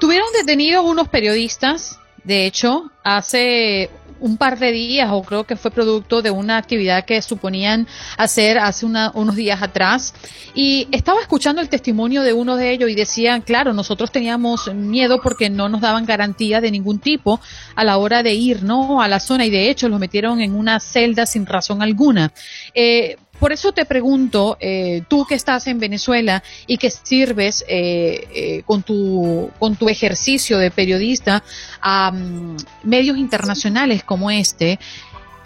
tuvieron 0.00 0.26
detenidos 0.32 0.84
unos 0.84 1.08
periodistas, 1.08 2.00
de 2.24 2.46
hecho, 2.46 2.90
hace 3.04 3.90
un 4.20 4.36
par 4.36 4.58
de 4.58 4.72
días, 4.72 5.08
o 5.12 5.22
creo 5.22 5.44
que 5.44 5.56
fue 5.56 5.70
producto 5.70 6.22
de 6.22 6.30
una 6.30 6.56
actividad 6.56 7.04
que 7.04 7.20
suponían 7.22 7.86
hacer 8.16 8.58
hace 8.58 8.86
unos 8.86 9.36
días 9.36 9.62
atrás. 9.62 10.14
Y 10.54 10.88
estaba 10.90 11.20
escuchando 11.20 11.60
el 11.60 11.68
testimonio 11.68 12.22
de 12.22 12.32
uno 12.32 12.56
de 12.56 12.72
ellos 12.72 12.90
y 12.90 12.94
decían, 12.94 13.42
claro, 13.42 13.72
nosotros 13.72 14.10
teníamos 14.10 14.72
miedo 14.74 15.20
porque 15.22 15.50
no 15.50 15.68
nos 15.68 15.80
daban 15.80 16.06
garantía 16.06 16.60
de 16.60 16.70
ningún 16.70 16.98
tipo 16.98 17.40
a 17.74 17.84
la 17.84 17.98
hora 17.98 18.22
de 18.22 18.34
ir, 18.34 18.62
¿no? 18.62 19.02
A 19.02 19.08
la 19.08 19.20
zona 19.20 19.44
y 19.44 19.50
de 19.50 19.70
hecho 19.70 19.88
los 19.88 20.00
metieron 20.00 20.40
en 20.40 20.54
una 20.54 20.80
celda 20.80 21.26
sin 21.26 21.46
razón 21.46 21.82
alguna. 21.82 22.32
Eh, 22.74 23.16
por 23.38 23.52
eso 23.52 23.72
te 23.72 23.84
pregunto, 23.84 24.56
eh, 24.60 25.02
tú 25.08 25.24
que 25.26 25.34
estás 25.34 25.66
en 25.66 25.78
Venezuela 25.78 26.42
y 26.66 26.78
que 26.78 26.90
sirves 26.90 27.64
eh, 27.68 28.26
eh, 28.34 28.62
con, 28.64 28.82
tu, 28.82 29.50
con 29.58 29.76
tu 29.76 29.88
ejercicio 29.88 30.58
de 30.58 30.70
periodista 30.70 31.42
a 31.80 32.10
mm, 32.10 32.56
medios 32.84 33.18
internacionales 33.18 34.04
como 34.04 34.30
este, 34.30 34.78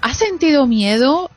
¿has 0.01 0.17
sentido 0.17 0.67
miedo? 0.67 1.31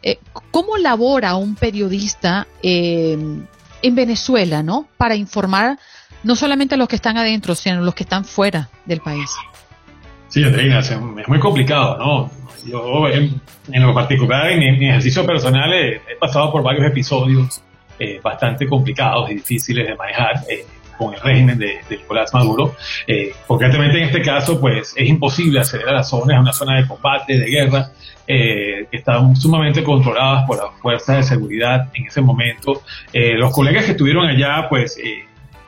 ¿Cómo 0.51 0.78
labora 0.78 1.36
un 1.36 1.56
periodista 1.56 2.47
en 2.62 3.47
Venezuela, 3.84 4.64
no? 4.64 4.88
Para 4.97 5.16
informar 5.16 5.80
no 6.24 6.36
solamente 6.36 6.76
a 6.76 6.78
los 6.78 6.88
que 6.88 6.95
están 6.95 7.18
adentro, 7.18 7.56
sino 7.56 7.80
a 7.80 7.82
los 7.82 7.95
que 7.95 8.04
están 8.04 8.26
fuera 8.26 8.70
del 8.86 9.01
país. 9.01 9.30
Sí, 10.30 10.43
Andreina, 10.43 10.80
es 10.80 10.97
muy 11.28 11.39
complicado, 11.39 11.97
¿no? 11.97 12.43
Yo, 12.66 13.07
en, 13.09 13.41
lo 13.82 13.93
particular, 13.93 14.49
en 14.51 14.80
mi, 14.80 14.89
ejercicio 14.89 15.26
personal, 15.26 15.74
he, 15.74 16.01
pasado 16.20 16.51
por 16.51 16.64
varios 16.64 16.86
episodios 16.88 17.61
eh, 17.99 18.20
bastante 18.24 18.68
complicados 18.68 19.30
y 19.32 19.36
difíciles 19.36 19.88
de 19.88 19.95
manejar 19.95 20.43
eh, 20.49 20.66
con 20.97 21.14
el 21.14 21.20
régimen 21.20 21.57
de, 21.57 21.80
Nicolás 21.89 22.34
Maduro. 22.34 22.76
Eh, 23.07 23.34
concretamente, 23.47 23.97
en 23.97 24.05
este 24.05 24.22
caso, 24.22 24.59
pues 24.59 24.93
es 24.95 25.09
imposible 25.09 25.59
acceder 25.59 25.89
a 25.89 25.93
las 25.93 26.09
zonas, 26.09 26.38
a 26.38 26.39
una 26.39 26.53
zona 26.53 26.78
de 26.78 26.88
combate, 26.88 27.38
de 27.38 27.45
guerra, 27.45 27.91
que 28.26 28.88
están 28.89 29.36
sumamente 29.36 29.84
controladas 29.84 30.45
por 30.47 30.57
las 30.57 30.74
fuerzas 30.82 31.18
de 31.18 31.24
seguridad 31.24 31.89
en 31.93 32.07
ese 32.07 32.22
momento. 32.22 32.82
los 33.14 33.53
colegas 33.53 33.84
que 33.84 33.91
estuvieron 33.91 34.26
allá, 34.26 34.68
pues 34.70 34.97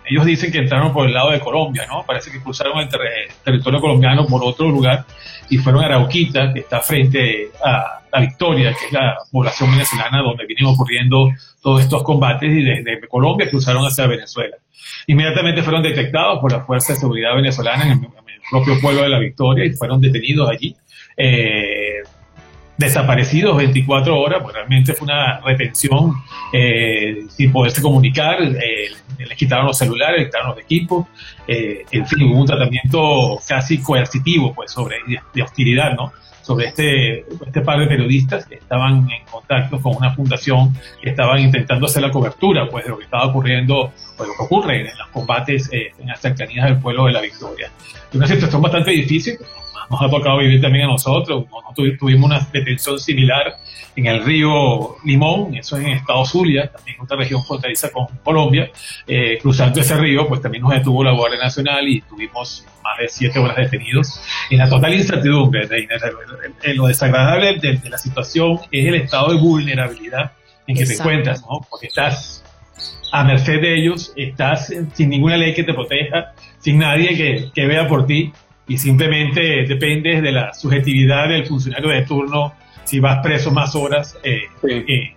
ellos 0.08 0.26
dicen 0.26 0.52
que 0.52 0.60
entraron 0.60 0.94
por 0.94 1.08
el 1.08 1.14
lado 1.14 1.32
de 1.32 1.40
Colombia, 1.40 1.86
¿no? 1.88 2.04
Parece 2.06 2.32
que 2.32 2.42
cruzaron 2.42 2.80
el 2.80 2.90
territorio 3.44 3.80
colombiano 3.80 4.26
por 4.26 4.44
otro 4.44 4.70
lugar 4.70 5.06
y 5.50 5.58
fueron 5.58 5.84
a 5.84 5.88
Arauquita, 5.88 6.54
que 6.54 6.62
está 6.62 6.82
frente 6.82 7.50
a 7.64 8.02
la 8.12 8.20
Victoria, 8.20 8.74
que 8.74 8.86
es 8.86 8.92
la 8.92 9.18
población 9.32 9.72
venezolana 9.72 10.22
donde 10.22 10.46
vienen 10.46 10.66
ocurriendo 10.66 11.30
todos 11.62 11.82
estos 11.84 12.04
combates 12.04 12.50
y 12.52 12.64
desde 12.64 13.08
Colombia 13.08 13.50
cruzaron 13.50 13.86
hacia 13.86 14.08
Venezuela. 14.08 14.56
Inmediatamente 15.08 15.64
fueron 15.64 15.84
detectados 15.84 16.40
por 16.40 16.52
las 16.52 16.66
fuerzas 16.66 16.96
de 16.96 17.02
seguridad 17.02 17.36
venezolanas 17.36 17.88
en 17.88 18.04
el, 18.04 18.10
propio 18.52 18.80
pueblo 18.80 19.02
de 19.02 19.10
la 19.10 19.18
Victoria 19.18 19.66
y 19.66 19.72
fueron 19.72 20.00
detenidos 20.00 20.48
allí. 20.48 20.76
Eh, 21.18 22.04
desaparecidos 22.78 23.58
24 23.58 24.20
horas, 24.20 24.42
pues 24.44 24.56
realmente 24.56 24.94
fue 24.94 25.06
una 25.06 25.40
retención 25.40 26.14
eh, 26.52 27.26
sin 27.30 27.52
poderse 27.52 27.82
comunicar, 27.82 28.42
eh, 28.42 28.90
les 29.18 29.38
quitaron 29.38 29.68
los 29.68 29.78
celulares, 29.78 30.20
les 30.20 30.28
quitaron 30.28 30.50
los 30.50 30.60
equipos, 30.60 31.08
eh, 31.48 31.86
en 31.92 32.06
fin, 32.06 32.24
hubo 32.24 32.42
un 32.42 32.48
tratamiento 32.48 33.40
casi 33.48 33.80
coercitivo 33.80 34.54
pues, 34.54 34.72
sobre, 34.72 34.98
de 35.34 35.42
hostilidad, 35.42 35.94
¿no? 35.96 36.12
sobre 36.42 36.68
este, 36.68 37.26
este 37.44 37.62
par 37.62 37.80
de 37.80 37.88
periodistas 37.88 38.46
que 38.46 38.56
estaban 38.56 39.10
en 39.10 39.26
contacto 39.26 39.82
con 39.82 39.96
una 39.96 40.14
fundación 40.14 40.76
que 41.02 41.10
estaban 41.10 41.40
intentando 41.40 41.88
hacer 41.88 42.04
la 42.04 42.12
cobertura 42.12 42.70
pues, 42.70 42.84
de 42.84 42.92
lo 42.92 43.00
que 43.00 43.06
estaba 43.06 43.26
ocurriendo 43.26 43.92
o 44.18 44.22
de 44.22 44.28
lo 44.28 44.34
que 44.38 44.44
ocurre 44.44 44.82
en 44.82 44.96
los 44.96 45.08
combates 45.08 45.68
en 45.72 46.08
las 46.08 46.20
cercanías 46.20 46.66
del 46.66 46.78
pueblo 46.78 47.08
de 47.08 47.14
la 47.14 47.22
Victoria. 47.22 47.72
Una 48.14 48.28
situación 48.28 48.62
bastante 48.62 48.92
difícil, 48.92 49.40
nos 49.90 50.02
ha 50.02 50.10
tocado 50.10 50.40
vivir 50.40 50.62
también 50.62 50.86
a 50.86 50.88
nosotros. 50.88 51.46
tuvimos 52.00 52.26
una 52.26 52.48
detención 52.52 53.00
similar 53.00 53.58
en 53.96 54.06
el 54.08 54.24
río 54.24 54.98
Limón, 55.06 55.56
eso 55.56 55.78
es 55.78 55.86
en 55.86 55.92
Estado 55.92 56.26
Zulia, 56.26 56.70
también 56.72 56.98
otra 57.00 57.18
región 57.18 57.44
fronteriza 57.44 57.92
con 57.92 58.08
Colombia. 58.24 58.70
Eh, 59.08 59.38
cruzando 59.42 59.80
ese 59.80 59.96
río, 59.96 60.28
pues 60.28 60.42
también 60.42 60.64
nos 60.64 60.74
detuvo 60.74 61.04
la 61.04 61.12
Guardia 61.12 61.40
Nacional 61.40 61.88
y 61.88 62.02
tuvimos 62.02 62.66
más 62.84 62.98
de 63.00 63.08
siete 63.08 63.40
horas 63.40 63.56
detenidos 63.56 64.20
en 64.50 64.60
la 64.60 64.70
total 64.70 64.94
incertidumbre. 64.94 65.68
Lo 66.76 66.88
desagradable 66.88 67.58
de, 67.60 67.90
la 67.90 67.98
situación 67.98 68.60
es 68.72 68.86
el 68.86 68.96
estado 68.96 69.34
de 69.34 69.40
vulnerabilidad 69.40 70.34
en 70.68 70.76
que 70.76 70.86
te 70.86 70.94
encuentras, 70.94 71.42
¿no? 71.42 71.66
Porque 71.70 71.88
estás 71.88 72.44
a 73.12 73.24
merced 73.24 73.62
de 73.62 73.76
ellos, 73.76 74.12
estás 74.18 74.74
sin 74.94 75.10
ninguna 75.10 75.38
ley 75.38 75.54
que 75.54 75.64
te 75.64 75.74
proteja, 75.74 76.34
sin 76.60 76.80
nadie 76.80 77.16
que, 77.16 77.52
que 77.54 77.66
vea 77.66 77.88
por 77.88 78.06
ti 78.06 78.34
y 78.68 78.78
simplemente 78.78 79.66
dependes 79.68 80.22
de 80.22 80.32
la 80.32 80.54
subjetividad 80.54 81.30
del 81.30 81.46
funcionario 81.46 81.90
de 81.90 82.02
turno 82.04 82.54
si 82.84 83.00
vas 83.00 83.20
preso 83.22 83.52
más 83.52 83.76
horas 83.76 84.18
eh, 84.24 84.44
eh, 84.68 85.16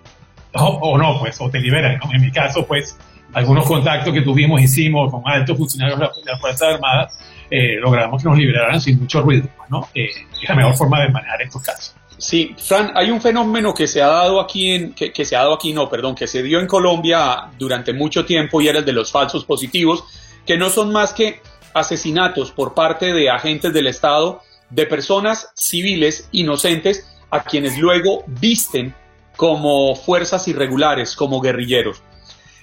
o, 0.52 0.96
no, 0.98 1.18
pues, 1.20 1.40
o 1.40 1.50
te 1.50 1.60
liberan. 1.60 2.00
En 2.12 2.20
mi 2.20 2.32
caso, 2.32 2.66
pues, 2.66 2.98
algunos 3.32 3.66
contactos 3.66 4.12
que 4.12 4.22
tuvimos, 4.22 4.60
hicimos 4.60 5.10
con 5.10 5.22
altos 5.26 5.56
funcionarios 5.56 6.00
de 6.00 6.06
la, 6.24 6.38
Fuerza 6.38 6.68
Armada, 6.68 7.10
eh, 7.50 7.76
logramos 7.80 8.22
que 8.22 8.28
nos 8.28 8.38
liberaran 8.38 8.80
sin 8.80 8.98
mucho 8.98 9.20
ruido, 9.20 9.48
¿no? 9.68 9.88
es 9.94 10.24
la 10.48 10.54
mejor 10.54 10.74
forma 10.74 11.00
de 11.02 11.10
manejar 11.10 11.42
estos 11.42 11.62
casos. 11.62 11.94
Sí, 12.16 12.56
Fran, 12.58 12.90
hay 12.96 13.10
un 13.10 13.20
fenómeno 13.20 13.72
que 13.72 13.86
se 13.86 14.02
ha 14.02 14.08
dado 14.08 14.40
aquí 14.40 14.72
en, 14.72 14.92
que, 14.92 15.12
que, 15.12 15.24
se 15.24 15.36
ha 15.36 15.40
dado 15.40 15.54
aquí, 15.54 15.72
no, 15.72 15.88
perdón, 15.88 16.16
que 16.16 16.26
se 16.26 16.42
dio 16.42 16.58
en 16.58 16.66
Colombia 16.66 17.44
durante 17.56 17.92
mucho 17.92 18.24
tiempo 18.24 18.60
y 18.60 18.66
era 18.66 18.80
el 18.80 18.84
de 18.84 18.92
los 18.92 19.12
falsos 19.12 19.44
positivos, 19.44 20.02
que 20.44 20.56
no 20.56 20.68
son 20.68 20.90
más 20.90 21.12
que 21.12 21.40
asesinatos 21.74 22.50
por 22.50 22.74
parte 22.74 23.12
de 23.12 23.30
agentes 23.30 23.72
del 23.72 23.86
Estado 23.86 24.42
de 24.70 24.86
personas 24.86 25.50
civiles 25.54 26.28
inocentes 26.32 27.08
a 27.30 27.42
quienes 27.42 27.78
luego 27.78 28.24
visten 28.26 28.94
como 29.36 29.94
fuerzas 29.94 30.48
irregulares, 30.48 31.14
como 31.14 31.40
guerrilleros. 31.40 32.02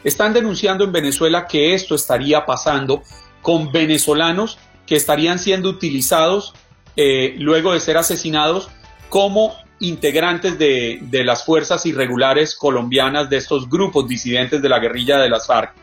Están 0.04 0.34
denunciando 0.34 0.84
en 0.84 0.92
Venezuela 0.92 1.48
que 1.48 1.74
esto 1.74 1.96
estaría 1.96 2.46
pasando 2.46 3.02
con 3.42 3.72
venezolanos 3.72 4.58
que 4.86 4.96
estarían 4.96 5.40
siendo 5.40 5.70
utilizados 5.70 6.54
eh, 6.96 7.36
luego 7.38 7.74
de 7.74 7.80
ser 7.80 7.98
asesinados 7.98 8.70
como 9.10 9.56
integrantes 9.80 10.58
de, 10.58 11.00
de, 11.02 11.24
las 11.24 11.44
fuerzas 11.44 11.86
irregulares 11.86 12.56
colombianas 12.56 13.30
de 13.30 13.38
estos 13.38 13.70
grupos 13.70 14.08
disidentes 14.08 14.62
de 14.62 14.70
la 14.70 14.80
guerrilla 14.80 15.18
de 15.18 15.30
las 15.30 15.48
FARC. 15.48 15.74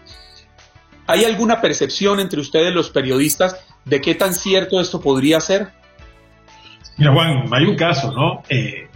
¿Hay 1.06 1.24
alguna 1.24 1.60
percepción 1.60 2.20
entre 2.20 2.40
ustedes 2.40 2.74
los 2.74 2.90
periodistas 2.90 3.56
de 3.84 4.00
qué 4.00 4.14
tan 4.14 4.34
cierto 4.34 4.80
esto 4.80 5.00
podría 5.00 5.40
ser? 5.40 5.68
Mira, 6.96 7.12
Juan, 7.12 7.44
hay 7.52 7.64
un 7.64 7.76
caso, 7.76 8.12
¿no? 8.12 8.42
Eh, 8.48 8.86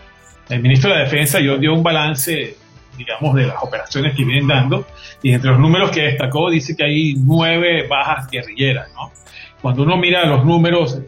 el 0.49 0.63
ministro 0.63 0.91
de 0.91 0.97
la 0.97 1.03
Defensa 1.05 1.39
dio 1.39 1.75
un 1.75 1.83
balance, 1.83 2.57
digamos, 2.97 3.35
de 3.35 3.47
las 3.47 3.57
operaciones 3.63 4.15
que 4.15 4.25
vienen 4.25 4.47
dando, 4.47 4.87
y 5.23 5.33
entre 5.33 5.51
los 5.51 5.59
números 5.59 5.91
que 5.91 6.03
destacó 6.03 6.51
dice 6.51 6.77
que 6.77 6.85
hay 6.85 7.15
nueve 7.17 7.87
bajas 7.89 8.31
guerrilleras, 8.31 8.89
¿no? 8.95 9.11
Cuando 9.61 9.83
uno 9.83 9.97
mira 9.97 10.25
los 10.27 10.45
números 10.45 10.99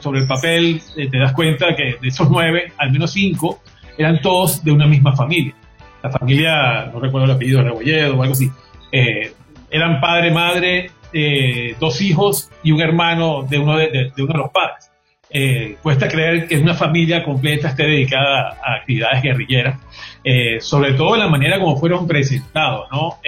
sobre 0.00 0.20
el 0.20 0.26
papel, 0.26 0.80
eh, 0.96 1.08
te 1.10 1.18
das 1.18 1.32
cuenta 1.32 1.74
que 1.76 1.96
de 2.00 2.08
esos 2.08 2.30
nueve, 2.30 2.72
al 2.78 2.90
menos 2.90 3.12
cinco, 3.12 3.60
eran 3.98 4.20
todos 4.22 4.64
de 4.64 4.72
una 4.72 4.86
misma 4.86 5.14
familia. 5.14 5.54
La 6.02 6.10
familia, 6.10 6.90
no 6.92 7.00
recuerdo 7.00 7.26
el 7.26 7.32
apellido, 7.32 7.62
Rebolledo 7.62 8.16
o 8.16 8.22
algo 8.22 8.32
así, 8.32 8.50
eh, 8.92 9.34
eran 9.74 10.00
padre, 10.00 10.30
madre, 10.30 10.90
eh, 11.12 11.74
dos 11.80 12.00
hijos 12.00 12.48
y 12.62 12.70
un 12.70 12.80
hermano 12.80 13.42
de 13.42 13.58
uno 13.58 13.76
de, 13.76 14.12
uno 14.16 14.32
de 14.32 14.38
los 14.38 14.50
padres. 14.50 14.90
Eh, 15.30 15.76
cuesta 15.82 16.06
creer 16.06 16.46
que 16.46 16.56
una 16.58 16.74
familia 16.74 17.24
completa 17.24 17.70
esté 17.70 17.82
dedicada 17.82 18.56
a 18.62 18.74
actividades 18.74 19.20
guerrilleras, 19.20 19.80
eh, 20.22 20.60
sobre 20.60 20.92
todo 20.92 21.16
la 21.16 21.26
manera 21.26 21.58
como 21.58 21.76
fueron 21.76 22.06
presentados, 22.06 22.86
¿no? 22.92 23.18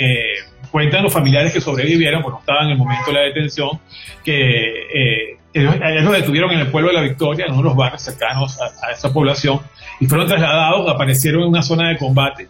cuentan 0.71 1.03
los 1.03 1.13
familiares 1.13 1.53
que 1.53 1.61
sobrevivieron, 1.61 2.23
porque 2.23 2.35
no 2.35 2.41
estaban 2.41 2.67
en 2.67 2.73
el 2.73 2.79
momento 2.79 3.07
de 3.07 3.13
la 3.13 3.21
detención, 3.23 3.81
que, 4.23 5.37
ellos, 5.53 5.75
los 5.81 6.13
detuvieron 6.13 6.53
en 6.53 6.61
el 6.61 6.69
pueblo 6.69 6.91
de 6.91 6.97
la 6.97 7.03
Victoria, 7.03 7.47
en 7.47 7.53
uno 7.53 7.63
de 7.63 7.69
los 7.69 7.77
barrios 7.77 8.03
cercanos 8.03 8.61
a, 8.61 8.87
a 8.87 8.93
esa 8.93 9.13
población, 9.13 9.61
y 9.99 10.07
fueron 10.07 10.29
trasladados, 10.29 10.89
aparecieron 10.89 11.43
en 11.43 11.49
una 11.49 11.63
zona 11.63 11.89
de 11.89 11.97
combate. 11.97 12.49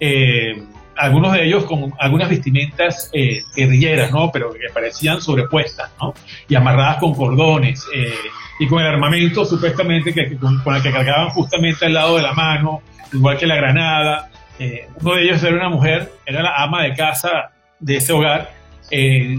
Eh, 0.00 0.62
algunos 0.98 1.32
de 1.32 1.44
ellos 1.44 1.64
con 1.64 1.94
algunas 1.98 2.28
vestimentas 2.28 3.10
eh, 3.12 3.42
guerrilleras, 3.54 4.10
¿no? 4.10 4.30
Pero 4.32 4.52
que 4.52 4.68
parecían 4.72 5.20
sobrepuestas, 5.20 5.90
¿no? 6.00 6.12
Y 6.48 6.56
amarradas 6.56 6.98
con 6.98 7.14
cordones 7.14 7.86
eh, 7.94 8.12
y 8.58 8.66
con 8.66 8.80
el 8.80 8.88
armamento 8.88 9.44
supuestamente 9.44 10.12
que, 10.12 10.36
con, 10.36 10.60
el 10.74 10.82
que 10.82 10.90
cargaban 10.90 11.30
justamente 11.30 11.86
al 11.86 11.94
lado 11.94 12.16
de 12.16 12.22
la 12.22 12.32
mano, 12.32 12.82
igual 13.12 13.38
que 13.38 13.46
la 13.46 13.56
granada. 13.56 14.30
Eh, 14.58 14.88
uno 15.00 15.14
de 15.14 15.22
ellos 15.22 15.42
era 15.42 15.56
una 15.56 15.68
mujer, 15.68 16.12
era 16.26 16.42
la 16.42 16.56
ama 16.56 16.82
de 16.82 16.94
casa 16.94 17.52
de 17.78 17.96
ese 17.96 18.12
hogar. 18.12 18.50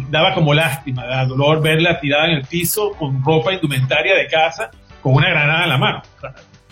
daba 0.09 0.33
como 0.33 0.53
lástima, 0.53 1.05
daba 1.05 1.25
dolor 1.25 1.61
verla 1.61 1.99
tirada 1.99 2.27
en 2.27 2.37
el 2.37 2.45
piso 2.45 2.93
con 2.97 3.23
ropa 3.23 3.51
indumentaria 3.51 4.15
de 4.15 4.27
casa, 4.27 4.71
con 5.01 5.13
una 5.13 5.29
granada 5.29 5.63
en 5.63 5.69
la 5.69 5.77
mano. 5.77 6.01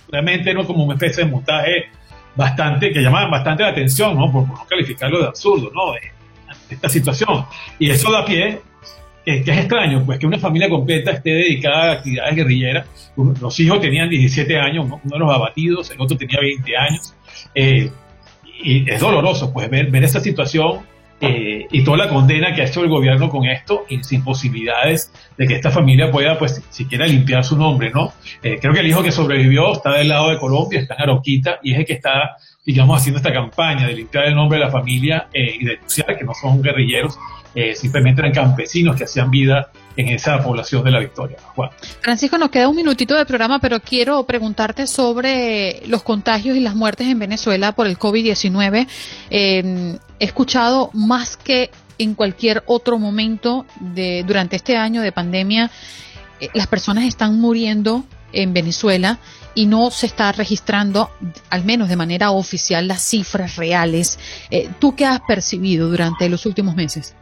Realmente 0.10 0.54
no 0.54 0.66
como 0.66 0.86
una 0.86 0.94
especie 0.94 1.26
de 1.26 1.30
montaje 1.30 1.90
bastante, 2.38 2.92
que 2.92 3.02
llamaban 3.02 3.32
bastante 3.32 3.64
la 3.64 3.70
atención, 3.70 4.16
¿no? 4.16 4.32
Por, 4.32 4.48
no 4.48 4.66
calificarlo 4.70 5.20
de 5.20 5.28
absurdo, 5.28 5.72
¿no? 5.74 5.94
De, 5.94 6.00
esta 6.70 6.88
situación. 6.90 7.46
Y 7.80 7.90
eso 7.90 8.12
da 8.12 8.26
pie, 8.26 8.60
que, 9.26 9.40
es 9.40 9.48
extraño, 9.48 10.06
pues 10.06 10.20
que 10.20 10.28
una 10.28 10.38
familia 10.38 10.70
completa 10.70 11.12
esté 11.12 11.32
dedicada 11.32 11.92
a 11.92 11.94
actividades 11.94 12.36
guerrilleras. 12.36 12.88
Los 13.42 13.60
hijos 13.60 13.82
tenían 13.82 14.10
17 14.10 14.58
años, 14.60 14.86
uno 14.86 15.02
de 15.04 15.20
los 15.20 15.34
abatidos, 15.34 15.90
el 15.92 16.00
otro 16.00 16.18
tenía 16.18 16.40
20 16.40 16.78
años. 16.78 17.16
Eh, 17.56 17.90
y 18.64 18.90
es 18.90 19.00
doloroso, 19.00 19.52
pues, 19.54 19.70
ver, 19.70 19.90
ver 19.90 20.04
esa 20.04 20.20
situación 20.20 20.82
eh, 21.20 21.68
y 21.72 21.84
toda 21.84 21.98
la 21.98 22.10
condena 22.10 22.54
que 22.54 22.62
ha 22.62 22.66
hecho 22.66 22.84
el 22.84 22.90
gobierno 22.90 23.30
con 23.30 23.46
esto 23.46 23.86
y 23.90 24.04
sin 24.04 24.24
posibilidades 24.24 25.12
de 25.36 25.48
que 25.48 25.56
esta 25.56 25.72
familia 25.72 26.12
pueda, 26.12 26.38
pues, 26.38 26.62
siquiera 26.70 27.08
limpiar 27.08 27.44
su 27.44 27.58
nombre, 27.58 27.90
¿no? 27.90 28.14
Eh, 28.44 28.60
creo 28.62 28.72
que 28.72 28.82
el 28.82 28.88
hijo 28.88 29.02
que 29.02 29.12
sobrevivió 29.12 29.74
está 29.74 29.94
del 29.94 30.10
lado 30.10 30.30
de 30.30 30.38
Colombia, 30.38 30.80
está 30.80 30.94
en 30.96 31.02
Aroquita 31.02 31.58
y 31.64 31.74
es 31.74 31.80
el 31.80 31.86
que 31.86 31.94
está, 31.94 32.38
digamos, 32.64 33.00
haciendo 33.00 33.18
esta 33.18 33.34
campaña 33.34 33.88
de 33.88 33.94
limpiar 33.94 34.26
el 34.26 34.36
nombre 34.36 34.60
de 34.60 34.66
la 34.66 34.72
familia 34.72 35.28
eh, 35.34 35.56
y 35.60 35.66
denunciar 35.66 36.16
que 36.16 36.24
no 36.24 36.34
son 36.34 36.62
guerrilleros, 36.62 37.18
simplemente 37.74 38.22
eran 38.22 38.34
campesinos 38.34 38.96
que 38.96 39.06
hacían 39.06 39.32
vida 39.32 39.72
en 39.98 40.10
esa 40.10 40.42
población 40.42 40.84
de 40.84 40.92
la 40.92 41.00
Victoria. 41.00 41.38
Francisco, 42.02 42.38
nos 42.38 42.52
queda 42.52 42.70
un 42.70 42.76
minutito 42.76 43.16
de 43.16 43.26
programa, 43.26 43.60
pero 43.60 43.80
quiero 43.80 44.24
preguntarte 44.24 44.86
sobre 44.86 45.82
los 45.88 46.04
contagios 46.04 46.56
y 46.56 46.60
las 46.60 46.76
muertes 46.76 47.08
en 47.08 47.18
Venezuela 47.18 47.72
por 47.72 47.88
el 47.88 47.98
COVID-19. 47.98 48.88
Eh, 49.32 49.98
he 50.20 50.24
escuchado 50.24 50.92
más 50.94 51.36
que 51.36 51.72
en 51.98 52.14
cualquier 52.14 52.64
otro 52.68 53.00
momento 53.00 53.66
de, 53.80 54.24
durante 54.26 54.56
este 54.56 54.78
año 54.78 55.02
de 55.02 55.12
pandemia, 55.12 55.72
eh, 56.40 56.50
las 56.54 56.68
personas 56.68 57.06
están 57.06 57.40
muriendo 57.40 58.04
en 58.34 58.54
Venezuela 58.54 59.18
y 59.56 59.66
no 59.66 59.90
se 59.90 60.06
está 60.06 60.32
registrando, 60.32 61.10
al 61.50 61.66
menos 61.66 61.90
de 61.90 61.96
manera 61.96 62.30
oficial, 62.30 62.88
las 62.88 63.02
cifras 63.02 63.56
reales. 63.56 64.20
Eh, 64.52 64.70
¿Tú 64.78 64.96
qué 64.96 65.06
has 65.06 65.22
percibido 65.22 65.90
durante 65.90 66.30
los 66.30 66.46
últimos 66.46 66.76
meses? 66.76 67.16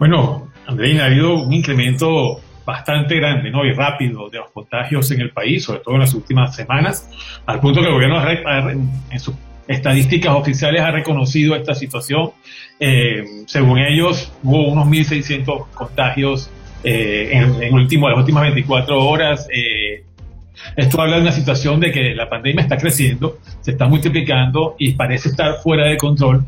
Bueno, 0.00 0.48
Andreina, 0.66 1.04
ha 1.04 1.06
habido 1.06 1.34
un 1.34 1.52
incremento 1.52 2.40
bastante 2.64 3.16
grande 3.16 3.50
¿no? 3.50 3.64
y 3.64 3.72
rápido 3.72 4.30
de 4.30 4.38
los 4.38 4.50
contagios 4.50 5.10
en 5.10 5.20
el 5.20 5.30
país, 5.30 5.64
sobre 5.64 5.80
todo 5.80 5.94
en 5.94 6.00
las 6.00 6.14
últimas 6.14 6.54
semanas, 6.54 7.08
al 7.46 7.60
punto 7.60 7.80
que 7.80 7.86
el 7.88 7.92
gobierno 7.92 8.22
en 8.26 9.20
sus 9.20 9.34
estadísticas 9.68 10.34
oficiales 10.34 10.80
ha 10.80 10.90
reconocido 10.90 11.54
esta 11.56 11.74
situación. 11.74 12.30
Eh, 12.80 13.24
según 13.46 13.78
ellos, 13.78 14.32
hubo 14.42 14.68
unos 14.68 14.86
1.600 14.86 15.66
contagios 15.74 16.50
eh, 16.82 17.30
en, 17.32 17.62
en 17.62 17.74
último, 17.74 18.08
las 18.08 18.18
últimas 18.18 18.42
24 18.42 19.04
horas. 19.04 19.48
Eh, 19.52 20.04
esto 20.76 21.00
habla 21.00 21.16
de 21.16 21.22
una 21.22 21.32
situación 21.32 21.80
de 21.80 21.92
que 21.92 22.14
la 22.14 22.28
pandemia 22.28 22.62
está 22.62 22.76
creciendo, 22.76 23.38
se 23.60 23.72
está 23.72 23.86
multiplicando 23.86 24.76
y 24.78 24.92
parece 24.92 25.28
estar 25.28 25.56
fuera 25.62 25.86
de 25.86 25.96
control. 25.96 26.44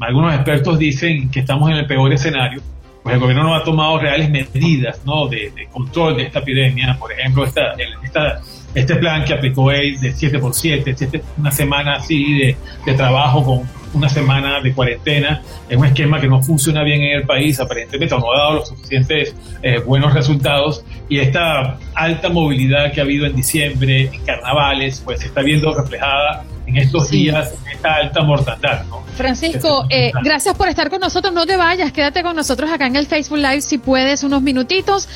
algunos 0.00 0.34
expertos 0.34 0.78
dicen 0.78 1.30
que 1.30 1.40
estamos 1.40 1.70
en 1.70 1.76
el 1.76 1.86
peor 1.86 2.12
escenario 2.12 2.62
pues 3.02 3.14
el 3.14 3.20
gobierno 3.20 3.44
no 3.44 3.54
ha 3.54 3.64
tomado 3.64 3.98
reales 3.98 4.30
medidas 4.30 5.00
¿no? 5.04 5.26
de, 5.28 5.52
control 5.72 6.16
de 6.16 6.24
esta 6.24 6.40
epidemia. 6.40 6.96
Por 6.98 7.12
ejemplo, 7.12 7.44
esta, 7.44 7.74
esta, 8.02 8.40
este 8.74 8.96
plan 8.96 9.24
que 9.24 9.34
aplicó 9.34 9.70
él 9.70 9.98
de 10.00 10.12
7 10.12 10.38
por 10.38 10.54
7, 10.54 10.94
una 11.38 11.50
semana 11.50 11.96
así 11.96 12.38
de, 12.38 12.56
de 12.84 12.94
trabajo 12.94 13.44
con 13.44 13.80
una 13.92 14.08
semana 14.08 14.60
de 14.60 14.72
cuarentena. 14.72 15.42
Es 15.68 15.76
un 15.76 15.86
esquema 15.86 16.20
que 16.20 16.28
no 16.28 16.42
funciona 16.42 16.82
bien 16.82 17.02
en 17.02 17.18
el 17.18 17.26
país, 17.26 17.58
aparentemente 17.60 18.14
no 18.16 18.32
ha 18.32 18.38
dado 18.38 18.54
los 18.54 18.68
suficientes 18.68 19.34
eh, 19.62 19.78
buenos 19.80 20.14
resultados. 20.14 20.84
Y 21.08 21.18
esta 21.18 21.78
alta 21.94 22.28
movilidad 22.28 22.92
que 22.92 23.00
ha 23.00 23.04
habido 23.04 23.26
en 23.26 23.34
diciembre, 23.34 24.10
en 24.12 24.24
carnavales, 24.24 25.02
pues 25.04 25.20
se 25.20 25.26
está 25.26 25.42
viendo 25.42 25.74
reflejada 25.74 26.44
en 26.70 26.76
estos 26.76 27.10
días, 27.10 27.52
en 27.64 27.72
esta 27.72 27.94
alta 27.96 28.22
mortandad. 28.22 28.84
¿no? 28.86 29.02
Francisco, 29.16 29.86
eh, 29.90 30.12
gracias 30.22 30.54
por 30.56 30.68
estar 30.68 30.88
con 30.88 31.00
nosotros. 31.00 31.34
No 31.34 31.46
te 31.46 31.56
vayas, 31.56 31.92
quédate 31.92 32.22
con 32.22 32.36
nosotros 32.36 32.70
acá 32.70 32.86
en 32.86 32.96
el 32.96 33.06
Facebook 33.06 33.38
Live 33.38 33.62
si 33.62 33.78
puedes 33.78 34.22
unos 34.22 34.40
minutitos. 34.42 35.08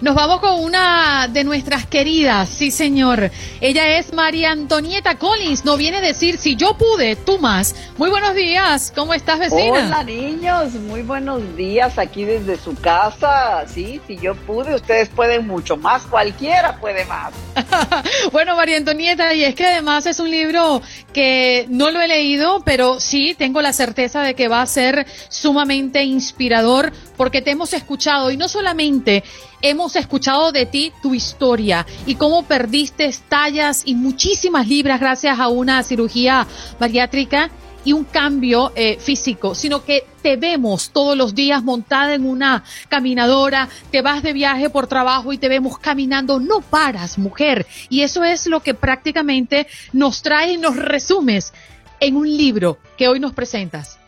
Nos 0.00 0.14
vamos 0.14 0.40
con 0.40 0.64
una 0.64 1.28
de 1.28 1.44
nuestras 1.44 1.84
queridas, 1.84 2.48
sí 2.48 2.70
señor. 2.70 3.30
Ella 3.60 3.98
es 3.98 4.14
María 4.14 4.50
Antonieta 4.50 5.18
Collins. 5.18 5.66
No 5.66 5.76
viene 5.76 5.98
a 5.98 6.00
decir 6.00 6.38
si 6.38 6.56
yo 6.56 6.72
pude, 6.78 7.16
tú 7.16 7.36
más. 7.36 7.74
Muy 7.98 8.08
buenos 8.08 8.34
días, 8.34 8.94
¿cómo 8.96 9.12
estás 9.12 9.38
vecina? 9.38 9.88
Hola 9.88 10.02
niños, 10.02 10.72
muy 10.72 11.02
buenos 11.02 11.54
días 11.54 11.98
aquí 11.98 12.24
desde 12.24 12.56
su 12.56 12.74
casa. 12.76 13.66
Sí, 13.68 14.00
si 14.06 14.16
yo 14.16 14.34
pude, 14.34 14.74
ustedes 14.74 15.10
pueden 15.10 15.46
mucho 15.46 15.76
más, 15.76 16.04
cualquiera 16.04 16.80
puede 16.80 17.04
más. 17.04 17.34
bueno, 18.32 18.56
María 18.56 18.78
Antonieta, 18.78 19.34
y 19.34 19.44
es 19.44 19.54
que 19.54 19.66
además 19.66 20.06
es 20.06 20.18
un 20.18 20.30
libro 20.30 20.80
que 21.12 21.66
no 21.68 21.90
lo 21.90 22.00
he 22.00 22.08
leído, 22.08 22.62
pero 22.64 23.00
sí 23.00 23.34
tengo 23.36 23.60
la 23.60 23.74
certeza 23.74 24.22
de 24.22 24.34
que 24.34 24.48
va 24.48 24.62
a 24.62 24.66
ser 24.66 25.06
sumamente 25.28 26.04
inspirador 26.04 26.90
porque 27.20 27.42
te 27.42 27.50
hemos 27.50 27.74
escuchado 27.74 28.30
y 28.30 28.38
no 28.38 28.48
solamente 28.48 29.22
hemos 29.60 29.94
escuchado 29.94 30.52
de 30.52 30.64
ti 30.64 30.90
tu 31.02 31.12
historia 31.12 31.84
y 32.06 32.14
cómo 32.14 32.44
perdiste 32.44 33.14
tallas 33.28 33.82
y 33.84 33.94
muchísimas 33.94 34.66
libras 34.66 35.00
gracias 35.00 35.38
a 35.38 35.48
una 35.48 35.82
cirugía 35.82 36.46
bariátrica 36.78 37.50
y 37.84 37.92
un 37.92 38.04
cambio 38.04 38.72
eh, 38.74 38.96
físico, 38.98 39.54
sino 39.54 39.84
que 39.84 40.06
te 40.22 40.38
vemos 40.38 40.92
todos 40.92 41.14
los 41.14 41.34
días 41.34 41.62
montada 41.62 42.14
en 42.14 42.24
una 42.24 42.64
caminadora, 42.88 43.68
te 43.90 44.00
vas 44.00 44.22
de 44.22 44.32
viaje 44.32 44.70
por 44.70 44.86
trabajo 44.86 45.34
y 45.34 45.36
te 45.36 45.50
vemos 45.50 45.78
caminando, 45.78 46.40
no 46.40 46.62
paras, 46.62 47.18
mujer. 47.18 47.66
Y 47.90 48.00
eso 48.00 48.24
es 48.24 48.46
lo 48.46 48.60
que 48.60 48.72
prácticamente 48.72 49.66
nos 49.92 50.22
trae 50.22 50.52
y 50.52 50.56
nos 50.56 50.74
resumes 50.74 51.52
en 52.00 52.16
un 52.16 52.34
libro 52.34 52.78
que 52.96 53.08
hoy 53.08 53.20
nos 53.20 53.34
presentas. 53.34 53.99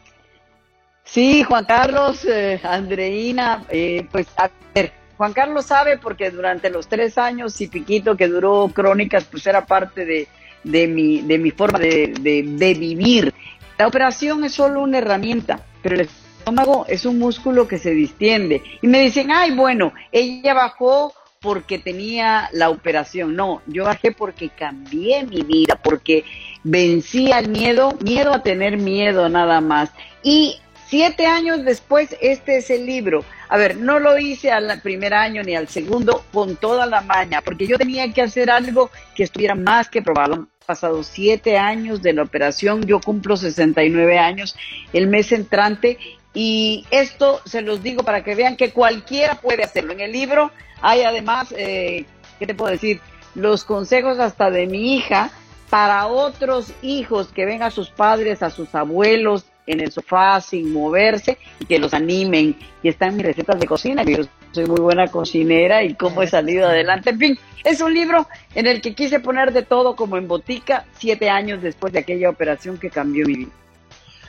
Sí, 1.13 1.43
Juan 1.43 1.67
Carlos, 1.67 2.25
eh, 2.25 2.59
Andreina, 2.63 3.67
eh, 3.69 4.07
pues 4.11 4.27
a 4.35 4.49
ver, 4.75 4.95
Juan 5.19 5.35
Carlos 5.35 5.67
sabe 5.67 5.99
porque 5.99 6.31
durante 6.31 6.71
los 6.71 6.89
tres 6.89 7.19
años 7.19 7.61
y 7.61 7.69
piquito 7.69 8.17
que 8.17 8.29
duró 8.29 8.71
Crónicas, 8.73 9.25
pues 9.25 9.47
era 9.47 9.67
parte 9.67 10.07
de, 10.07 10.27
de, 10.65 10.87
mi, 10.87 11.21
de 11.21 11.37
mi 11.37 11.51
forma 11.51 11.79
de, 11.79 12.15
de 12.19 12.75
vivir. 12.75 13.35
La 13.77 13.89
operación 13.89 14.43
es 14.45 14.55
solo 14.55 14.81
una 14.81 14.99
herramienta, 14.99 15.61
pero 15.83 15.97
el 15.97 16.09
estómago 16.39 16.87
es 16.89 17.05
un 17.05 17.19
músculo 17.19 17.69
que 17.69 17.77
se 17.77 17.91
distiende. 17.91 18.63
Y 18.81 18.87
me 18.87 19.03
dicen, 19.03 19.31
ay, 19.31 19.51
bueno, 19.51 19.93
ella 20.13 20.55
bajó 20.55 21.13
porque 21.43 21.79
tenía 21.79 22.49
la 22.55 22.71
operación. 22.71 23.37
No, 23.37 23.61
yo 23.67 23.85
bajé 23.85 24.13
porque 24.13 24.49
cambié 24.49 25.27
mi 25.27 25.43
vida, 25.43 25.79
porque 25.85 26.25
vencí 26.65 27.33
al 27.33 27.49
miedo, 27.49 27.99
miedo 28.01 28.33
a 28.33 28.43
tener 28.43 28.79
miedo 28.79 29.29
nada 29.29 29.61
más. 29.61 29.91
Y 30.23 30.57
siete 30.93 31.27
años 31.27 31.65
después, 31.65 32.15
este 32.21 32.59
es 32.59 32.69
el 32.69 32.85
libro. 32.85 33.25
A 33.49 33.57
ver, 33.57 33.79
no 33.79 33.99
lo 33.99 34.19
hice 34.19 34.51
al 34.51 34.79
primer 34.83 35.15
año 35.15 35.43
ni 35.43 35.57
al 35.57 35.67
segundo 35.69 36.23
con 36.35 36.57
toda 36.57 36.85
la 36.85 37.01
maña, 37.01 37.41
porque 37.41 37.67
yo 37.67 37.79
tenía 37.79 38.13
que 38.13 38.21
hacer 38.21 38.51
algo 38.51 38.91
que 39.15 39.23
estuviera 39.23 39.55
más 39.55 39.89
que 39.89 40.03
probado 40.03 40.49
pasado 40.67 41.03
siete 41.03 41.57
años 41.57 42.03
de 42.03 42.13
la 42.13 42.23
operación, 42.23 42.85
yo 42.85 43.01
cumplo 43.01 43.39
69 43.39 44.19
años 44.19 44.55
el 44.93 45.07
mes 45.07 45.33
entrante 45.33 45.97
y 46.35 46.85
esto 46.91 47.41
se 47.47 47.63
los 47.63 47.83
digo 47.83 48.03
para 48.03 48.23
que 48.23 48.35
vean 48.35 48.59
que 48.59 48.73
cualquiera 48.73 49.37
puede 49.37 49.65
hacerlo. 49.65 49.95
En 49.95 50.01
el 50.01 50.13
libro 50.13 50.51
hay 50.83 51.05
además, 51.05 51.55
eh, 51.57 52.05
¿qué 52.39 52.47
te 52.47 52.55
puedo 52.55 52.71
decir? 52.71 53.01
Los 53.35 53.65
consejos 53.65 54.19
hasta 54.19 54.51
de 54.51 54.67
mi 54.67 54.95
hija 54.95 55.31
para 55.71 56.07
otros 56.07 56.75
hijos 56.83 57.29
que 57.29 57.47
ven 57.47 57.63
a 57.63 57.71
sus 57.71 57.89
padres, 57.89 58.43
a 58.43 58.51
sus 58.51 58.75
abuelos 58.75 59.47
en 59.67 59.81
el 59.81 59.93
sofá 59.93 60.41
sin 60.41 60.73
moverse 60.73 61.39
y 61.61 61.67
que 61.67 61.79
los 61.79 61.95
animen. 61.95 62.57
Y 62.83 62.89
están 62.89 63.17
mis 63.17 63.27
recetas 63.27 63.59
de 63.59 63.67
cocina, 63.67 64.05
que 64.05 64.17
yo 64.17 64.25
soy 64.53 64.67
muy 64.67 64.81
buena 64.81 65.09
cocinera 65.09 65.83
y 65.83 65.95
cómo 65.95 66.23
he 66.23 66.27
salido 66.27 66.69
adelante. 66.69 67.11
En 67.11 67.19
fin, 67.19 67.39
es 67.65 67.81
un 67.81 67.95
libro 67.95 68.27
en 68.55 68.67
el 68.67 68.81
que 68.81 68.95
quise 68.95 69.21
poner 69.21 69.53
de 69.53 69.63
todo 69.63 69.97
como 69.97 70.17
en 70.17 70.29
botica 70.29 70.85
siete 70.99 71.31
años 71.31 71.63
después 71.63 71.93
de 71.93 72.01
aquella 72.01 72.31
operación 72.31 72.79
que 72.79 72.91
cambió 72.91 73.27
mi 73.27 73.35
vida. 73.37 73.51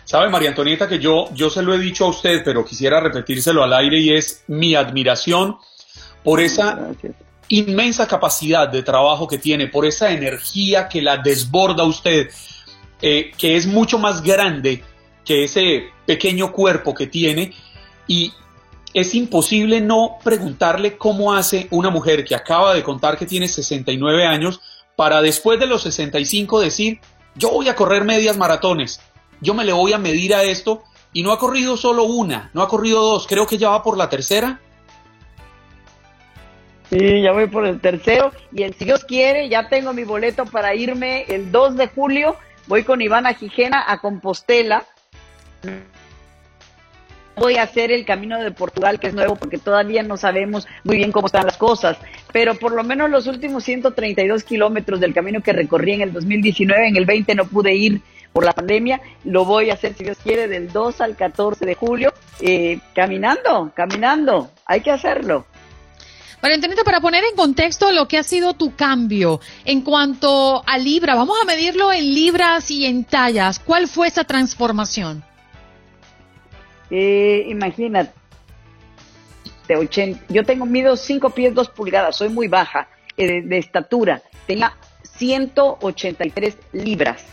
Sabe, 0.06 0.30
María 0.30 0.50
Antonieta, 0.50 0.88
que 0.88 1.00
yo, 1.00 1.30
yo 1.34 1.50
se 1.50 1.62
lo 1.62 1.74
he 1.74 1.80
dicho 1.80 2.06
a 2.06 2.10
usted, 2.10 2.42
pero 2.44 2.66
quisiera 2.66 3.00
repetírselo 3.00 3.64
al 3.64 3.74
aire 3.74 4.00
y 4.00 4.14
es 4.14 4.44
mi 4.48 4.76
admiración 4.76 5.58
por 6.24 6.42
esa 6.42 6.90
inmensa 7.48 8.08
capacidad 8.08 8.68
de 8.68 8.84
trabajo 8.84 9.28
que 9.28 9.38
tiene, 9.38 9.68
por 9.68 9.86
esa 9.86 10.12
energía 10.12 10.88
que 10.90 11.02
la 11.02 11.18
desborda 11.18 11.86
usted, 11.86 12.30
eh, 13.02 13.32
que 13.38 13.56
es 13.56 13.66
mucho 13.66 13.98
más 13.98 14.22
grande 14.22 14.84
que 15.26 15.43
ese 15.43 15.91
pequeño 16.05 16.51
cuerpo 16.51 16.93
que 16.93 17.07
tiene 17.07 17.53
y 18.07 18.34
es 18.93 19.15
imposible 19.15 19.82
no 19.82 20.17
preguntarle 20.24 20.97
cómo 20.97 21.34
hace 21.34 21.67
una 21.71 21.89
mujer 21.89 22.24
que 22.24 22.36
acaba 22.36 22.74
de 22.74 22.84
contar 22.84 23.17
que 23.17 23.26
tiene 23.26 23.47
69 23.47 24.26
años 24.26 24.61
para 24.95 25.21
después 25.21 25.59
de 25.59 25.65
los 25.65 25.82
65 25.82 26.59
decir, 26.59 26.99
yo 27.36 27.49
voy 27.49 27.69
a 27.69 27.76
correr 27.76 28.03
medias 28.03 28.38
maratones, 28.38 29.01
yo 29.41 29.53
me 29.53 29.65
le 29.65 29.74
voy 29.74 29.93
a 29.93 29.97
medir 29.97 30.36
a 30.36 30.43
esto 30.43 30.84
y 31.11 31.24
no 31.24 31.32
ha 31.32 31.39
corrido 31.39 31.78
solo 31.78 32.03
una, 32.03 32.51
no 32.53 32.61
ha 32.61 32.67
corrido 32.67 33.01
dos, 33.01 33.26
creo 33.28 33.47
que 33.47 33.57
ya 33.57 33.69
va 33.69 33.82
por 33.82 33.97
la 33.97 34.09
tercera. 34.09 34.59
Sí, 36.89 37.21
ya 37.21 37.32
voy 37.32 37.47
por 37.47 37.65
el 37.65 37.80
tercero 37.80 38.32
y 38.51 38.71
si 38.74 38.86
Dios 38.86 39.03
quiere, 39.03 39.49
ya 39.49 39.67
tengo 39.69 39.93
mi 39.93 40.03
boleto 40.03 40.45
para 40.45 40.76
irme 40.76 41.24
el 41.24 41.51
2 41.51 41.78
de 41.78 41.88
julio, 41.88 42.36
voy 42.67 42.84
con 42.84 43.01
Ivana 43.01 43.34
Gijena 43.34 43.84
a 43.88 43.99
Compostela 43.99 44.86
voy 47.36 47.57
a 47.57 47.64
hacer 47.64 47.91
el 47.91 48.05
camino 48.05 48.41
de 48.41 48.51
Portugal, 48.51 48.99
que 48.99 49.07
es 49.07 49.14
nuevo, 49.14 49.36
porque 49.36 49.57
todavía 49.57 50.03
no 50.03 50.18
sabemos 50.18 50.68
muy 50.84 50.97
bien 50.97 51.11
cómo 51.11 51.28
están 51.28 51.45
las 51.45 51.57
cosas, 51.57 51.97
pero 52.32 52.55
por 52.55 52.74
lo 52.74 52.84
menos 52.84 53.09
los 53.09 53.28
últimos 53.28 53.64
132 53.64 54.43
kilómetros 54.43 54.99
del 54.99 55.14
camino 55.14 55.41
que 55.41 55.53
recorrí 55.53 55.93
en 55.93 56.01
el 56.01 56.14
2019, 56.14 56.88
en 56.88 56.97
el 56.97 57.05
20 57.05 57.36
no 57.36 57.45
pude 57.45 57.74
ir 57.76 58.01
por 58.32 58.45
la 58.45 58.53
pandemia, 58.53 58.99
lo 59.26 59.45
voy 59.45 59.70
a 59.70 59.74
hacer, 59.74 59.93
si 59.93 60.03
Dios 60.03 60.18
quiere, 60.24 60.47
del 60.47 60.72
2 60.72 61.01
al 61.01 61.16
14 61.16 61.66
de 61.66 61.76
julio, 61.76 62.14
eh, 62.39 62.80
caminando, 62.95 63.72
caminando, 63.76 64.49
hay 64.66 64.82
que 64.82 64.91
hacerlo. 64.91 65.45
Valentinita, 66.41 66.84
para 66.84 66.99
poner 66.99 67.24
en 67.24 67.38
contexto 67.38 67.91
lo 67.93 68.07
que 68.07 68.18
ha 68.18 68.24
sido 68.24 68.53
tu 68.53 68.76
cambio 68.76 69.39
en 69.64 69.82
cuanto 69.82 70.61
a 70.68 70.78
libra, 70.78 71.16
vamos 71.16 71.38
a 71.41 71.45
medirlo 71.45 71.93
en 71.93 72.14
libras 72.14 72.70
y 72.70 72.86
en 72.86 73.05
tallas. 73.05 73.59
¿Cuál 73.59 73.88
fue 73.88 74.07
esa 74.07 74.26
transformación? 74.26 75.24
Eh, 76.90 77.46
imagínate, 77.48 78.12
yo 80.30 80.44
tengo 80.44 80.66
mido 80.66 80.96
5 80.96 81.30
pies 81.32 81.54
2 81.54 81.70
pulgadas, 81.70 82.16
soy 82.18 82.30
muy 82.30 82.48
baja 82.48 82.88
eh, 83.18 83.42
de 83.42 83.58
estatura, 83.58 84.22
tenía 84.46 84.76
183 85.04 86.58
libras, 86.74 87.26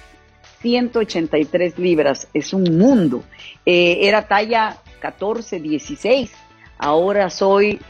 183 0.61 1.79
libras, 1.79 2.29
es 2.35 2.53
un 2.53 2.79
mundo. 2.79 3.25
Eh, 3.67 3.99
era 4.03 4.27
talla 4.27 4.77
14, 5.01 5.61
16, 5.61 6.33
ahora 6.79 7.31
soy 7.31 7.81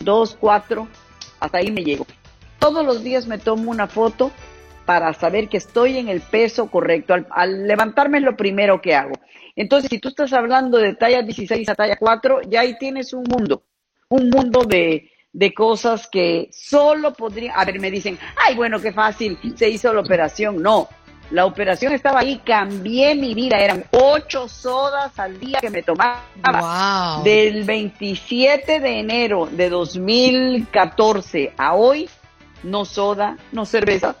2, 0.00 0.36
4, 0.38 0.88
hasta 1.40 1.58
ahí 1.58 1.70
me 1.70 1.84
llego. 1.84 2.06
Todos 2.58 2.84
los 2.84 3.02
días 3.02 3.26
me 3.26 3.38
tomo 3.38 3.70
una 3.70 3.86
foto 3.86 4.30
para 4.84 5.12
saber 5.14 5.48
que 5.48 5.56
estoy 5.56 5.98
en 5.98 6.08
el 6.08 6.20
peso 6.20 6.70
correcto. 6.70 7.14
al 7.30 7.66
levantarme 7.66 8.18
es 8.18 8.24
lo 8.24 8.36
primero 8.36 8.80
que 8.80 8.94
hago. 8.94 9.14
Entonces, 9.56 9.88
si 9.88 9.98
tú 9.98 10.10
estás 10.10 10.34
hablando 10.34 10.76
de 10.76 10.94
talla 10.94 11.22
16 11.22 11.66
a 11.70 11.74
talla 11.74 11.96
4, 11.96 12.42
ya 12.48 12.60
ahí 12.60 12.76
tienes 12.78 13.14
un 13.14 13.24
mundo, 13.24 13.62
un 14.10 14.28
mundo 14.28 14.64
de, 14.64 15.10
de 15.32 15.54
cosas 15.54 16.06
que 16.08 16.50
solo 16.52 17.14
podrían, 17.14 17.58
a 17.58 17.64
ver, 17.64 17.80
me 17.80 17.90
dicen, 17.90 18.18
ay, 18.36 18.54
bueno, 18.54 18.78
qué 18.80 18.92
fácil, 18.92 19.38
se 19.56 19.70
hizo 19.70 19.94
la 19.94 20.02
operación. 20.02 20.62
No, 20.62 20.90
la 21.30 21.46
operación 21.46 21.94
estaba 21.94 22.20
ahí, 22.20 22.42
cambié 22.44 23.14
mi 23.14 23.32
vida, 23.32 23.58
eran 23.58 23.84
ocho 23.92 24.46
sodas 24.46 25.18
al 25.18 25.40
día 25.40 25.58
que 25.58 25.70
me 25.70 25.82
tomaba. 25.82 26.22
Wow. 27.16 27.24
Del 27.24 27.64
27 27.64 28.78
de 28.78 29.00
enero 29.00 29.48
de 29.50 29.70
2014 29.70 31.54
a 31.56 31.74
hoy, 31.74 32.10
no 32.62 32.84
soda, 32.84 33.38
no 33.52 33.64
cerveza, 33.64 34.16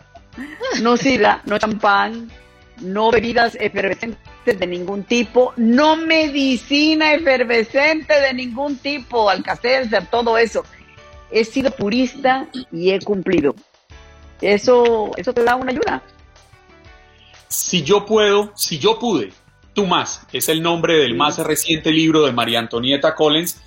no 0.80 0.96
sida, 0.96 1.42
no 1.44 1.58
champán, 1.58 2.30
no 2.80 3.10
bebidas 3.10 3.54
efervescentes 3.60 4.35
de 4.54 4.66
ningún 4.66 5.04
tipo, 5.04 5.52
no 5.56 5.96
medicina 5.96 7.12
efervescente 7.14 8.20
de 8.20 8.34
ningún 8.34 8.76
tipo, 8.78 9.30
ser 9.60 10.06
todo 10.06 10.38
eso. 10.38 10.64
He 11.30 11.44
sido 11.44 11.70
purista 11.70 12.46
y 12.72 12.90
he 12.90 13.00
cumplido. 13.00 13.54
Eso, 14.40 15.10
eso 15.16 15.32
te 15.32 15.42
da 15.42 15.56
una 15.56 15.72
ayuda. 15.72 16.02
Si 17.48 17.82
yo 17.82 18.04
puedo, 18.04 18.52
si 18.54 18.78
yo 18.78 18.98
pude, 18.98 19.32
Tú 19.76 19.86
Más, 19.86 20.26
es 20.32 20.48
el 20.48 20.62
nombre 20.62 20.96
del 20.96 21.14
más 21.14 21.36
reciente 21.38 21.90
libro 21.90 22.24
de 22.24 22.32
María 22.32 22.60
Antonieta 22.60 23.14
Collins, 23.14 23.60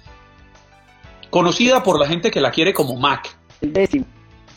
conocida 1.30 1.84
por 1.84 2.00
la 2.00 2.08
gente 2.08 2.32
que 2.32 2.42
la 2.42 2.50
quiere 2.50 2.74
como 2.74 2.96
Mac. 2.96 3.38
El 3.62 3.74
décimo. 3.74 4.06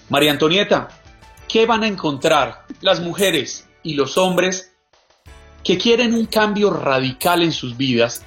María 0.09 0.31
Antonieta, 0.31 0.89
¿qué 1.49 1.67
van 1.67 1.83
a 1.83 1.89
encontrar 1.89 2.65
las 2.81 3.01
mujeres 3.01 3.69
y 3.83 3.95
los 3.95 4.17
hombres 4.17 4.72
que 5.65 5.79
quieren 5.79 6.15
un 6.15 6.27
cambio 6.27 6.71
radical 6.71 7.43
en 7.43 7.53
sus 7.53 7.77
vidas, 7.77 8.25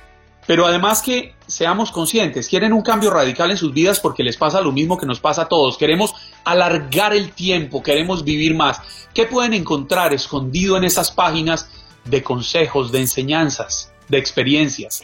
pero 0.48 0.66
además 0.66 1.02
que 1.02 1.34
seamos 1.48 1.92
conscientes, 1.92 2.48
quieren 2.48 2.74
un 2.74 2.82
cambio 2.82 3.10
radical 3.12 3.52
en 3.52 3.58
sus 3.58 3.74
vidas 3.74 4.00
porque 4.00 4.24
les 4.24 4.38
pasa 4.38 4.62
lo 4.62 4.72
mismo 4.72 4.98
que 4.98 5.06
nos 5.06 5.20
pasa 5.20 5.44
a 5.44 5.48
todos, 5.48 5.78
queremos 5.78 6.14
alargar 6.44 7.14
el 7.14 7.32
tiempo, 7.32 7.82
queremos 7.82 8.24
vivir 8.24 8.56
más. 8.56 8.82
¿Qué 9.14 9.26
pueden 9.26 9.54
encontrar 9.54 10.14
escondido 10.14 10.78
en 10.78 10.84
esas 10.84 11.12
páginas 11.12 11.70
de 12.06 12.22
consejos, 12.22 12.92
de 12.92 13.02
enseñanzas, 13.02 13.92
de 14.08 14.18
experiencias? 14.18 15.04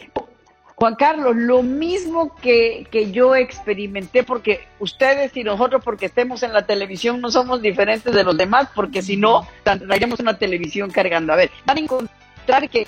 Juan 0.76 0.96
Carlos, 0.96 1.36
lo 1.36 1.62
mismo 1.62 2.34
que, 2.36 2.86
que, 2.90 3.12
yo 3.12 3.36
experimenté, 3.36 4.24
porque 4.24 4.66
ustedes 4.80 5.36
y 5.36 5.44
nosotros, 5.44 5.80
porque 5.84 6.06
estemos 6.06 6.42
en 6.42 6.52
la 6.52 6.66
televisión, 6.66 7.20
no 7.20 7.30
somos 7.30 7.62
diferentes 7.62 8.12
de 8.12 8.24
los 8.24 8.36
demás, 8.36 8.68
porque 8.74 9.00
si 9.00 9.16
no, 9.16 9.46
traeríamos 9.62 10.18
una 10.18 10.38
televisión 10.38 10.90
cargando. 10.90 11.32
A 11.32 11.36
ver, 11.36 11.52
van 11.64 11.76
a 11.76 11.80
encontrar 11.80 12.21
que 12.70 12.86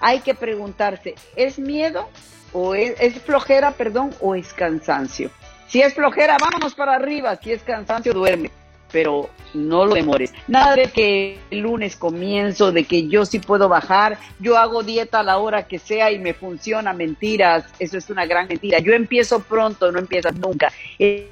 hay 0.00 0.20
que 0.20 0.34
preguntarse, 0.34 1.14
¿es 1.34 1.58
miedo 1.58 2.08
o 2.52 2.74
es, 2.74 3.20
flojera, 3.22 3.72
perdón, 3.72 4.14
o 4.20 4.34
es 4.34 4.52
cansancio? 4.52 5.30
Si 5.68 5.82
es 5.82 5.94
flojera, 5.94 6.36
vámonos 6.40 6.74
para 6.74 6.94
arriba, 6.94 7.36
si 7.36 7.52
es 7.52 7.62
cansancio, 7.62 8.12
duerme 8.12 8.50
pero 8.92 9.28
no 9.52 9.84
lo 9.84 9.94
demores. 9.94 10.32
Nada 10.48 10.76
de 10.76 10.90
que 10.90 11.38
el 11.50 11.58
lunes 11.60 11.96
comienzo, 11.96 12.72
de 12.72 12.84
que 12.84 13.08
yo 13.08 13.26
sí 13.26 13.38
puedo 13.38 13.68
bajar, 13.68 14.18
yo 14.38 14.56
hago 14.56 14.82
dieta 14.82 15.20
a 15.20 15.22
la 15.22 15.38
hora 15.38 15.66
que 15.66 15.78
sea 15.78 16.10
y 16.12 16.18
me 16.18 16.34
funciona, 16.34 16.92
mentiras, 16.92 17.64
eso 17.78 17.98
es 17.98 18.08
una 18.10 18.26
gran 18.26 18.48
mentira. 18.48 18.78
Yo 18.78 18.92
empiezo 18.92 19.40
pronto, 19.40 19.90
no 19.92 19.98
empiezas 19.98 20.34
nunca. 20.36 20.72
El, 20.98 21.28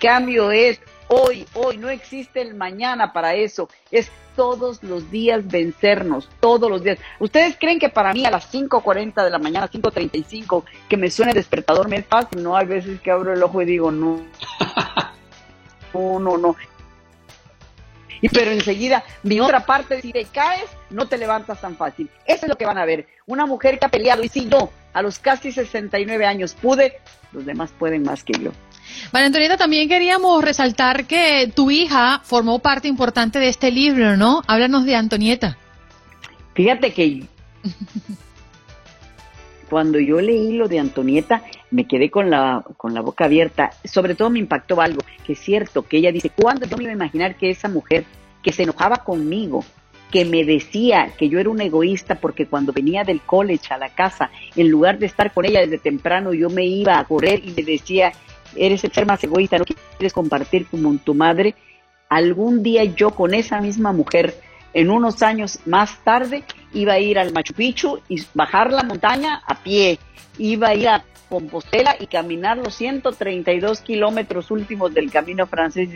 cambio 0.00 0.50
es 0.50 0.80
hoy, 1.08 1.46
hoy, 1.54 1.76
no 1.78 1.88
existe 1.88 2.40
el 2.40 2.54
mañana 2.54 3.12
para 3.12 3.34
eso, 3.34 3.68
es 3.90 4.10
todos 4.34 4.82
los 4.82 5.10
días 5.10 5.46
vencernos, 5.46 6.28
todos 6.40 6.70
los 6.70 6.84
días. 6.84 6.98
¿Ustedes 7.18 7.56
creen 7.58 7.78
que 7.78 7.88
para 7.88 8.12
mí 8.12 8.24
a 8.26 8.30
las 8.30 8.52
5.40 8.52 9.24
de 9.24 9.30
la 9.30 9.38
mañana, 9.38 9.70
5.35, 9.70 10.64
que 10.88 10.96
me 10.96 11.10
suene 11.10 11.32
despertador 11.32 11.88
me 11.88 11.96
es 11.96 12.06
fácil? 12.06 12.42
No, 12.42 12.56
hay 12.56 12.66
veces 12.66 13.00
que 13.00 13.10
abro 13.10 13.32
el 13.32 13.42
ojo 13.42 13.62
y 13.62 13.64
digo, 13.64 13.90
no. 13.90 14.20
no, 15.94 16.20
no, 16.20 16.36
no. 16.36 16.56
Y 18.20 18.28
pero 18.28 18.50
enseguida, 18.50 19.04
mi 19.22 19.40
otra 19.40 19.64
parte, 19.64 20.00
si 20.00 20.12
te 20.12 20.24
caes, 20.24 20.68
no 20.90 21.06
te 21.06 21.18
levantas 21.18 21.60
tan 21.60 21.76
fácil. 21.76 22.08
Eso 22.26 22.46
es 22.46 22.48
lo 22.48 22.56
que 22.56 22.66
van 22.66 22.78
a 22.78 22.84
ver. 22.84 23.06
Una 23.26 23.46
mujer 23.46 23.78
que 23.78 23.86
ha 23.86 23.90
peleado, 23.90 24.22
y 24.22 24.28
si 24.28 24.48
yo, 24.48 24.70
a 24.92 25.02
los 25.02 25.18
casi 25.18 25.52
69 25.52 26.24
años, 26.24 26.54
pude, 26.54 26.98
los 27.32 27.44
demás 27.44 27.72
pueden 27.78 28.02
más 28.02 28.24
que 28.24 28.32
yo. 28.38 28.52
María 29.12 29.26
Antonieta, 29.26 29.56
también 29.56 29.88
queríamos 29.88 30.44
resaltar 30.44 31.06
que 31.06 31.50
tu 31.54 31.70
hija 31.70 32.20
formó 32.24 32.58
parte 32.58 32.88
importante 32.88 33.38
de 33.38 33.48
este 33.48 33.70
libro, 33.70 34.16
¿no? 34.16 34.42
Háblanos 34.46 34.84
de 34.84 34.96
Antonieta. 34.96 35.56
Fíjate 36.54 36.92
que 36.92 37.24
cuando 39.68 39.98
yo 39.98 40.20
leí 40.20 40.52
lo 40.52 40.68
de 40.68 40.78
Antonieta, 40.78 41.42
me 41.70 41.86
quedé 41.86 42.10
con 42.10 42.30
la, 42.30 42.64
con 42.76 42.94
la 42.94 43.00
boca 43.00 43.24
abierta. 43.24 43.72
Sobre 43.84 44.14
todo 44.14 44.30
me 44.30 44.38
impactó 44.38 44.80
algo, 44.80 45.02
que 45.24 45.32
es 45.32 45.38
cierto, 45.38 45.82
que 45.82 45.98
ella 45.98 46.12
dice, 46.12 46.30
¿cuándo 46.30 46.66
yo 46.66 46.76
me 46.76 46.84
iba 46.84 46.92
a 46.92 46.96
imaginar 46.96 47.36
que 47.36 47.50
esa 47.50 47.68
mujer 47.68 48.04
que 48.42 48.52
se 48.52 48.62
enojaba 48.62 48.98
conmigo, 48.98 49.64
que 50.10 50.24
me 50.24 50.44
decía 50.44 51.10
que 51.18 51.28
yo 51.28 51.40
era 51.40 51.50
un 51.50 51.60
egoísta 51.60 52.14
porque 52.14 52.46
cuando 52.46 52.72
venía 52.72 53.02
del 53.02 53.20
college 53.20 53.74
a 53.74 53.78
la 53.78 53.88
casa, 53.88 54.30
en 54.54 54.68
lugar 54.70 54.98
de 54.98 55.06
estar 55.06 55.32
con 55.32 55.44
ella 55.44 55.60
desde 55.60 55.78
temprano, 55.78 56.32
yo 56.32 56.48
me 56.48 56.64
iba 56.64 56.98
a 56.98 57.04
correr 57.04 57.42
y 57.44 57.50
me 57.50 57.62
decía, 57.64 58.12
eres 58.56 58.82
más 59.06 59.22
egoísta, 59.22 59.58
no 59.58 59.64
quieres 59.64 60.12
compartir 60.12 60.66
como 60.66 60.96
tu 60.98 61.14
madre. 61.14 61.54
Algún 62.08 62.62
día 62.62 62.84
yo 62.84 63.10
con 63.10 63.34
esa 63.34 63.60
misma 63.60 63.92
mujer, 63.92 64.34
en 64.74 64.90
unos 64.90 65.22
años 65.22 65.60
más 65.66 65.98
tarde, 66.04 66.44
iba 66.72 66.94
a 66.94 66.98
ir 66.98 67.18
al 67.18 67.32
Machu 67.32 67.54
Picchu 67.54 68.00
y 68.08 68.22
bajar 68.34 68.72
la 68.72 68.82
montaña 68.82 69.42
a 69.46 69.54
pie, 69.54 69.98
iba 70.38 70.68
a 70.68 70.74
ir 70.74 70.88
a 70.88 71.04
Compostela 71.28 71.96
y 71.98 72.06
caminar 72.06 72.56
los 72.56 72.74
132 72.76 73.80
kilómetros 73.80 74.50
últimos 74.52 74.94
del 74.94 75.10
camino 75.10 75.46
francés 75.46 75.88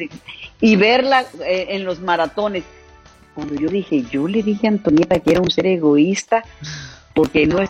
y 0.61 0.77
verla 0.77 1.25
eh, 1.47 1.67
en 1.71 1.85
los 1.85 2.01
maratones. 2.01 2.65
Cuando 3.35 3.55
yo 3.55 3.69
dije, 3.69 4.05
yo 4.11 4.27
le 4.27 4.43
dije 4.43 4.67
a 4.67 4.71
Antonieta 4.71 5.21
que 5.21 5.31
era 5.31 5.41
un 5.41 5.51
ser 5.51 5.67
egoísta 5.67 6.43
porque 7.15 7.47
no 7.47 7.61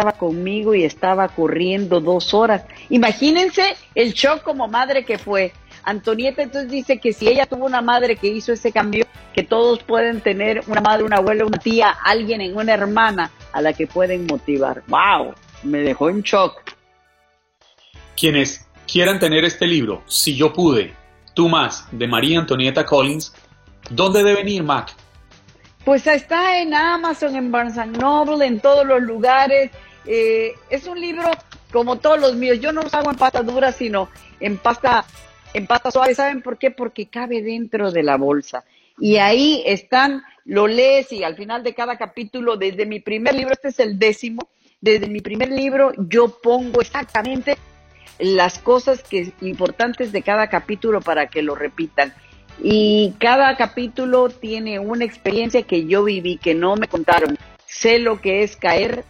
estaba 0.00 0.12
conmigo 0.16 0.74
y 0.74 0.84
estaba 0.84 1.28
corriendo 1.28 2.00
dos 2.00 2.32
horas. 2.32 2.64
Imagínense 2.88 3.76
el 3.94 4.14
shock 4.14 4.42
como 4.42 4.66
madre 4.66 5.04
que 5.04 5.18
fue. 5.18 5.52
Antonieta 5.82 6.42
entonces 6.42 6.70
dice 6.70 6.98
que 6.98 7.12
si 7.12 7.28
ella 7.28 7.44
tuvo 7.44 7.66
una 7.66 7.82
madre 7.82 8.16
que 8.16 8.28
hizo 8.28 8.52
ese 8.52 8.72
cambio, 8.72 9.06
que 9.34 9.42
todos 9.42 9.82
pueden 9.82 10.22
tener 10.22 10.62
una 10.68 10.80
madre, 10.80 11.04
una 11.04 11.16
abuela, 11.16 11.44
una 11.44 11.58
tía, 11.58 11.90
alguien 11.90 12.40
en 12.40 12.56
una 12.56 12.72
hermana 12.72 13.30
a 13.52 13.60
la 13.60 13.74
que 13.74 13.86
pueden 13.86 14.26
motivar. 14.26 14.82
¡Wow! 14.88 15.34
Me 15.64 15.80
dejó 15.80 16.08
en 16.08 16.22
shock. 16.22 16.54
Quienes 18.16 18.66
quieran 18.90 19.18
tener 19.18 19.44
este 19.44 19.66
libro, 19.66 20.02
Si 20.06 20.34
yo 20.34 20.50
pude, 20.50 20.94
tú 21.34 21.50
más, 21.50 21.86
de 21.92 22.06
María 22.06 22.40
Antonieta 22.40 22.86
Collins, 22.86 23.34
¿dónde 23.90 24.24
deben 24.24 24.48
ir, 24.48 24.62
Mac? 24.62 24.94
Pues 25.84 26.06
está 26.06 26.58
en 26.60 26.74
Amazon, 26.74 27.36
en 27.36 27.50
Barnes 27.50 27.76
Noble, 27.98 28.46
en 28.46 28.60
todos 28.60 28.86
los 28.86 29.00
lugares. 29.00 29.70
Eh, 30.06 30.54
es 30.70 30.86
un 30.86 31.00
libro 31.00 31.24
como 31.72 31.98
todos 31.98 32.20
los 32.20 32.36
míos. 32.36 32.60
Yo 32.60 32.72
no 32.72 32.82
los 32.82 32.94
hago 32.94 33.10
en 33.10 33.16
pasta 33.16 33.42
dura, 33.42 33.72
sino 33.72 34.08
en 34.40 34.56
pasta, 34.58 35.04
en 35.54 35.66
pasta 35.66 35.90
suave. 35.90 36.14
¿Saben 36.14 36.42
por 36.42 36.58
qué? 36.58 36.70
Porque 36.70 37.08
cabe 37.08 37.42
dentro 37.42 37.90
de 37.90 38.02
la 38.02 38.16
bolsa. 38.16 38.64
Y 38.98 39.16
ahí 39.16 39.62
están, 39.64 40.22
lo 40.44 40.66
lees 40.66 41.10
y 41.12 41.24
al 41.24 41.34
final 41.34 41.62
de 41.62 41.74
cada 41.74 41.96
capítulo, 41.96 42.56
desde 42.56 42.84
mi 42.84 43.00
primer 43.00 43.34
libro, 43.34 43.52
este 43.52 43.68
es 43.68 43.80
el 43.80 43.98
décimo, 43.98 44.48
desde 44.80 45.08
mi 45.08 45.20
primer 45.20 45.50
libro 45.50 45.92
yo 45.96 46.40
pongo 46.42 46.80
exactamente 46.80 47.56
las 48.18 48.58
cosas 48.58 49.02
que 49.02 49.32
importantes 49.40 50.12
de 50.12 50.22
cada 50.22 50.48
capítulo 50.48 51.00
para 51.00 51.28
que 51.28 51.42
lo 51.42 51.54
repitan. 51.54 52.12
Y 52.62 53.14
cada 53.18 53.56
capítulo 53.56 54.28
tiene 54.28 54.78
una 54.78 55.06
experiencia 55.06 55.62
que 55.62 55.86
yo 55.86 56.04
viví, 56.04 56.36
que 56.36 56.54
no 56.54 56.76
me 56.76 56.88
contaron. 56.88 57.38
Sé 57.66 57.98
lo 57.98 58.20
que 58.20 58.42
es 58.42 58.56
caer, 58.56 59.04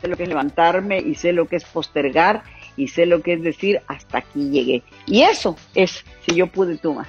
sé 0.00 0.08
lo 0.08 0.16
que 0.16 0.24
es 0.24 0.28
levantarme, 0.28 0.98
y 0.98 1.14
sé 1.14 1.32
lo 1.32 1.46
que 1.46 1.56
es 1.56 1.64
postergar, 1.64 2.42
y 2.76 2.88
sé 2.88 3.06
lo 3.06 3.22
que 3.22 3.34
es 3.34 3.42
decir, 3.42 3.80
hasta 3.88 4.18
aquí 4.18 4.50
llegué. 4.50 4.82
Y 5.06 5.22
eso 5.22 5.56
es, 5.74 6.04
si 6.26 6.36
yo 6.36 6.46
pude, 6.46 6.76
tú 6.76 6.94
más. 6.94 7.08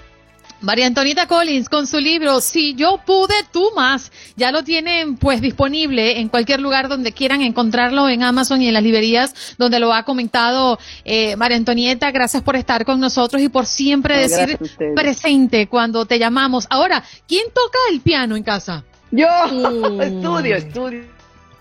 María 0.62 0.88
Antonita 0.88 1.26
Collins 1.26 1.70
con 1.70 1.88
su 1.88 2.00
libro 2.00 2.42
Si 2.42 2.76
yo 2.76 3.00
pude, 3.06 3.34
tú 3.52 3.72
más. 3.76 4.12
Ya 4.36 4.52
lo 4.52 4.64
tienen 4.64 5.16
pues 5.16 5.42
disponible 5.42 6.20
en 6.20 6.28
cualquier 6.28 6.60
lugar 6.60 6.90
donde 6.90 7.14
quieran 7.14 7.42
encontrarlo 7.42 8.10
en 8.10 8.24
Amazon 8.24 8.62
y 8.62 8.68
en 8.68 8.74
las 8.74 8.84
librerías 8.84 9.56
donde 9.58 9.80
lo 9.80 9.94
ha 9.94 10.04
comentado 10.04 10.78
eh, 11.06 11.36
María 11.38 11.58
Antonieta. 11.58 12.12
Gracias 12.12 12.44
por 12.44 12.56
estar 12.58 12.84
con 12.84 13.00
nosotros 13.00 13.42
y 13.42 13.50
por 13.50 13.66
siempre 13.66 14.18
decir 14.18 14.60
presente 14.96 15.68
cuando 15.68 16.06
te 16.06 16.20
llamamos. 16.20 16.68
Ahora, 16.70 17.04
¿quién 17.28 17.46
toca 17.54 17.78
el 17.92 18.02
piano 18.02 18.36
en 18.36 18.44
casa? 18.44 18.84
Yo 19.12 19.28
estudio, 20.02 20.56
estudio. 20.58 21.18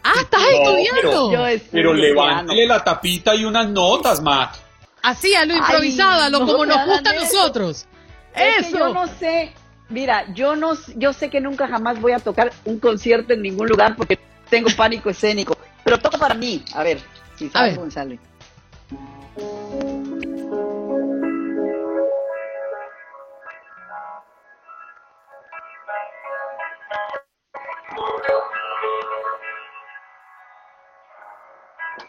Ah, 0.09 0.21
estás 0.21 0.43
estudiando. 0.43 1.31
Pero, 1.31 1.63
pero 1.71 1.95
levántale 1.95 2.67
la 2.67 2.83
tapita 2.83 3.35
y 3.35 3.45
unas 3.45 3.69
notas, 3.69 4.23
Matt. 4.23 4.57
Así, 5.03 5.35
a 5.35 5.45
lo 5.45 5.55
improvisado, 5.55 6.23
a 6.23 6.31
lo 6.31 6.47
como 6.47 6.65
nos 6.65 6.87
gusta 6.87 7.11
a 7.11 7.15
nosotros. 7.15 7.87
Eso. 8.35 8.79
yo 8.79 8.95
no 8.95 9.07
sé, 9.07 9.53
mira, 9.89 10.33
yo 10.33 10.57
no, 10.57 10.73
yo 10.97 11.13
sé 11.13 11.29
que 11.29 11.41
nunca 11.41 11.67
jamás 11.69 12.01
voy 12.01 12.13
a 12.13 12.21
tocar 12.21 12.53
un 12.65 12.79
concierto 12.79 13.33
en 13.33 13.43
ningún 13.43 13.69
lugar 13.69 13.97
porque 13.97 14.19
tengo 14.49 14.71
pánico 14.77 15.11
escénico, 15.11 15.57
pero 15.85 15.99
toca 15.99 16.19
para 16.19 16.35
mí. 16.35 16.65
A 16.75 16.83
ver, 16.83 17.01
si 17.37 17.49
sale, 17.51 17.75
González. 17.75 18.21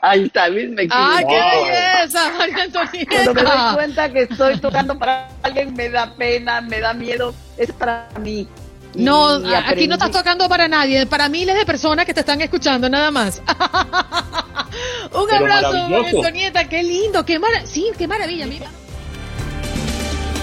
Ahí 0.02 0.24
está, 0.24 0.48
Luis, 0.48 0.70
me 0.70 0.88
¡Ah, 0.92 1.20
qué 1.28 1.36
belleza, 1.36 2.32
María 2.38 2.64
Antonieta! 2.64 3.10
Cuando 3.10 3.34
me 3.34 3.42
doy 3.42 3.74
cuenta 3.76 4.14
que 4.14 4.22
estoy 4.22 4.58
tocando 4.60 4.98
para 4.98 5.30
alguien, 5.44 5.74
me 5.74 5.90
da 5.90 6.14
pena, 6.16 6.62
me 6.62 6.80
da 6.80 6.94
miedo. 6.94 7.34
Es 7.58 7.72
para 7.74 8.08
mí. 8.22 8.48
no, 8.96 9.28
aquí 9.68 9.88
no 9.88 9.96
estás 9.96 10.12
tocando 10.12 10.48
para 10.48 10.70
nadie, 10.70 11.06
para 11.06 11.28
miles 11.28 11.56
de 11.56 11.66
personas 11.66 12.06
que 12.06 12.14
te 12.14 12.22
están 12.22 12.40
escuchando, 12.40 12.90
nada 12.90 13.12
más. 13.12 13.42
Un 15.12 15.32
abrazo, 15.34 15.90
María 15.90 16.10
Antonieta, 16.12 16.70
qué 16.70 16.82
lindo, 16.82 17.26
qué 17.26 17.38
maravilla. 17.38 17.68
Sí, 17.68 17.92
qué 17.98 18.08
maravilla, 18.08 18.46
mira. 18.46 18.68